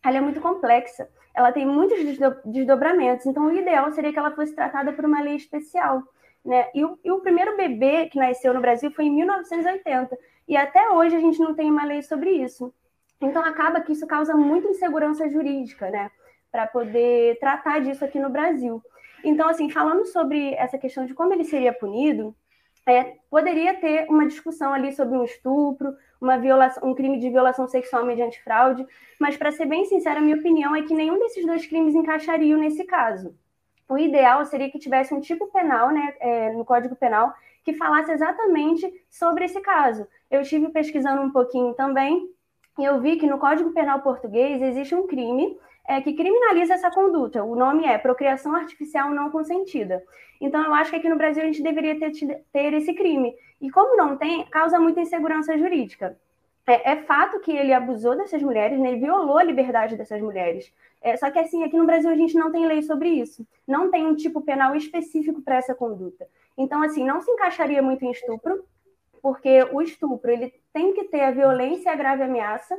ela 0.04 0.18
é 0.18 0.22
muito 0.22 0.40
complexa. 0.40 1.10
Ela 1.34 1.52
tem 1.52 1.66
muitos 1.66 1.98
desdobramentos. 2.46 3.26
Então, 3.26 3.48
o 3.48 3.56
ideal 3.56 3.92
seria 3.92 4.14
que 4.14 4.20
ela 4.20 4.32
fosse 4.32 4.54
tratada 4.54 4.94
por 4.94 5.04
uma 5.04 5.22
lei 5.22 5.36
especial. 5.36 6.04
Né? 6.44 6.70
E, 6.74 6.86
o, 6.86 6.98
e 7.04 7.12
o 7.12 7.20
primeiro 7.20 7.58
bebê 7.58 8.08
que 8.08 8.20
nasceu 8.20 8.54
no 8.54 8.62
Brasil 8.62 8.92
foi 8.92 9.06
em 9.06 9.12
1980. 9.12 10.18
E 10.48 10.56
até 10.56 10.90
hoje 10.92 11.16
a 11.16 11.20
gente 11.20 11.40
não 11.40 11.56
tem 11.56 11.70
uma 11.70 11.84
lei 11.84 12.04
sobre 12.04 12.30
isso. 12.30 12.74
Então, 13.20 13.44
acaba 13.44 13.82
que 13.82 13.92
isso 13.92 14.06
causa 14.06 14.36
muita 14.36 14.68
insegurança 14.68 15.28
jurídica, 15.30 15.90
né? 15.90 16.12
Para 16.52 16.68
poder 16.68 17.40
tratar 17.40 17.80
disso 17.80 18.06
aqui 18.06 18.20
no 18.20 18.30
Brasil. 18.30 18.82
Então, 19.24 19.50
assim, 19.50 19.70
falando 19.70 20.06
sobre 20.06 20.54
essa 20.54 20.78
questão 20.78 21.06
de 21.06 21.14
como 21.14 21.34
ele 21.34 21.44
seria 21.44 21.74
punido, 21.74 22.36
é, 22.86 23.16
poderia 23.30 23.74
ter 23.76 24.08
uma 24.10 24.28
discussão 24.28 24.74
ali 24.74 24.94
sobre 24.94 25.18
um 25.18 25.24
estupro, 25.24 25.96
uma 26.22 26.38
violação, 26.38 26.88
um 26.88 26.94
crime 26.94 27.20
de 27.20 27.30
violação 27.30 27.68
sexual 27.68 28.06
mediante 28.06 28.42
fraude, 28.44 28.86
mas 29.20 29.36
para 29.36 29.52
ser 29.52 29.66
bem 29.66 29.86
sincera, 29.86 30.22
minha 30.22 30.38
opinião 30.38 30.76
é 30.76 30.84
que 30.84 30.94
nenhum 30.94 31.20
desses 31.20 31.46
dois 31.46 31.66
crimes 31.66 31.96
encaixariam 31.96 32.60
nesse 32.60 32.84
caso. 32.84 33.36
O 33.88 33.98
ideal 33.98 34.44
seria 34.46 34.70
que 34.70 34.80
tivesse 34.80 35.14
um 35.14 35.22
tipo 35.22 35.48
penal, 35.48 35.92
né, 35.92 36.16
é, 36.20 36.52
no 36.54 36.66
Código 36.66 36.96
Penal, 36.96 37.34
que 37.64 37.74
falasse 37.74 38.12
exatamente 38.12 38.92
sobre 39.10 39.46
esse 39.46 39.60
caso. 39.62 40.08
Eu 40.30 40.42
estive 40.42 40.70
pesquisando 40.70 41.22
um 41.22 41.32
pouquinho 41.32 41.74
também 41.74 42.30
e 42.78 42.84
eu 42.84 43.00
vi 43.00 43.16
que 43.16 43.28
no 43.28 43.40
Código 43.40 43.72
Penal 43.72 44.02
português 44.02 44.62
existe 44.62 44.94
um 44.94 45.08
crime 45.08 45.58
é, 45.88 46.02
que 46.02 46.14
criminaliza 46.14 46.74
essa 46.74 46.90
conduta. 46.92 47.44
O 47.44 47.56
nome 47.56 47.86
é 47.86 47.98
procriação 47.98 48.56
artificial 48.56 49.10
não 49.12 49.30
consentida. 49.30 50.04
Então, 50.42 50.64
eu 50.64 50.74
acho 50.74 50.90
que 50.90 50.98
aqui 50.98 51.10
no 51.10 51.18
Brasil 51.18 51.44
a 51.44 51.46
gente 51.46 51.62
deveria 51.64 51.98
ter, 52.00 52.12
ter 52.52 52.74
esse 52.74 52.94
crime. 52.94 53.34
E 53.62 53.70
como 53.70 53.96
não 53.96 54.18
tem, 54.18 54.46
causa 54.46 54.80
muita 54.80 55.02
insegurança 55.02 55.58
jurídica. 55.58 56.18
é, 56.68 56.94
é, 56.94 56.96
fato 57.04 57.40
que 57.40 57.52
ele 57.52 57.72
abusou 57.74 58.18
dessas 58.18 58.42
mulheres, 58.42 58.80
né? 58.80 58.90
ele 58.90 59.00
violou 59.02 59.38
a 59.38 59.44
liberdade 59.44 59.96
dessas 59.96 60.20
mulheres. 60.22 60.74
É, 61.02 61.16
só 61.16 61.30
que, 61.30 61.38
assim, 61.38 61.64
aqui 61.64 61.78
no 61.78 61.86
Brasil 61.86 62.10
a 62.10 62.16
gente 62.16 62.36
não 62.36 62.52
tem 62.52 62.66
lei 62.66 62.82
sobre 62.82 63.10
isso. 63.10 63.46
Não 63.68 63.92
tem 63.92 64.08
um 64.08 64.16
tipo 64.16 64.42
penal 64.42 64.76
específico 64.76 65.42
para 65.42 65.58
essa 65.58 65.76
conduta. 65.76 66.28
Então, 66.58 66.82
assim, 66.82 67.06
não 67.06 67.22
se 67.22 67.30
encaixaria 67.30 67.82
muito 67.82 68.04
em 68.04 68.12
estupro, 68.12 68.66
porque 69.22 69.64
o 69.72 69.82
estupro 69.82 70.32
ele 70.32 70.54
tem 70.74 70.94
que 70.94 71.04
ter 71.06 71.22
a 71.22 71.32
violência 71.32 71.90
e 71.90 71.94
a 71.94 71.96
grave 71.96 72.24
ameaça, 72.24 72.76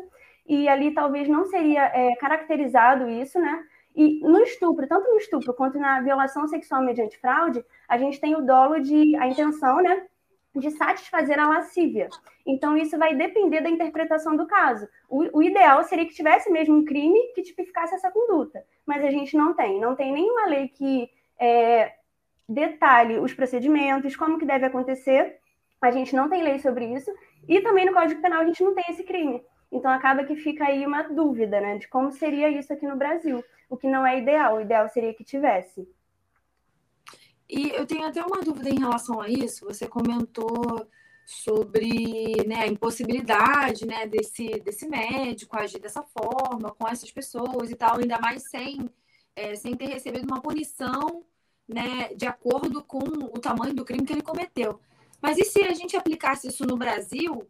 e 0.49 0.68
ali 0.68 0.92
talvez 0.92 1.28
não 1.28 1.47
seria 1.47 1.84
é, 1.94 2.14
caracterizado 2.16 3.09
isso, 3.09 3.38
né? 3.38 3.64
E 3.94 4.20
no 4.20 4.40
estupro, 4.40 4.86
tanto 4.86 5.11
no 5.11 5.16
estupro 5.16 5.55
quanto 5.55 5.78
na 5.78 6.01
violação 6.01 6.47
sexual 6.47 6.82
mediante 6.82 7.18
fraude, 7.18 7.64
a 7.88 7.97
gente 7.97 8.20
tem 8.20 8.36
o 8.36 8.42
dolo 8.42 8.78
de 8.78 9.16
a 9.16 9.26
intenção, 9.26 9.80
né, 9.80 10.07
de 10.55 10.70
satisfazer 10.70 11.38
a 11.38 11.49
lascívia. 11.49 12.09
Então, 12.47 12.76
isso 12.76 12.99
vai 12.99 13.14
depender 13.14 13.62
da 13.62 13.70
interpretação 13.70 14.36
do 14.36 14.47
caso. 14.47 14.86
O, 15.09 15.38
o, 15.38 15.42
ideal 15.42 15.82
seria 15.84 16.07
que 16.07 16.14
tivesse 16.14 16.51
mesmo 16.51 16.76
um 16.76 16.84
crime 16.84 17.18
que 17.34 17.42
tipificasse 17.42 17.94
essa 17.94 18.11
conduta, 18.11 18.64
mas 18.84 19.05
a 19.05 19.11
gente 19.11 19.36
não 19.36 19.55
tem. 19.55 19.80
Não 19.80 19.97
tem 19.97 20.12
nenhuma 20.12 20.47
lei 20.47 20.68
que 20.68 21.09
é, 21.38 21.94
detalhe 22.49 23.18
os 23.18 23.34
procedimentos, 23.34 24.14
como 24.14 24.38
que 24.38 24.47
deve 24.47 24.66
acontecer. 24.66 25.38
A 25.80 25.90
gente 25.90 26.14
não 26.14 26.28
tem 26.28 26.42
lei 26.42 26.59
sobre 26.59 26.86
isso. 26.86 27.11
E 27.49 27.61
também 27.61 27.86
no 27.86 27.92
Código 27.92 28.20
Penal 28.20 28.42
a 28.42 28.47
gente 28.47 28.62
não 28.62 28.74
tem 28.74 28.84
esse 28.90 29.05
crime. 29.05 29.42
Então, 29.76 29.90
acaba 29.90 30.24
que 30.24 30.34
fica 30.36 30.64
aí 30.64 30.86
uma 30.86 31.02
dúvida 31.02 31.60
né, 31.60 31.76
de 31.76 31.86
como 31.86 32.10
seria 32.10 32.48
isso 32.48 32.72
aqui 32.72 32.86
no 32.86 32.96
Brasil, 32.96 33.44
o 33.68 33.76
que 33.76 33.86
não 33.86 34.06
é 34.06 34.18
ideal. 34.18 34.56
O 34.56 34.60
ideal 34.60 34.88
seria 34.88 35.12
que 35.12 35.22
tivesse. 35.22 35.86
E 37.48 37.68
eu 37.70 37.86
tenho 37.86 38.06
até 38.06 38.24
uma 38.24 38.40
dúvida 38.40 38.70
em 38.70 38.78
relação 38.78 39.20
a 39.20 39.28
isso. 39.28 39.66
Você 39.66 39.86
comentou 39.86 40.88
sobre 41.26 42.42
né, 42.46 42.62
a 42.62 42.66
impossibilidade 42.66 43.84
né, 43.84 44.06
desse, 44.06 44.48
desse 44.60 44.88
médico 44.88 45.58
agir 45.58 45.78
dessa 45.78 46.02
forma, 46.02 46.70
com 46.72 46.88
essas 46.88 47.10
pessoas 47.10 47.70
e 47.70 47.74
tal, 47.74 47.98
ainda 47.98 48.18
mais 48.18 48.48
sem, 48.48 48.88
é, 49.34 49.54
sem 49.56 49.76
ter 49.76 49.88
recebido 49.88 50.24
uma 50.24 50.40
punição 50.40 51.24
né, 51.68 52.14
de 52.14 52.26
acordo 52.26 52.82
com 52.82 52.98
o 52.98 53.38
tamanho 53.40 53.74
do 53.74 53.84
crime 53.84 54.06
que 54.06 54.12
ele 54.12 54.22
cometeu. 54.22 54.80
Mas 55.20 55.36
e 55.36 55.44
se 55.44 55.62
a 55.62 55.74
gente 55.74 55.96
aplicasse 55.96 56.48
isso 56.48 56.64
no 56.64 56.76
Brasil? 56.76 57.46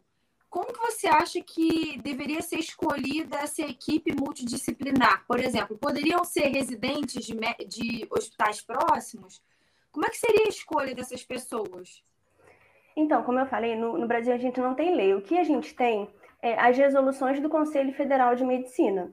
Como 0.49 0.71
que 0.71 0.79
você 0.79 1.07
acha 1.07 1.41
que 1.41 1.99
deveria 2.01 2.41
ser 2.41 2.59
escolhida 2.59 3.37
essa 3.37 3.61
equipe 3.63 4.15
multidisciplinar? 4.15 5.25
Por 5.27 5.39
exemplo, 5.39 5.77
poderiam 5.77 6.23
ser 6.23 6.47
residentes 6.47 7.25
de, 7.25 7.35
de 7.67 8.07
hospitais 8.09 8.61
próximos? 8.61 9.41
Como 9.91 10.05
é 10.05 10.09
que 10.09 10.17
seria 10.17 10.45
a 10.45 10.49
escolha 10.49 10.95
dessas 10.95 11.23
pessoas? 11.23 12.01
Então, 12.95 13.23
como 13.23 13.39
eu 13.39 13.45
falei, 13.45 13.75
no, 13.75 13.97
no 13.97 14.07
Brasil 14.07 14.33
a 14.33 14.37
gente 14.37 14.59
não 14.59 14.73
tem 14.73 14.95
lei. 14.95 15.13
O 15.13 15.21
que 15.21 15.37
a 15.37 15.43
gente 15.43 15.75
tem 15.75 16.09
é 16.41 16.57
as 16.59 16.77
resoluções 16.77 17.39
do 17.39 17.49
Conselho 17.49 17.93
Federal 17.93 18.35
de 18.35 18.45
Medicina. 18.45 19.11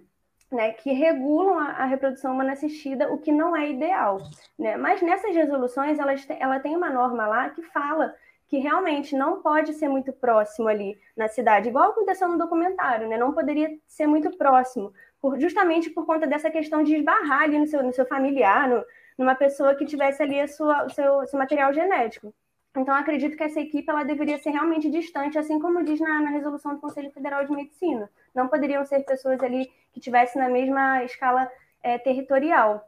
Né, 0.52 0.72
que 0.72 0.92
regulam 0.92 1.58
a, 1.58 1.70
a, 1.70 1.84
reprodução 1.84 2.32
humana 2.32 2.52
assistida, 2.52 3.12
o 3.12 3.18
que 3.18 3.32
não 3.32 3.56
é 3.56 3.70
ideal. 3.70 4.20
Né? 4.56 4.76
Mas 4.76 5.02
nessas 5.02 5.34
resoluções, 5.34 5.98
elas, 5.98 6.24
ela 6.28 6.60
tem 6.60 6.76
uma 6.76 6.90
norma 6.90 7.26
lá 7.26 7.50
que 7.50 7.62
fala 7.62 8.14
que 8.46 8.58
realmente 8.58 9.16
não 9.16 9.40
pode 9.40 9.72
ser 9.74 9.88
muito 9.88 10.12
próximo 10.12 10.68
ali 10.68 10.98
na 11.16 11.28
cidade, 11.28 11.68
igual 11.68 11.90
aconteceu 11.90 12.28
no 12.28 12.38
documentário, 12.38 13.08
né? 13.08 13.16
não 13.16 13.32
poderia 13.32 13.70
ser 13.86 14.06
muito 14.06 14.30
próximo, 14.36 14.92
por, 15.20 15.40
justamente 15.40 15.90
por 15.90 16.04
conta 16.04 16.26
dessa 16.26 16.50
questão 16.50 16.82
de 16.82 16.96
esbarrar 16.96 17.42
ali 17.42 17.58
no 17.58 17.66
seu, 17.66 17.82
no 17.82 17.92
seu 17.92 18.06
familiar, 18.06 18.68
no, 18.68 18.84
numa 19.16 19.34
pessoa 19.34 19.74
que 19.74 19.86
tivesse 19.86 20.22
ali 20.22 20.40
a 20.40 20.46
sua, 20.46 20.84
o 20.84 20.90
seu, 20.90 21.26
seu 21.26 21.38
material 21.38 21.72
genético. 21.72 22.34
Então, 22.76 22.92
acredito 22.92 23.36
que 23.36 23.44
essa 23.44 23.60
equipe 23.60 23.88
ela 23.88 24.02
deveria 24.02 24.36
ser 24.38 24.50
realmente 24.50 24.90
distante, 24.90 25.38
assim 25.38 25.60
como 25.60 25.84
diz 25.84 26.00
na, 26.00 26.20
na, 26.20 26.30
resolução 26.30 26.74
do 26.74 26.80
Conselho 26.80 27.10
Federal 27.12 27.44
de 27.44 27.52
Medicina. 27.52 28.10
Não 28.34 28.48
poderiam 28.48 28.84
ser 28.84 29.04
pessoas 29.04 29.40
ali 29.42 29.70
que 29.92 30.00
tivessem 30.00 30.42
na 30.42 30.48
mesma 30.48 31.04
escala 31.04 31.48
é, 31.80 31.98
territorial. 31.98 32.84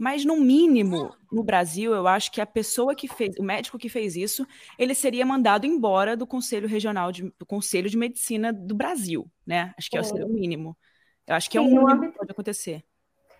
Mas, 0.00 0.24
no 0.24 0.34
mínimo, 0.38 1.14
no 1.30 1.44
Brasil, 1.44 1.92
eu 1.92 2.08
acho 2.08 2.32
que 2.32 2.40
a 2.40 2.46
pessoa 2.46 2.94
que 2.94 3.06
fez, 3.06 3.36
o 3.38 3.42
médico 3.42 3.76
que 3.76 3.90
fez 3.90 4.16
isso, 4.16 4.46
ele 4.78 4.94
seria 4.94 5.26
mandado 5.26 5.66
embora 5.66 6.16
do 6.16 6.26
Conselho 6.26 6.66
Regional, 6.66 7.12
de, 7.12 7.30
do 7.38 7.44
Conselho 7.44 7.86
de 7.86 7.98
Medicina 7.98 8.50
do 8.50 8.74
Brasil, 8.74 9.30
né? 9.46 9.74
Acho 9.76 9.90
que 9.90 9.98
é, 9.98 10.00
é 10.00 10.24
o 10.24 10.28
mínimo. 10.30 10.74
Eu 11.26 11.34
acho 11.34 11.50
que 11.50 11.58
é 11.58 11.60
Sim, 11.60 11.66
é 11.66 11.68
o 11.68 11.70
mínimo 11.70 11.92
âmbito... 11.92 12.12
que 12.12 12.18
pode 12.18 12.32
acontecer. 12.32 12.82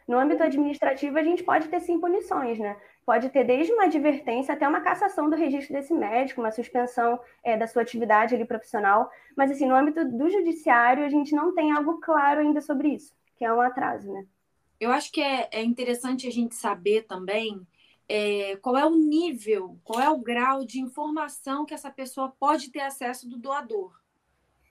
No 0.06 0.18
âmbito 0.18 0.42
administrativo, 0.42 1.16
a 1.16 1.22
gente 1.22 1.42
pode 1.42 1.66
ter 1.66 1.80
sim 1.80 1.98
punições, 1.98 2.58
né? 2.58 2.76
Pode 3.06 3.30
ter 3.30 3.42
desde 3.44 3.72
uma 3.72 3.84
advertência 3.84 4.52
até 4.52 4.68
uma 4.68 4.82
cassação 4.82 5.30
do 5.30 5.36
registro 5.36 5.72
desse 5.72 5.94
médico, 5.94 6.42
uma 6.42 6.52
suspensão 6.52 7.18
é, 7.42 7.56
da 7.56 7.66
sua 7.66 7.80
atividade 7.80 8.34
ali 8.34 8.44
profissional. 8.44 9.10
Mas, 9.34 9.50
assim, 9.50 9.66
no 9.66 9.74
âmbito 9.74 10.04
do 10.04 10.28
judiciário, 10.28 11.06
a 11.06 11.08
gente 11.08 11.34
não 11.34 11.54
tem 11.54 11.72
algo 11.72 12.02
claro 12.02 12.40
ainda 12.40 12.60
sobre 12.60 12.88
isso, 12.88 13.14
que 13.38 13.46
é 13.46 13.50
um 13.50 13.62
atraso, 13.62 14.12
né? 14.12 14.26
Eu 14.80 14.90
acho 14.90 15.12
que 15.12 15.20
é, 15.20 15.48
é 15.52 15.62
interessante 15.62 16.26
a 16.26 16.32
gente 16.32 16.54
saber 16.54 17.02
também 17.02 17.64
é, 18.08 18.56
qual 18.56 18.76
é 18.76 18.84
o 18.84 18.96
nível, 18.96 19.78
qual 19.84 20.00
é 20.00 20.08
o 20.10 20.18
grau 20.18 20.64
de 20.64 20.80
informação 20.80 21.66
que 21.66 21.74
essa 21.74 21.90
pessoa 21.90 22.34
pode 22.40 22.70
ter 22.70 22.80
acesso 22.80 23.28
do 23.28 23.38
doador, 23.38 23.92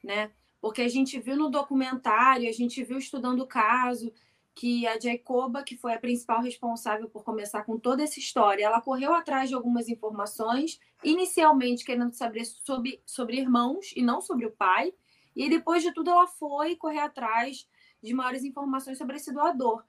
né? 0.03 0.31
Porque 0.59 0.81
a 0.81 0.89
gente 0.89 1.17
viu 1.19 1.37
no 1.37 1.49
documentário, 1.49 2.49
a 2.49 2.51
gente 2.51 2.83
viu 2.83 2.97
estudando 2.97 3.41
o 3.41 3.47
caso, 3.47 4.11
que 4.53 4.85
a 4.85 4.99
Jacoba, 4.99 5.63
que 5.63 5.77
foi 5.77 5.93
a 5.93 5.99
principal 5.99 6.41
responsável 6.41 7.09
por 7.09 7.23
começar 7.23 7.63
com 7.63 7.79
toda 7.79 8.03
essa 8.03 8.19
história, 8.19 8.65
ela 8.65 8.81
correu 8.81 9.13
atrás 9.13 9.47
de 9.47 9.55
algumas 9.55 9.87
informações, 9.87 10.77
inicialmente 11.01 11.85
querendo 11.85 12.11
saber 12.11 12.43
sobre, 12.43 13.01
sobre 13.05 13.37
irmãos 13.37 13.93
e 13.95 14.01
não 14.01 14.19
sobre 14.19 14.45
o 14.45 14.51
pai, 14.51 14.93
e 15.33 15.49
depois 15.49 15.81
de 15.81 15.93
tudo 15.93 16.09
ela 16.09 16.27
foi 16.27 16.75
correr 16.75 16.99
atrás 16.99 17.65
de 18.03 18.13
maiores 18.13 18.43
informações 18.43 18.97
sobre 18.97 19.15
esse 19.15 19.31
doador. 19.31 19.81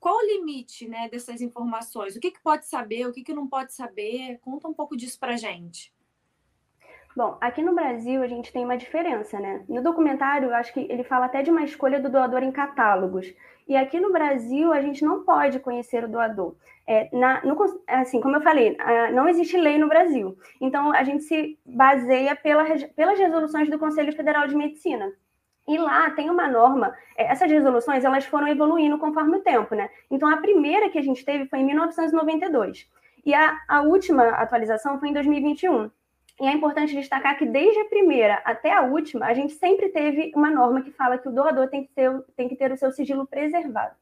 Qual 0.00 0.16
o 0.16 0.26
limite 0.26 0.88
né, 0.88 1.08
dessas 1.08 1.40
informações? 1.40 2.16
O 2.16 2.20
que, 2.20 2.30
que 2.30 2.40
pode 2.40 2.66
saber, 2.66 3.06
o 3.06 3.12
que, 3.12 3.22
que 3.22 3.34
não 3.34 3.48
pode 3.48 3.72
saber? 3.72 4.38
Conta 4.40 4.68
um 4.68 4.74
pouco 4.74 4.96
disso 4.96 5.18
para 5.18 5.36
gente. 5.36 5.92
Bom, 7.16 7.36
aqui 7.40 7.62
no 7.62 7.74
Brasil 7.74 8.22
a 8.22 8.28
gente 8.28 8.52
tem 8.52 8.64
uma 8.64 8.76
diferença, 8.76 9.40
né? 9.40 9.64
No 9.68 9.82
documentário, 9.82 10.50
eu 10.50 10.54
acho 10.54 10.72
que 10.72 10.86
ele 10.88 11.02
fala 11.02 11.26
até 11.26 11.42
de 11.42 11.50
uma 11.50 11.64
escolha 11.64 11.98
do 11.98 12.08
doador 12.08 12.44
em 12.44 12.52
catálogos. 12.52 13.34
E 13.66 13.76
aqui 13.76 13.98
no 13.98 14.12
Brasil, 14.12 14.72
a 14.72 14.80
gente 14.80 15.04
não 15.04 15.24
pode 15.24 15.58
conhecer 15.58 16.04
o 16.04 16.08
doador. 16.08 16.54
É, 16.86 17.08
na, 17.12 17.44
no, 17.44 17.56
assim, 17.86 18.20
como 18.20 18.36
eu 18.36 18.40
falei, 18.40 18.76
não 19.12 19.28
existe 19.28 19.56
lei 19.56 19.78
no 19.78 19.88
Brasil. 19.88 20.38
Então, 20.60 20.92
a 20.92 21.02
gente 21.02 21.24
se 21.24 21.58
baseia 21.66 22.36
pela, 22.36 22.64
pelas 22.96 23.18
resoluções 23.18 23.68
do 23.68 23.78
Conselho 23.78 24.12
Federal 24.12 24.46
de 24.46 24.56
Medicina. 24.56 25.12
E 25.68 25.76
lá 25.76 26.10
tem 26.10 26.30
uma 26.30 26.48
norma, 26.48 26.96
é, 27.14 27.30
essas 27.30 27.50
resoluções 27.50 28.02
elas 28.02 28.24
foram 28.24 28.48
evoluindo 28.48 28.96
conforme 28.96 29.36
o 29.36 29.42
tempo, 29.42 29.74
né? 29.74 29.90
Então, 30.10 30.26
a 30.26 30.38
primeira 30.38 30.88
que 30.88 30.98
a 30.98 31.02
gente 31.02 31.22
teve 31.22 31.44
foi 31.46 31.58
em 31.58 31.64
1992. 31.66 32.88
E 33.26 33.34
a, 33.34 33.60
a 33.68 33.82
última 33.82 34.30
atualização 34.30 34.98
foi 34.98 35.10
em 35.10 35.12
2021. 35.12 35.90
E 36.40 36.46
é 36.46 36.52
importante 36.52 36.94
destacar 36.94 37.36
que 37.36 37.44
desde 37.44 37.80
a 37.80 37.84
primeira 37.84 38.40
até 38.46 38.72
a 38.72 38.82
última, 38.82 39.26
a 39.26 39.34
gente 39.34 39.52
sempre 39.52 39.90
teve 39.90 40.32
uma 40.34 40.50
norma 40.50 40.80
que 40.80 40.90
fala 40.90 41.18
que 41.18 41.28
o 41.28 41.32
doador 41.32 41.68
tem 41.68 41.84
que 41.84 41.92
ter, 41.92 42.10
tem 42.34 42.48
que 42.48 42.56
ter 42.56 42.72
o 42.72 42.76
seu 42.76 42.90
sigilo 42.90 43.26
preservado. 43.26 43.94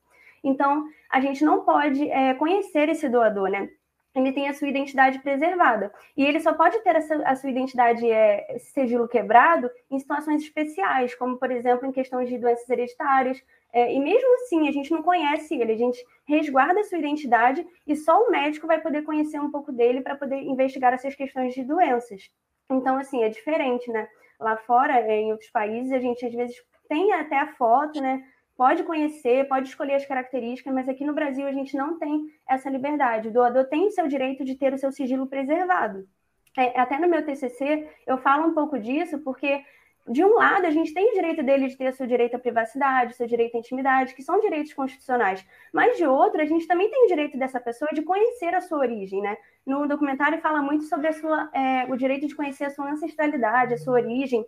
Então, 0.45 0.87
a 1.11 1.21
gente 1.21 1.45
não 1.45 1.64
pode 1.64 2.09
é, 2.09 2.35
conhecer 2.35 2.89
esse 2.89 3.09
doador, 3.09 3.49
né? 3.49 3.69
Ele 4.17 4.33
tem 4.33 4.49
a 4.49 4.55
sua 4.55 4.69
identidade 4.69 5.19
preservada. 5.19 5.93
E 6.17 6.25
ele 6.25 6.41
só 6.41 6.55
pode 6.55 6.81
ter 6.81 6.97
a 6.97 7.37
sua, 7.37 7.51
identidade, 7.51 8.11
é, 8.11 8.57
esse 8.57 8.73
sigilo 8.73 9.07
quebrado, 9.07 9.71
em 9.91 9.99
situações 9.99 10.43
especiais, 10.43 11.14
como, 11.14 11.37
por 11.37 11.51
exemplo, 11.51 11.87
em 11.87 11.93
questões 11.93 12.29
de 12.29 12.39
doenças 12.39 12.69
hereditárias, 12.69 13.43
é, 13.73 13.93
e 13.93 14.01
mesmo 14.01 14.35
assim, 14.37 14.69
a 14.69 14.73
gente 14.73 14.91
não 14.91 15.03
conhece 15.03 15.55
ele, 15.55 15.73
a 15.73 15.77
gente 15.77 16.03
resguarda 16.27 16.81
a 16.81 16.85
sua 16.85 16.97
identidade 16.97 17.67
e 17.87 17.95
só 17.95 18.23
o 18.23 18.31
médico 18.31 18.67
vai 18.67 18.81
poder 18.81 19.03
conhecer 19.03 19.39
um 19.39 19.51
pouco 19.51 19.71
dele 19.71 20.01
para 20.01 20.17
poder 20.17 20.41
investigar 20.41 20.95
essas 20.95 21.14
questões 21.14 21.53
de 21.53 21.62
doenças. 21.62 22.31
Então, 22.71 22.97
assim, 22.97 23.23
é 23.23 23.29
diferente, 23.29 23.91
né? 23.93 24.09
Lá 24.41 24.57
fora, 24.57 24.99
é, 24.99 25.21
em 25.21 25.31
outros 25.31 25.51
países, 25.51 25.93
a 25.93 25.99
gente 25.99 26.25
às 26.25 26.33
vezes 26.33 26.57
tem 26.89 27.12
até 27.12 27.39
a 27.39 27.49
foto, 27.49 28.01
né? 28.01 28.25
Pode 28.57 28.84
conhecer, 28.84 29.46
pode 29.48 29.68
escolher 29.68 29.94
as 29.94 30.07
características, 30.07 30.72
mas 30.72 30.88
aqui 30.88 31.04
no 31.04 31.12
Brasil 31.12 31.46
a 31.46 31.52
gente 31.52 31.76
não 31.76 31.98
tem 31.98 32.32
essa 32.48 32.70
liberdade. 32.70 33.28
O 33.28 33.32
doador 33.32 33.64
tem 33.66 33.86
o 33.86 33.90
seu 33.90 34.09
direito 34.09 34.44
de 34.44 34.54
ter 34.54 34.72
o 34.72 34.78
seu 34.78 34.90
sigilo 34.90 35.26
preservado. 35.26 36.09
É, 36.57 36.80
até 36.80 36.98
no 36.98 37.09
meu 37.09 37.22
TCC 37.22 37.86
eu 38.07 38.16
falo 38.16 38.46
um 38.46 38.54
pouco 38.54 38.78
disso, 38.78 39.18
porque 39.18 39.62
de 40.09 40.24
um 40.24 40.34
lado, 40.34 40.66
a 40.66 40.70
gente 40.70 40.94
tem 40.94 41.11
o 41.11 41.14
direito 41.14 41.42
dele 41.42 41.66
de 41.66 41.76
ter 41.76 41.92
seu 41.92 42.07
direito 42.07 42.36
à 42.36 42.38
privacidade, 42.38 43.14
seu 43.14 43.26
direito 43.26 43.57
à 43.57 43.59
intimidade, 43.59 44.14
que 44.14 44.22
são 44.22 44.38
direitos 44.38 44.72
constitucionais, 44.72 45.44
mas 45.72 45.96
de 45.96 46.07
outro, 46.07 46.40
a 46.40 46.44
gente 46.44 46.66
também 46.66 46.88
tem 46.88 47.04
o 47.04 47.09
direito 47.09 47.36
dessa 47.36 47.59
pessoa 47.59 47.90
de 47.92 48.02
conhecer 48.02 48.54
a 48.54 48.61
sua 48.61 48.78
origem, 48.78 49.20
né? 49.20 49.36
No 49.66 49.86
documentário 49.88 50.40
fala 50.40 50.62
muito 50.62 50.84
sobre 50.84 51.12
sua, 51.12 51.50
é, 51.52 51.86
o 51.92 51.96
direito 51.96 52.26
de 52.28 52.36
conhecer 52.36 52.64
a 52.64 52.70
sua 52.70 52.88
ancestralidade, 52.88 53.74
a 53.74 53.78
sua 53.78 53.94
origem, 53.94 54.46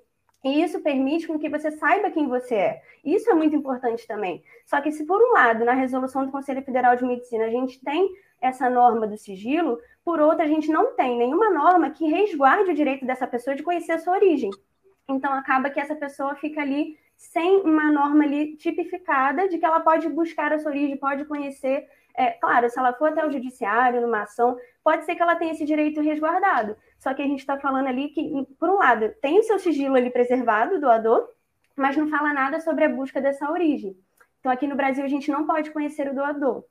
e 0.49 0.63
isso 0.63 0.81
permite 0.81 1.27
com 1.27 1.39
que 1.39 1.49
você 1.49 1.71
saiba 1.71 2.11
quem 2.11 2.27
você 2.27 2.55
é. 2.55 2.83
Isso 3.05 3.31
é 3.31 3.35
muito 3.35 3.55
importante 3.55 4.07
também. 4.07 4.43
Só 4.65 4.81
que 4.81 4.91
se 4.91 5.05
por 5.05 5.21
um 5.21 5.33
lado, 5.33 5.65
na 5.65 5.73
resolução 5.73 6.25
do 6.25 6.33
Conselho 6.33 6.63
Federal 6.63 6.97
de 6.97 7.05
Medicina, 7.05 7.45
a 7.45 7.51
gente 7.51 7.81
tem 7.85 8.09
essa 8.41 8.71
norma 8.71 9.07
do 9.07 9.17
sigilo, 9.17 9.79
por 10.05 10.21
outro, 10.21 10.43
a 10.43 10.47
gente 10.47 10.71
não 10.71 10.95
tem 10.95 11.19
nenhuma 11.19 11.51
norma 11.51 11.91
que 11.91 12.07
resguarde 12.07 12.71
o 12.71 12.75
direito 12.75 13.05
dessa 13.05 13.27
pessoa 13.27 13.55
de 13.55 13.63
conhecer 13.63 13.93
a 13.93 13.99
sua 13.99 14.15
origem. 14.15 14.51
Então 15.09 15.33
acaba 15.33 15.71
que 15.71 15.81
essa 15.81 15.95
pessoa 15.95 16.35
fica 16.35 16.61
ali 16.61 16.97
sem 17.17 17.63
uma 17.63 17.91
norma 17.91 18.25
ali 18.25 18.57
tipificada 18.57 19.49
de 19.49 19.59
que 19.59 19.65
ela 19.65 19.81
pode 19.81 20.09
buscar 20.09 20.53
a 20.53 20.59
sua 20.59 20.71
origem, 20.71 20.97
pode 20.97 21.25
conhecer. 21.25 21.87
É, 22.17 22.33
claro, 22.33 22.69
se 22.69 22.79
ela 22.79 22.93
for 22.93 23.11
até 23.11 23.25
o 23.27 23.31
judiciário, 23.31 24.01
numa 24.01 24.23
ação, 24.23 24.57
pode 24.83 25.05
ser 25.05 25.15
que 25.15 25.23
ela 25.23 25.37
tenha 25.37 25.53
esse 25.53 25.65
direito 25.65 26.01
resguardado. 26.01 26.77
Só 26.99 27.15
que 27.15 27.23
a 27.23 27.27
gente 27.27 27.41
está 27.41 27.59
falando 27.59 27.87
ali 27.87 28.09
que, 28.09 28.47
por 28.59 28.69
um 28.69 28.79
lado, 28.79 29.15
tem 29.21 29.39
o 29.39 29.43
seu 29.45 29.59
sigilo 29.59 29.95
ali 29.95 30.11
preservado, 30.11 30.81
doador, 30.81 31.29
mas 31.77 31.97
não 31.97 32.09
fala 32.09 32.33
nada 32.33 32.61
sobre 32.61 32.85
a 32.85 32.89
busca 32.89 33.21
dessa 33.21 33.51
origem. 33.51 33.97
Então, 34.41 34.51
aqui 34.51 34.67
no 34.67 34.77
Brasil, 34.77 35.05
a 35.05 35.09
gente 35.09 35.31
não 35.31 35.47
pode 35.47 35.71
conhecer 35.71 36.09
o 36.09 36.15
doador. 36.15 36.65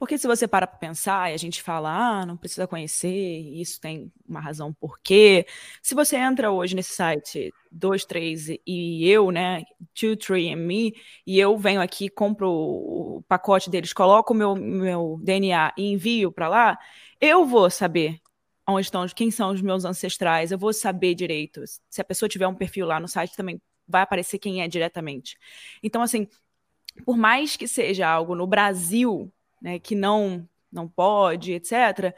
Porque 0.00 0.16
se 0.16 0.26
você 0.26 0.48
para 0.48 0.66
para 0.66 0.78
pensar 0.78 1.30
e 1.30 1.34
a 1.34 1.36
gente 1.36 1.62
fala, 1.62 1.90
ah, 2.22 2.24
não 2.24 2.34
precisa 2.34 2.66
conhecer, 2.66 3.10
isso 3.54 3.78
tem 3.78 4.10
uma 4.26 4.40
razão 4.40 4.72
por 4.72 4.98
quê. 4.98 5.46
Se 5.82 5.94
você 5.94 6.16
entra 6.16 6.50
hoje 6.50 6.74
nesse 6.74 6.94
site 6.94 7.52
23 7.70 8.58
e 8.66 9.06
eu, 9.06 9.30
né, 9.30 9.62
23 9.94 10.56
Me, 10.56 10.94
e 11.26 11.38
eu 11.38 11.58
venho 11.58 11.82
aqui, 11.82 12.08
compro 12.08 12.50
o 12.50 13.22
pacote 13.28 13.68
deles, 13.68 13.92
coloco 13.92 14.32
o 14.32 14.36
meu, 14.36 14.56
meu 14.56 15.20
DNA 15.22 15.74
e 15.76 15.92
envio 15.92 16.32
para 16.32 16.48
lá, 16.48 16.78
eu 17.20 17.44
vou 17.44 17.68
saber 17.68 18.18
onde 18.66 18.86
estão, 18.86 19.06
quem 19.08 19.30
são 19.30 19.50
os 19.52 19.60
meus 19.60 19.84
ancestrais, 19.84 20.50
eu 20.50 20.58
vou 20.58 20.72
saber 20.72 21.14
direito. 21.14 21.62
Se 21.90 22.00
a 22.00 22.04
pessoa 22.04 22.26
tiver 22.26 22.48
um 22.48 22.54
perfil 22.54 22.86
lá 22.86 22.98
no 22.98 23.06
site, 23.06 23.36
também 23.36 23.60
vai 23.86 24.00
aparecer 24.00 24.38
quem 24.38 24.62
é 24.62 24.68
diretamente. 24.68 25.36
Então, 25.82 26.00
assim, 26.00 26.26
por 27.04 27.18
mais 27.18 27.54
que 27.54 27.68
seja 27.68 28.08
algo 28.08 28.34
no 28.34 28.46
Brasil 28.46 29.30
né, 29.60 29.78
que 29.78 29.94
não 29.94 30.48
não 30.72 30.88
pode, 30.88 31.52
etc. 31.52 32.14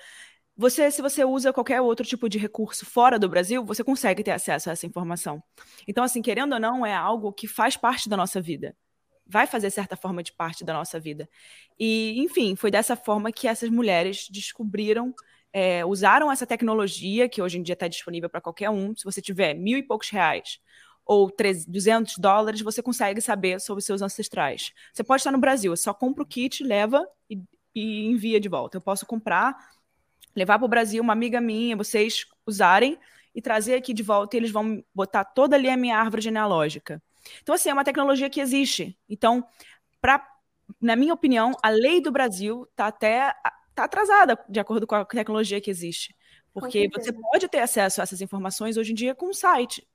Você, 0.56 0.90
se 0.90 1.00
você 1.00 1.24
usa 1.24 1.52
qualquer 1.52 1.80
outro 1.80 2.04
tipo 2.06 2.28
de 2.28 2.38
recurso 2.38 2.84
fora 2.84 3.18
do 3.18 3.28
Brasil, 3.28 3.64
você 3.64 3.82
consegue 3.82 4.22
ter 4.22 4.32
acesso 4.32 4.68
a 4.68 4.72
essa 4.72 4.86
informação. 4.86 5.42
Então, 5.88 6.04
assim, 6.04 6.20
querendo 6.20 6.52
ou 6.52 6.60
não, 6.60 6.84
é 6.84 6.94
algo 6.94 7.32
que 7.32 7.48
faz 7.48 7.76
parte 7.76 8.08
da 8.08 8.16
nossa 8.16 8.40
vida. 8.40 8.76
Vai 9.26 9.46
fazer 9.46 9.70
certa 9.70 9.96
forma 9.96 10.22
de 10.22 10.32
parte 10.32 10.64
da 10.64 10.74
nossa 10.74 11.00
vida. 11.00 11.28
E, 11.78 12.20
enfim, 12.22 12.54
foi 12.54 12.70
dessa 12.70 12.94
forma 12.94 13.32
que 13.32 13.48
essas 13.48 13.70
mulheres 13.70 14.28
descobriram, 14.30 15.14
é, 15.52 15.84
usaram 15.86 16.30
essa 16.30 16.46
tecnologia, 16.46 17.28
que 17.28 17.40
hoje 17.40 17.58
em 17.58 17.62
dia 17.62 17.72
está 17.72 17.88
disponível 17.88 18.28
para 18.28 18.40
qualquer 18.40 18.68
um. 18.68 18.94
Se 18.94 19.04
você 19.04 19.22
tiver 19.22 19.54
mil 19.54 19.78
e 19.78 19.82
poucos 19.82 20.10
reais 20.10 20.60
ou 21.04 21.30
200 21.68 22.18
dólares, 22.18 22.60
você 22.60 22.82
consegue 22.82 23.20
saber 23.20 23.60
sobre 23.60 23.82
seus 23.82 24.02
ancestrais. 24.02 24.72
Você 24.92 25.02
pode 25.02 25.20
estar 25.20 25.32
no 25.32 25.38
Brasil, 25.38 25.76
só 25.76 25.92
compra 25.92 26.22
o 26.22 26.26
kit, 26.26 26.62
leva 26.62 27.06
e 27.28 27.42
e 27.74 28.06
envia 28.06 28.40
de 28.40 28.48
volta. 28.48 28.76
Eu 28.76 28.80
posso 28.80 29.06
comprar, 29.06 29.56
levar 30.34 30.58
para 30.58 30.66
o 30.66 30.68
Brasil 30.68 31.02
uma 31.02 31.12
amiga 31.12 31.40
minha, 31.40 31.76
vocês 31.76 32.26
usarem 32.46 32.98
e 33.34 33.40
trazer 33.40 33.74
aqui 33.74 33.94
de 33.94 34.02
volta 34.02 34.36
e 34.36 34.40
eles 34.40 34.50
vão 34.50 34.84
botar 34.94 35.24
toda 35.24 35.56
ali 35.56 35.68
a 35.68 35.76
minha 35.76 35.96
árvore 35.96 36.22
genealógica. 36.22 37.02
Então, 37.42 37.54
assim, 37.54 37.70
é 37.70 37.72
uma 37.72 37.84
tecnologia 37.84 38.28
que 38.28 38.40
existe. 38.40 38.96
Então, 39.08 39.44
pra, 40.00 40.26
na 40.80 40.96
minha 40.96 41.14
opinião, 41.14 41.56
a 41.62 41.70
lei 41.70 42.00
do 42.00 42.10
Brasil 42.10 42.66
está 42.70 42.88
até 42.88 43.32
tá 43.74 43.84
atrasada 43.84 44.38
de 44.48 44.60
acordo 44.60 44.86
com 44.86 44.94
a 44.94 45.04
tecnologia 45.04 45.60
que 45.60 45.70
existe. 45.70 46.14
Porque 46.52 46.90
você 46.92 47.10
pode 47.12 47.48
ter 47.48 47.60
acesso 47.60 48.00
a 48.00 48.04
essas 48.04 48.20
informações 48.20 48.76
hoje 48.76 48.92
em 48.92 48.94
dia 48.94 49.14
com 49.14 49.30
um 49.30 49.32
site. 49.32 49.86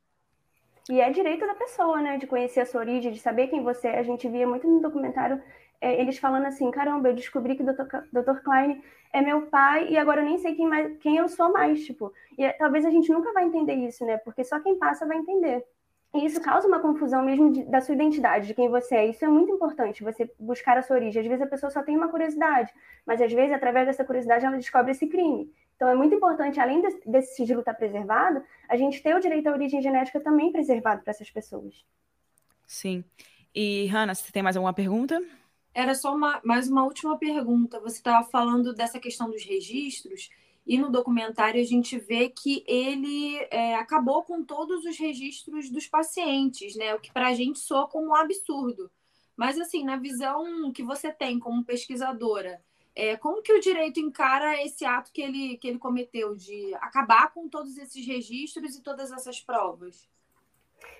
E 0.89 1.01
é 1.01 1.09
direito 1.09 1.45
da 1.45 1.55
pessoa, 1.55 2.01
né? 2.01 2.17
De 2.17 2.27
conhecer 2.27 2.61
a 2.61 2.65
sua 2.65 2.81
origem, 2.81 3.11
de 3.11 3.19
saber 3.19 3.47
quem 3.47 3.63
você 3.63 3.87
é. 3.87 3.99
A 3.99 4.03
gente 4.03 4.27
via 4.29 4.47
muito 4.47 4.67
no 4.67 4.81
documentário 4.81 5.41
é, 5.79 5.99
eles 6.01 6.17
falando 6.17 6.45
assim, 6.45 6.69
caramba, 6.71 7.09
eu 7.09 7.15
descobri 7.15 7.55
que 7.55 7.63
o 7.63 7.65
Dr. 7.65 8.41
Klein 8.43 8.81
é 9.13 9.21
meu 9.21 9.43
pai 9.47 9.89
e 9.89 9.97
agora 9.97 10.21
eu 10.21 10.25
nem 10.25 10.37
sei 10.39 10.55
quem, 10.55 10.67
mais, 10.67 10.97
quem 10.99 11.17
eu 11.17 11.27
sou 11.27 11.51
mais, 11.51 11.85
tipo. 11.85 12.11
E 12.37 12.43
é, 12.43 12.53
talvez 12.53 12.85
a 12.85 12.89
gente 12.89 13.11
nunca 13.11 13.31
vai 13.31 13.45
entender 13.45 13.75
isso, 13.75 14.05
né? 14.05 14.17
Porque 14.17 14.43
só 14.43 14.59
quem 14.59 14.77
passa 14.77 15.05
vai 15.05 15.17
entender. 15.17 15.63
E 16.17 16.25
isso 16.25 16.41
causa 16.41 16.67
uma 16.67 16.79
confusão 16.79 17.23
mesmo 17.23 17.53
de, 17.53 17.63
da 17.65 17.79
sua 17.79 17.93
identidade, 17.93 18.47
de 18.47 18.53
quem 18.55 18.67
você 18.69 18.95
é. 18.95 19.07
Isso 19.07 19.23
é 19.23 19.27
muito 19.27 19.51
importante, 19.51 20.03
você 20.03 20.27
buscar 20.39 20.75
a 20.77 20.81
sua 20.81 20.95
origem. 20.95 21.21
Às 21.21 21.27
vezes 21.27 21.43
a 21.43 21.47
pessoa 21.47 21.69
só 21.69 21.83
tem 21.83 21.95
uma 21.95 22.07
curiosidade, 22.07 22.73
mas 23.05 23.21
às 23.21 23.31
vezes, 23.31 23.51
através 23.53 23.85
dessa 23.85 24.03
curiosidade, 24.03 24.43
ela 24.43 24.57
descobre 24.57 24.91
esse 24.91 25.05
crime. 25.05 25.53
Então 25.75 25.87
é 25.87 25.93
muito 25.93 26.15
importante, 26.15 26.59
além 26.59 26.81
desse, 26.81 26.99
desse 27.07 27.35
sigilo 27.35 27.59
estar 27.59 27.75
preservado, 27.75 28.43
a 28.67 28.75
gente 28.75 29.01
ter 29.03 29.15
o 29.15 29.19
direito 29.19 29.47
à 29.47 29.51
origem 29.51 29.79
genética 29.79 30.19
também 30.19 30.51
preservado 30.51 31.03
para 31.03 31.11
essas 31.11 31.29
pessoas. 31.29 31.85
Sim. 32.65 33.03
E, 33.53 33.85
Hanna, 33.87 34.15
você 34.15 34.31
tem 34.31 34.41
mais 34.41 34.57
alguma 34.57 34.73
pergunta? 34.73 35.21
Era 35.73 35.93
só 35.93 36.15
uma, 36.15 36.41
mais 36.43 36.67
uma 36.67 36.83
última 36.83 37.15
pergunta. 37.19 37.79
Você 37.79 37.97
estava 37.97 38.27
falando 38.27 38.73
dessa 38.73 38.99
questão 38.99 39.29
dos 39.29 39.45
registros, 39.45 40.31
e 40.67 40.77
no 40.77 40.91
documentário 40.91 41.61
a 41.61 41.63
gente 41.63 41.97
vê 41.97 42.29
que 42.29 42.63
ele 42.67 43.37
é, 43.49 43.75
acabou 43.75 44.23
com 44.23 44.43
todos 44.43 44.83
os 44.83 44.99
registros 44.99 45.69
dos 45.69 45.87
pacientes, 45.87 46.75
né? 46.75 46.93
O 46.93 46.99
que 46.99 47.11
para 47.11 47.29
a 47.29 47.33
gente 47.33 47.57
soa 47.57 47.87
como 47.87 48.07
um 48.07 48.15
absurdo. 48.15 48.91
Mas, 49.35 49.57
assim, 49.57 49.85
na 49.85 49.95
visão 49.95 50.71
que 50.73 50.83
você 50.83 51.11
tem 51.11 51.39
como 51.39 51.63
pesquisadora, 51.63 52.59
é, 52.93 53.15
como 53.15 53.41
que 53.41 53.53
o 53.53 53.61
direito 53.61 53.99
encara 53.99 54.61
esse 54.61 54.83
ato 54.83 55.11
que 55.13 55.21
ele, 55.21 55.57
que 55.57 55.67
ele 55.67 55.77
cometeu 55.77 56.35
de 56.35 56.73
acabar 56.81 57.31
com 57.31 57.47
todos 57.47 57.77
esses 57.77 58.05
registros 58.05 58.75
e 58.75 58.83
todas 58.83 59.11
essas 59.11 59.39
provas? 59.39 60.09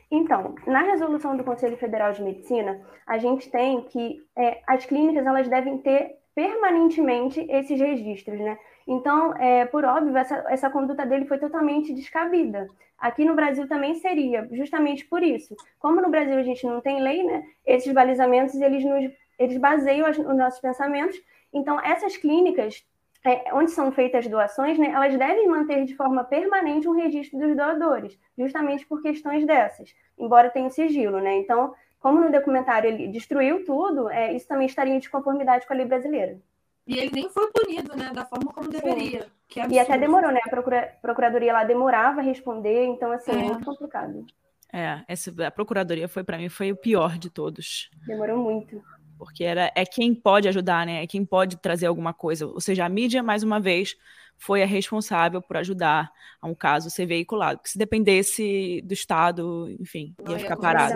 Então, 0.09 0.55
na 0.65 0.83
resolução 0.83 1.35
do 1.35 1.43
Conselho 1.43 1.75
Federal 1.75 2.13
de 2.13 2.23
Medicina, 2.23 2.81
a 3.05 3.17
gente 3.17 3.49
tem 3.49 3.81
que 3.83 4.23
é, 4.37 4.61
as 4.65 4.85
clínicas 4.85 5.25
elas 5.25 5.49
devem 5.49 5.79
ter 5.79 6.15
permanentemente 6.33 7.41
esses 7.49 7.79
registros, 7.79 8.39
né? 8.39 8.57
Então, 8.87 9.35
é, 9.35 9.65
por 9.65 9.83
óbvio, 9.83 10.15
essa, 10.15 10.45
essa 10.47 10.69
conduta 10.69 11.05
dele 11.05 11.25
foi 11.25 11.37
totalmente 11.37 11.93
descabida. 11.93 12.69
Aqui 12.97 13.25
no 13.25 13.35
Brasil 13.35 13.67
também 13.67 13.95
seria, 13.95 14.47
justamente 14.51 15.05
por 15.05 15.21
isso. 15.21 15.55
Como 15.77 16.01
no 16.01 16.09
Brasil 16.09 16.37
a 16.37 16.43
gente 16.43 16.65
não 16.65 16.79
tem 16.79 17.01
lei, 17.01 17.21
né? 17.23 17.43
Esses 17.65 17.93
balizamentos, 17.93 18.55
eles, 18.55 18.83
nos, 18.85 19.11
eles 19.37 19.57
baseiam 19.57 20.09
os 20.09 20.17
nossos 20.17 20.59
pensamentos. 20.61 21.21
Então, 21.53 21.79
essas 21.81 22.15
clínicas 22.15 22.85
é, 23.25 23.53
onde 23.53 23.71
são 23.71 23.91
feitas 23.91 24.25
doações, 24.27 24.79
né, 24.79 24.91
elas 24.93 25.17
devem 25.17 25.47
manter 25.47 25.83
de 25.83 25.95
forma 25.95 26.23
permanente 26.23 26.87
um 26.87 26.93
registro 26.93 27.37
dos 27.37 27.55
doadores, 27.57 28.17
justamente 28.37 28.85
por 28.85 29.01
questões 29.01 29.45
dessas, 29.45 29.93
embora 30.17 30.49
tenha 30.49 30.69
sigilo, 30.69 31.19
né? 31.19 31.35
Então, 31.37 31.73
como 31.99 32.21
no 32.21 32.31
documentário 32.31 32.89
ele 32.89 33.07
destruiu 33.07 33.65
tudo, 33.65 34.09
é, 34.09 34.33
isso 34.33 34.47
também 34.47 34.67
estaria 34.67 34.93
em 34.93 34.99
desconformidade 34.99 35.67
com 35.67 35.73
a 35.73 35.75
lei 35.75 35.85
brasileira. 35.85 36.39
E 36.87 36.97
ele 36.97 37.11
nem 37.11 37.29
foi 37.29 37.51
punido, 37.51 37.95
né, 37.95 38.11
da 38.13 38.25
forma 38.25 38.53
como 38.53 38.69
deveria. 38.69 39.27
e 39.69 39.79
até 39.79 39.97
demorou, 39.97 40.31
né? 40.31 40.39
A 40.45 40.49
procura, 40.49 40.97
procuradoria 41.01 41.51
lá 41.53 41.63
demorava 41.63 42.21
a 42.21 42.23
responder, 42.23 42.85
então 42.85 43.11
assim, 43.11 43.31
é, 43.31 43.39
é 43.39 43.43
muito 43.43 43.65
complicado. 43.65 44.25
É, 44.71 45.03
essa, 45.07 45.31
a 45.45 45.51
procuradoria 45.51 46.07
foi 46.07 46.23
para 46.23 46.37
mim 46.37 46.49
foi 46.49 46.71
o 46.71 46.77
pior 46.77 47.17
de 47.17 47.29
todos. 47.29 47.89
Demorou 48.05 48.37
muito 48.37 48.81
porque 49.17 49.43
era, 49.43 49.71
é 49.75 49.85
quem 49.85 50.13
pode 50.13 50.47
ajudar, 50.47 50.85
né? 50.85 51.03
É 51.03 51.07
quem 51.07 51.25
pode 51.25 51.57
trazer 51.57 51.87
alguma 51.87 52.13
coisa. 52.13 52.45
Ou 52.45 52.61
seja, 52.61 52.85
a 52.85 52.89
mídia, 52.89 53.23
mais 53.23 53.43
uma 53.43 53.59
vez, 53.59 53.95
foi 54.37 54.61
a 54.61 54.65
responsável 54.65 55.41
por 55.41 55.57
ajudar 55.57 56.11
a 56.39 56.47
um 56.47 56.53
caso 56.55 56.89
ser 56.89 57.05
veiculado. 57.05 57.57
Porque 57.57 57.71
se 57.71 57.77
dependesse 57.77 58.81
do 58.85 58.93
Estado, 58.93 59.69
enfim, 59.79 60.15
ia 60.19 60.31
Não, 60.31 60.39
ficar 60.39 60.53
é 60.53 60.61
parado. 60.61 60.95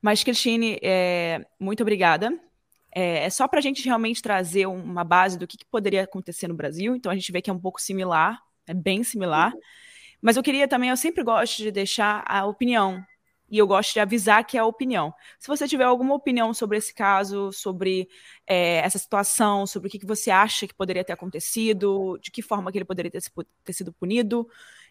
Mas, 0.00 0.24
Cristine, 0.24 0.78
é, 0.82 1.46
muito 1.60 1.82
obrigada. 1.82 2.38
É, 2.98 3.24
é 3.24 3.30
só 3.30 3.46
para 3.46 3.58
a 3.58 3.62
gente 3.62 3.84
realmente 3.84 4.22
trazer 4.22 4.64
uma 4.66 5.04
base 5.04 5.38
do 5.38 5.46
que, 5.46 5.58
que, 5.58 5.66
poderia 5.66 6.04
acontecer 6.04 6.48
no 6.48 6.54
Brasil. 6.54 6.96
Então, 6.96 7.12
a 7.12 7.14
gente 7.14 7.30
vê 7.30 7.42
que 7.42 7.50
é 7.50 7.52
um 7.52 7.60
pouco 7.60 7.78
similar, 7.78 8.40
é 8.66 8.72
bem 8.72 9.04
similar. 9.04 9.52
Uhum. 9.52 9.60
Mas 10.22 10.38
eu 10.38 10.42
queria 10.42 10.66
também, 10.66 10.88
eu 10.88 10.96
sempre 10.96 11.22
gosto 11.22 11.58
de 11.58 11.70
deixar 11.70 12.24
a 12.26 12.46
opinião 12.46 13.04
e 13.50 13.58
eu 13.58 13.66
gosto 13.66 13.92
de 13.92 14.00
avisar 14.00 14.46
que 14.46 14.56
é 14.56 14.60
a 14.60 14.64
opinião. 14.64 15.12
Se 15.38 15.46
você 15.46 15.68
tiver 15.68 15.84
alguma 15.84 16.14
opinião 16.14 16.54
sobre 16.54 16.78
esse 16.78 16.94
caso, 16.94 17.52
sobre 17.52 18.08
é, 18.46 18.78
essa 18.78 18.98
situação, 18.98 19.66
sobre 19.66 19.88
o 19.88 19.90
que, 19.90 19.98
que 19.98 20.06
você 20.06 20.30
acha 20.30 20.66
que 20.66 20.74
poderia 20.74 21.04
ter 21.04 21.12
acontecido, 21.12 22.18
de 22.22 22.30
que 22.30 22.40
forma 22.40 22.72
que 22.72 22.78
ele 22.78 22.86
poderia 22.86 23.10
ter, 23.10 23.20
ter 23.62 23.72
sido 23.74 23.92
punido, 23.92 24.48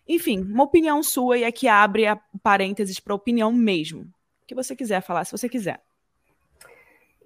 enfim, 0.08 0.41
uma 0.41 0.64
opinião 0.64 1.01
sua 1.01 1.39
e 1.39 1.43
é 1.43 1.51
que 1.51 1.68
abre 1.68 2.06
a 2.06 2.16
parênteses 2.43 2.99
para 2.99 3.16
opinião 3.16 3.51
mesmo. 3.51 4.03
O 4.43 4.45
que 4.45 4.53
você 4.53 4.76
quiser 4.76 5.01
falar, 5.01 5.26
se 5.26 5.32
você 5.32 5.49
quiser. 5.49 5.82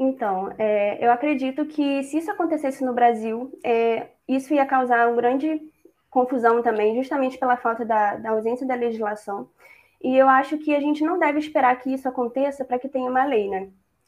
Então, 0.01 0.49
é, 0.57 1.05
eu 1.05 1.11
acredito 1.11 1.65
que 1.65 2.01
se 2.03 2.19
isso 2.19 2.31
acontecesse 2.31 2.85
no 2.85 2.93
Brasil, 2.93 3.51
é, 3.61 4.07
isso 4.25 4.53
ia 4.53 4.65
causar 4.65 5.05
uma 5.05 5.15
grande 5.17 5.61
confusão 6.09 6.63
também, 6.63 6.95
justamente 6.95 7.37
pela 7.37 7.57
falta 7.57 7.83
da, 7.83 8.15
da 8.15 8.29
ausência 8.29 8.65
da 8.65 8.75
legislação. 8.75 9.49
E 10.01 10.15
eu 10.17 10.29
acho 10.29 10.57
que 10.57 10.73
a 10.73 10.79
gente 10.79 11.03
não 11.03 11.19
deve 11.19 11.39
esperar 11.39 11.77
que 11.81 11.93
isso 11.93 12.07
aconteça 12.07 12.63
para 12.63 12.79
que 12.79 12.87
tenha 12.87 13.11
uma 13.11 13.25
lei, 13.25 13.49
né? 13.49 13.67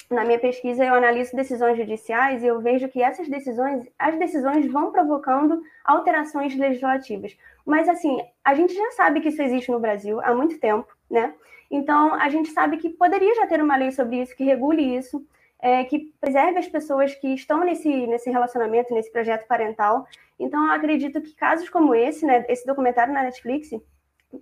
Na 0.10 0.24
minha 0.24 0.40
pesquisa, 0.40 0.86
eu 0.86 0.94
analiso 0.94 1.36
decisões 1.36 1.78
judiciais 1.78 2.42
e 2.42 2.48
eu 2.48 2.62
vejo 2.62 2.88
que 2.88 3.02
essas 3.02 3.28
decisões, 3.28 3.86
as 4.00 4.18
decisões 4.18 4.72
vão 4.72 4.94
provocando 4.94 5.62
alterações 5.84 6.56
legislativas. 6.56 7.38
Mas, 7.66 7.90
assim, 7.90 8.18
a 8.46 8.54
gente 8.54 8.74
já 8.74 8.92
sabe 8.92 9.20
que 9.20 9.28
isso 9.28 9.42
existe 9.42 9.70
no 9.70 9.80
Brasil 9.80 10.22
há 10.22 10.34
muito 10.34 10.58
tempo, 10.58 10.88
né? 11.10 11.34
Então, 11.70 12.14
a 12.14 12.30
gente 12.30 12.50
sabe 12.52 12.78
que 12.78 12.90
poderia 12.90 13.36
já 13.36 13.46
ter 13.46 13.62
uma 13.62 13.76
lei 13.76 13.92
sobre 13.92 14.22
isso, 14.22 14.36
que 14.36 14.44
regule 14.46 14.96
isso, 14.96 15.26
é, 15.62 15.84
que 15.86 16.12
preserve 16.20 16.58
as 16.58 16.68
pessoas 16.68 17.14
que 17.14 17.28
estão 17.28 17.64
nesse, 17.64 18.08
nesse 18.08 18.30
relacionamento, 18.32 18.94
nesse 18.94 19.12
projeto 19.12 19.48
parental. 19.48 20.08
Então, 20.40 20.66
eu 20.66 20.72
acredito 20.72 21.22
que 21.22 21.36
casos 21.36 21.70
como 21.70 21.94
esse, 21.94 22.26
né, 22.26 22.44
esse 22.50 22.66
documentário 22.66 23.14
na 23.14 23.24
Netflix, 23.24 23.70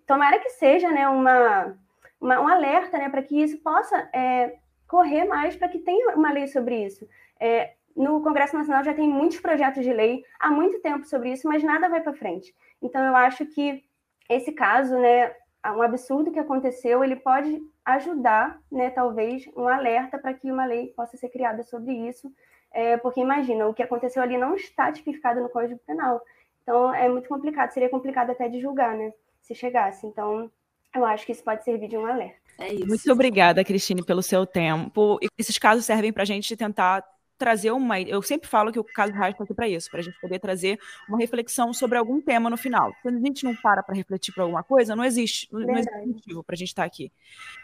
tomara 0.07 0.39
que 0.39 0.49
seja 0.51 0.89
né, 0.89 1.07
uma, 1.09 1.77
uma 2.21 2.39
um 2.39 2.47
alerta 2.47 2.97
né, 2.97 3.09
para 3.09 3.21
que 3.21 3.41
isso 3.41 3.57
possa 3.57 4.09
é, 4.13 4.55
correr 4.87 5.25
mais, 5.25 5.57
para 5.57 5.67
que 5.67 5.79
tenha 5.79 6.15
uma 6.15 6.31
lei 6.31 6.47
sobre 6.47 6.85
isso. 6.85 7.05
É, 7.37 7.73
no 7.95 8.21
Congresso 8.21 8.57
Nacional 8.57 8.83
já 8.83 8.93
tem 8.93 9.09
muitos 9.09 9.41
projetos 9.41 9.83
de 9.83 9.91
lei 9.91 10.23
há 10.39 10.49
muito 10.49 10.79
tempo 10.79 11.05
sobre 11.05 11.33
isso, 11.33 11.47
mas 11.47 11.61
nada 11.61 11.89
vai 11.89 11.99
para 12.01 12.13
frente. 12.13 12.55
Então, 12.81 13.03
eu 13.03 13.15
acho 13.15 13.45
que 13.45 13.83
esse 14.29 14.53
caso, 14.53 14.97
né, 14.97 15.33
um 15.65 15.81
absurdo 15.81 16.31
que 16.31 16.39
aconteceu, 16.39 17.03
ele 17.03 17.17
pode 17.17 17.59
ajudar, 17.95 18.59
né, 18.71 18.89
talvez, 18.89 19.47
um 19.55 19.67
alerta 19.67 20.17
para 20.17 20.33
que 20.33 20.51
uma 20.51 20.65
lei 20.65 20.87
possa 20.95 21.17
ser 21.17 21.29
criada 21.29 21.63
sobre 21.63 21.93
isso, 21.93 22.31
é, 22.71 22.97
porque 22.97 23.19
imagina, 23.19 23.67
o 23.67 23.73
que 23.73 23.83
aconteceu 23.83 24.21
ali 24.21 24.37
não 24.37 24.55
está 24.55 24.91
tipificado 24.91 25.41
no 25.41 25.49
Código 25.49 25.79
Penal. 25.85 26.21
Então, 26.61 26.93
é 26.93 27.09
muito 27.09 27.27
complicado, 27.27 27.71
seria 27.71 27.89
complicado 27.89 28.31
até 28.31 28.47
de 28.47 28.59
julgar, 28.59 28.95
né, 28.95 29.13
se 29.41 29.55
chegasse. 29.55 30.05
Então, 30.05 30.51
eu 30.93 31.05
acho 31.05 31.25
que 31.25 31.31
isso 31.31 31.43
pode 31.43 31.63
servir 31.63 31.87
de 31.87 31.97
um 31.97 32.05
alerta. 32.05 32.37
É 32.57 32.73
muito 32.73 33.09
obrigada, 33.11 33.63
Cristine, 33.63 34.03
pelo 34.03 34.21
seu 34.21 34.45
tempo. 34.45 35.17
Esses 35.37 35.57
casos 35.57 35.85
servem 35.85 36.11
para 36.11 36.23
a 36.23 36.25
gente 36.25 36.57
tentar 36.57 37.03
trazer 37.39 37.71
uma. 37.71 37.99
Eu 37.99 38.21
sempre 38.21 38.47
falo 38.47 38.71
que 38.71 38.79
o 38.79 38.83
caso 38.83 39.13
Reis 39.13 39.31
está 39.31 39.43
aqui 39.45 39.53
para 39.53 39.67
isso, 39.67 39.89
para 39.89 40.01
a 40.01 40.03
gente 40.03 40.19
poder 40.19 40.37
trazer 40.39 40.77
uma 41.07 41.17
reflexão 41.17 41.73
sobre 41.73 41.97
algum 41.97 42.21
tema 42.21 42.49
no 42.49 42.57
final. 42.57 42.93
Quando 43.01 43.15
a 43.15 43.19
gente 43.21 43.45
não 43.45 43.55
para 43.55 43.81
para 43.81 43.95
refletir 43.95 44.33
por 44.33 44.41
alguma 44.41 44.61
coisa, 44.61 44.95
não 44.95 45.05
existe, 45.05 45.47
não 45.51 45.77
existe 45.77 46.05
motivo 46.05 46.43
para 46.43 46.53
a 46.53 46.57
gente 46.57 46.67
estar 46.67 46.83
tá 46.83 46.85
aqui. 46.85 47.11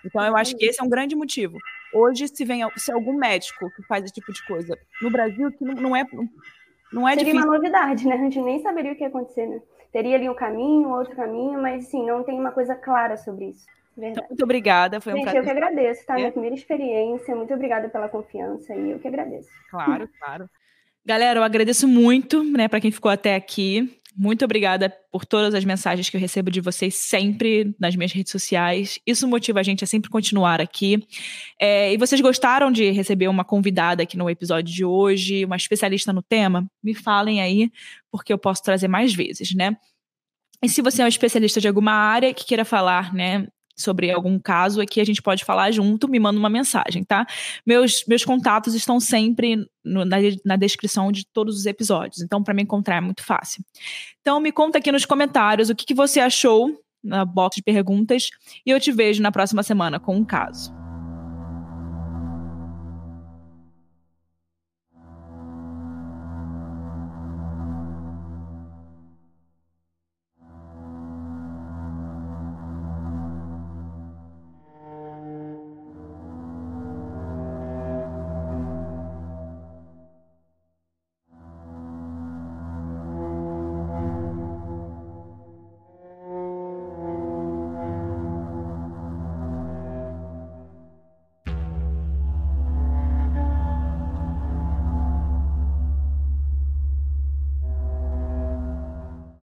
Então, 0.03 0.23
eu 0.23 0.35
acho 0.37 0.55
que 0.55 0.65
esse 0.65 0.81
é 0.81 0.83
um 0.83 0.89
grande 0.89 1.15
motivo. 1.15 1.57
Hoje, 1.93 2.27
se 2.27 2.45
vem 2.45 2.61
se 2.77 2.91
algum 2.91 3.13
médico 3.13 3.69
que 3.75 3.83
faz 3.83 4.05
esse 4.05 4.13
tipo 4.13 4.31
de 4.31 4.45
coisa 4.47 4.77
no 5.01 5.11
Brasil, 5.11 5.51
que 5.51 5.63
não, 5.63 5.73
não 5.75 5.95
é. 5.95 6.05
Não 6.93 7.07
é 7.07 7.11
Seria 7.15 7.25
difícil. 7.25 7.49
uma 7.49 7.57
novidade, 7.57 8.07
né? 8.07 8.15
A 8.15 8.19
gente 8.19 8.39
nem 8.41 8.61
saberia 8.61 8.93
o 8.93 8.95
que 8.95 9.01
ia 9.01 9.09
acontecer, 9.09 9.45
né? 9.47 9.61
Teria 9.91 10.15
ali 10.15 10.29
um 10.29 10.35
caminho, 10.35 10.89
outro 10.89 11.15
caminho, 11.15 11.61
mas 11.61 11.87
sim, 11.87 12.05
não 12.05 12.23
tem 12.23 12.39
uma 12.39 12.51
coisa 12.51 12.75
clara 12.75 13.17
sobre 13.17 13.49
isso. 13.49 13.65
Então, 13.97 14.25
muito 14.27 14.43
obrigada, 14.43 14.99
foi 14.99 15.13
um 15.13 15.17
Gente, 15.17 15.23
prazer. 15.25 15.41
eu 15.41 15.45
que 15.45 15.51
agradeço, 15.51 16.05
tá? 16.05 16.15
Minha 16.15 16.31
primeira 16.31 16.55
experiência, 16.55 17.35
muito 17.35 17.53
obrigada 17.53 17.89
pela 17.89 18.09
confiança 18.09 18.75
e 18.75 18.91
eu 18.91 18.99
que 18.99 19.07
agradeço. 19.07 19.49
Claro, 19.69 20.09
claro. 20.19 20.49
Galera, 21.05 21.39
eu 21.39 21.43
agradeço 21.43 21.87
muito, 21.87 22.43
né, 22.43 22.67
para 22.67 22.81
quem 22.81 22.91
ficou 22.91 23.11
até 23.11 23.35
aqui. 23.35 24.01
Muito 24.17 24.45
obrigada 24.45 24.89
por 25.11 25.25
todas 25.25 25.53
as 25.53 25.65
mensagens 25.65 26.09
que 26.09 26.15
eu 26.15 26.21
recebo 26.21 26.49
de 26.49 26.61
vocês 26.61 26.95
sempre 26.95 27.75
nas 27.77 27.97
minhas 27.97 28.13
redes 28.13 28.31
sociais. 28.31 28.97
Isso 29.05 29.27
motiva 29.27 29.59
a 29.59 29.63
gente 29.63 29.83
a 29.83 29.87
sempre 29.87 30.09
continuar 30.09 30.61
aqui. 30.61 31.05
É, 31.59 31.93
e 31.93 31.97
vocês 31.97 32.21
gostaram 32.21 32.71
de 32.71 32.91
receber 32.91 33.27
uma 33.27 33.43
convidada 33.43 34.03
aqui 34.03 34.15
no 34.17 34.29
episódio 34.29 34.73
de 34.73 34.85
hoje, 34.85 35.43
uma 35.43 35.57
especialista 35.57 36.13
no 36.13 36.21
tema? 36.21 36.65
Me 36.81 36.95
falem 36.95 37.41
aí, 37.41 37.69
porque 38.09 38.31
eu 38.31 38.37
posso 38.37 38.63
trazer 38.63 38.87
mais 38.87 39.13
vezes, 39.13 39.53
né? 39.53 39.75
E 40.63 40.69
se 40.69 40.81
você 40.81 41.01
é 41.01 41.05
um 41.05 41.09
especialista 41.09 41.59
de 41.59 41.67
alguma 41.67 41.91
área 41.91 42.33
que 42.33 42.45
queira 42.45 42.63
falar, 42.63 43.13
né, 43.13 43.45
sobre 43.75 44.11
algum 44.11 44.39
caso 44.39 44.81
aqui, 44.81 45.01
a 45.01 45.05
gente 45.05 45.21
pode 45.21 45.43
falar 45.43 45.71
junto, 45.71 46.07
me 46.07 46.19
manda 46.19 46.39
uma 46.39 46.49
mensagem, 46.49 47.03
tá? 47.03 47.25
Meus, 47.65 48.05
meus 48.07 48.23
contatos 48.23 48.73
estão 48.73 48.99
sempre 48.99 49.67
no, 49.83 50.05
na, 50.05 50.17
na 50.43 50.55
descrição 50.55 51.11
de 51.11 51.25
todos 51.27 51.57
os 51.57 51.65
episódios, 51.65 52.21
então 52.21 52.43
para 52.43 52.53
me 52.53 52.63
encontrar 52.63 52.97
é 52.97 53.01
muito 53.01 53.23
fácil. 53.23 53.63
Então 54.21 54.39
me 54.39 54.51
conta 54.51 54.77
aqui 54.77 54.91
nos 54.91 55.05
comentários 55.05 55.69
o 55.69 55.75
que, 55.75 55.85
que 55.85 55.93
você 55.93 56.19
achou 56.19 56.79
na 57.03 57.23
box 57.23 57.57
de 57.57 57.63
perguntas 57.63 58.29
e 58.65 58.71
eu 58.71 58.79
te 58.79 58.91
vejo 58.91 59.21
na 59.21 59.31
próxima 59.31 59.61
semana 59.61 59.99
com 59.99 60.15
um 60.15 60.25
caso. 60.25 60.84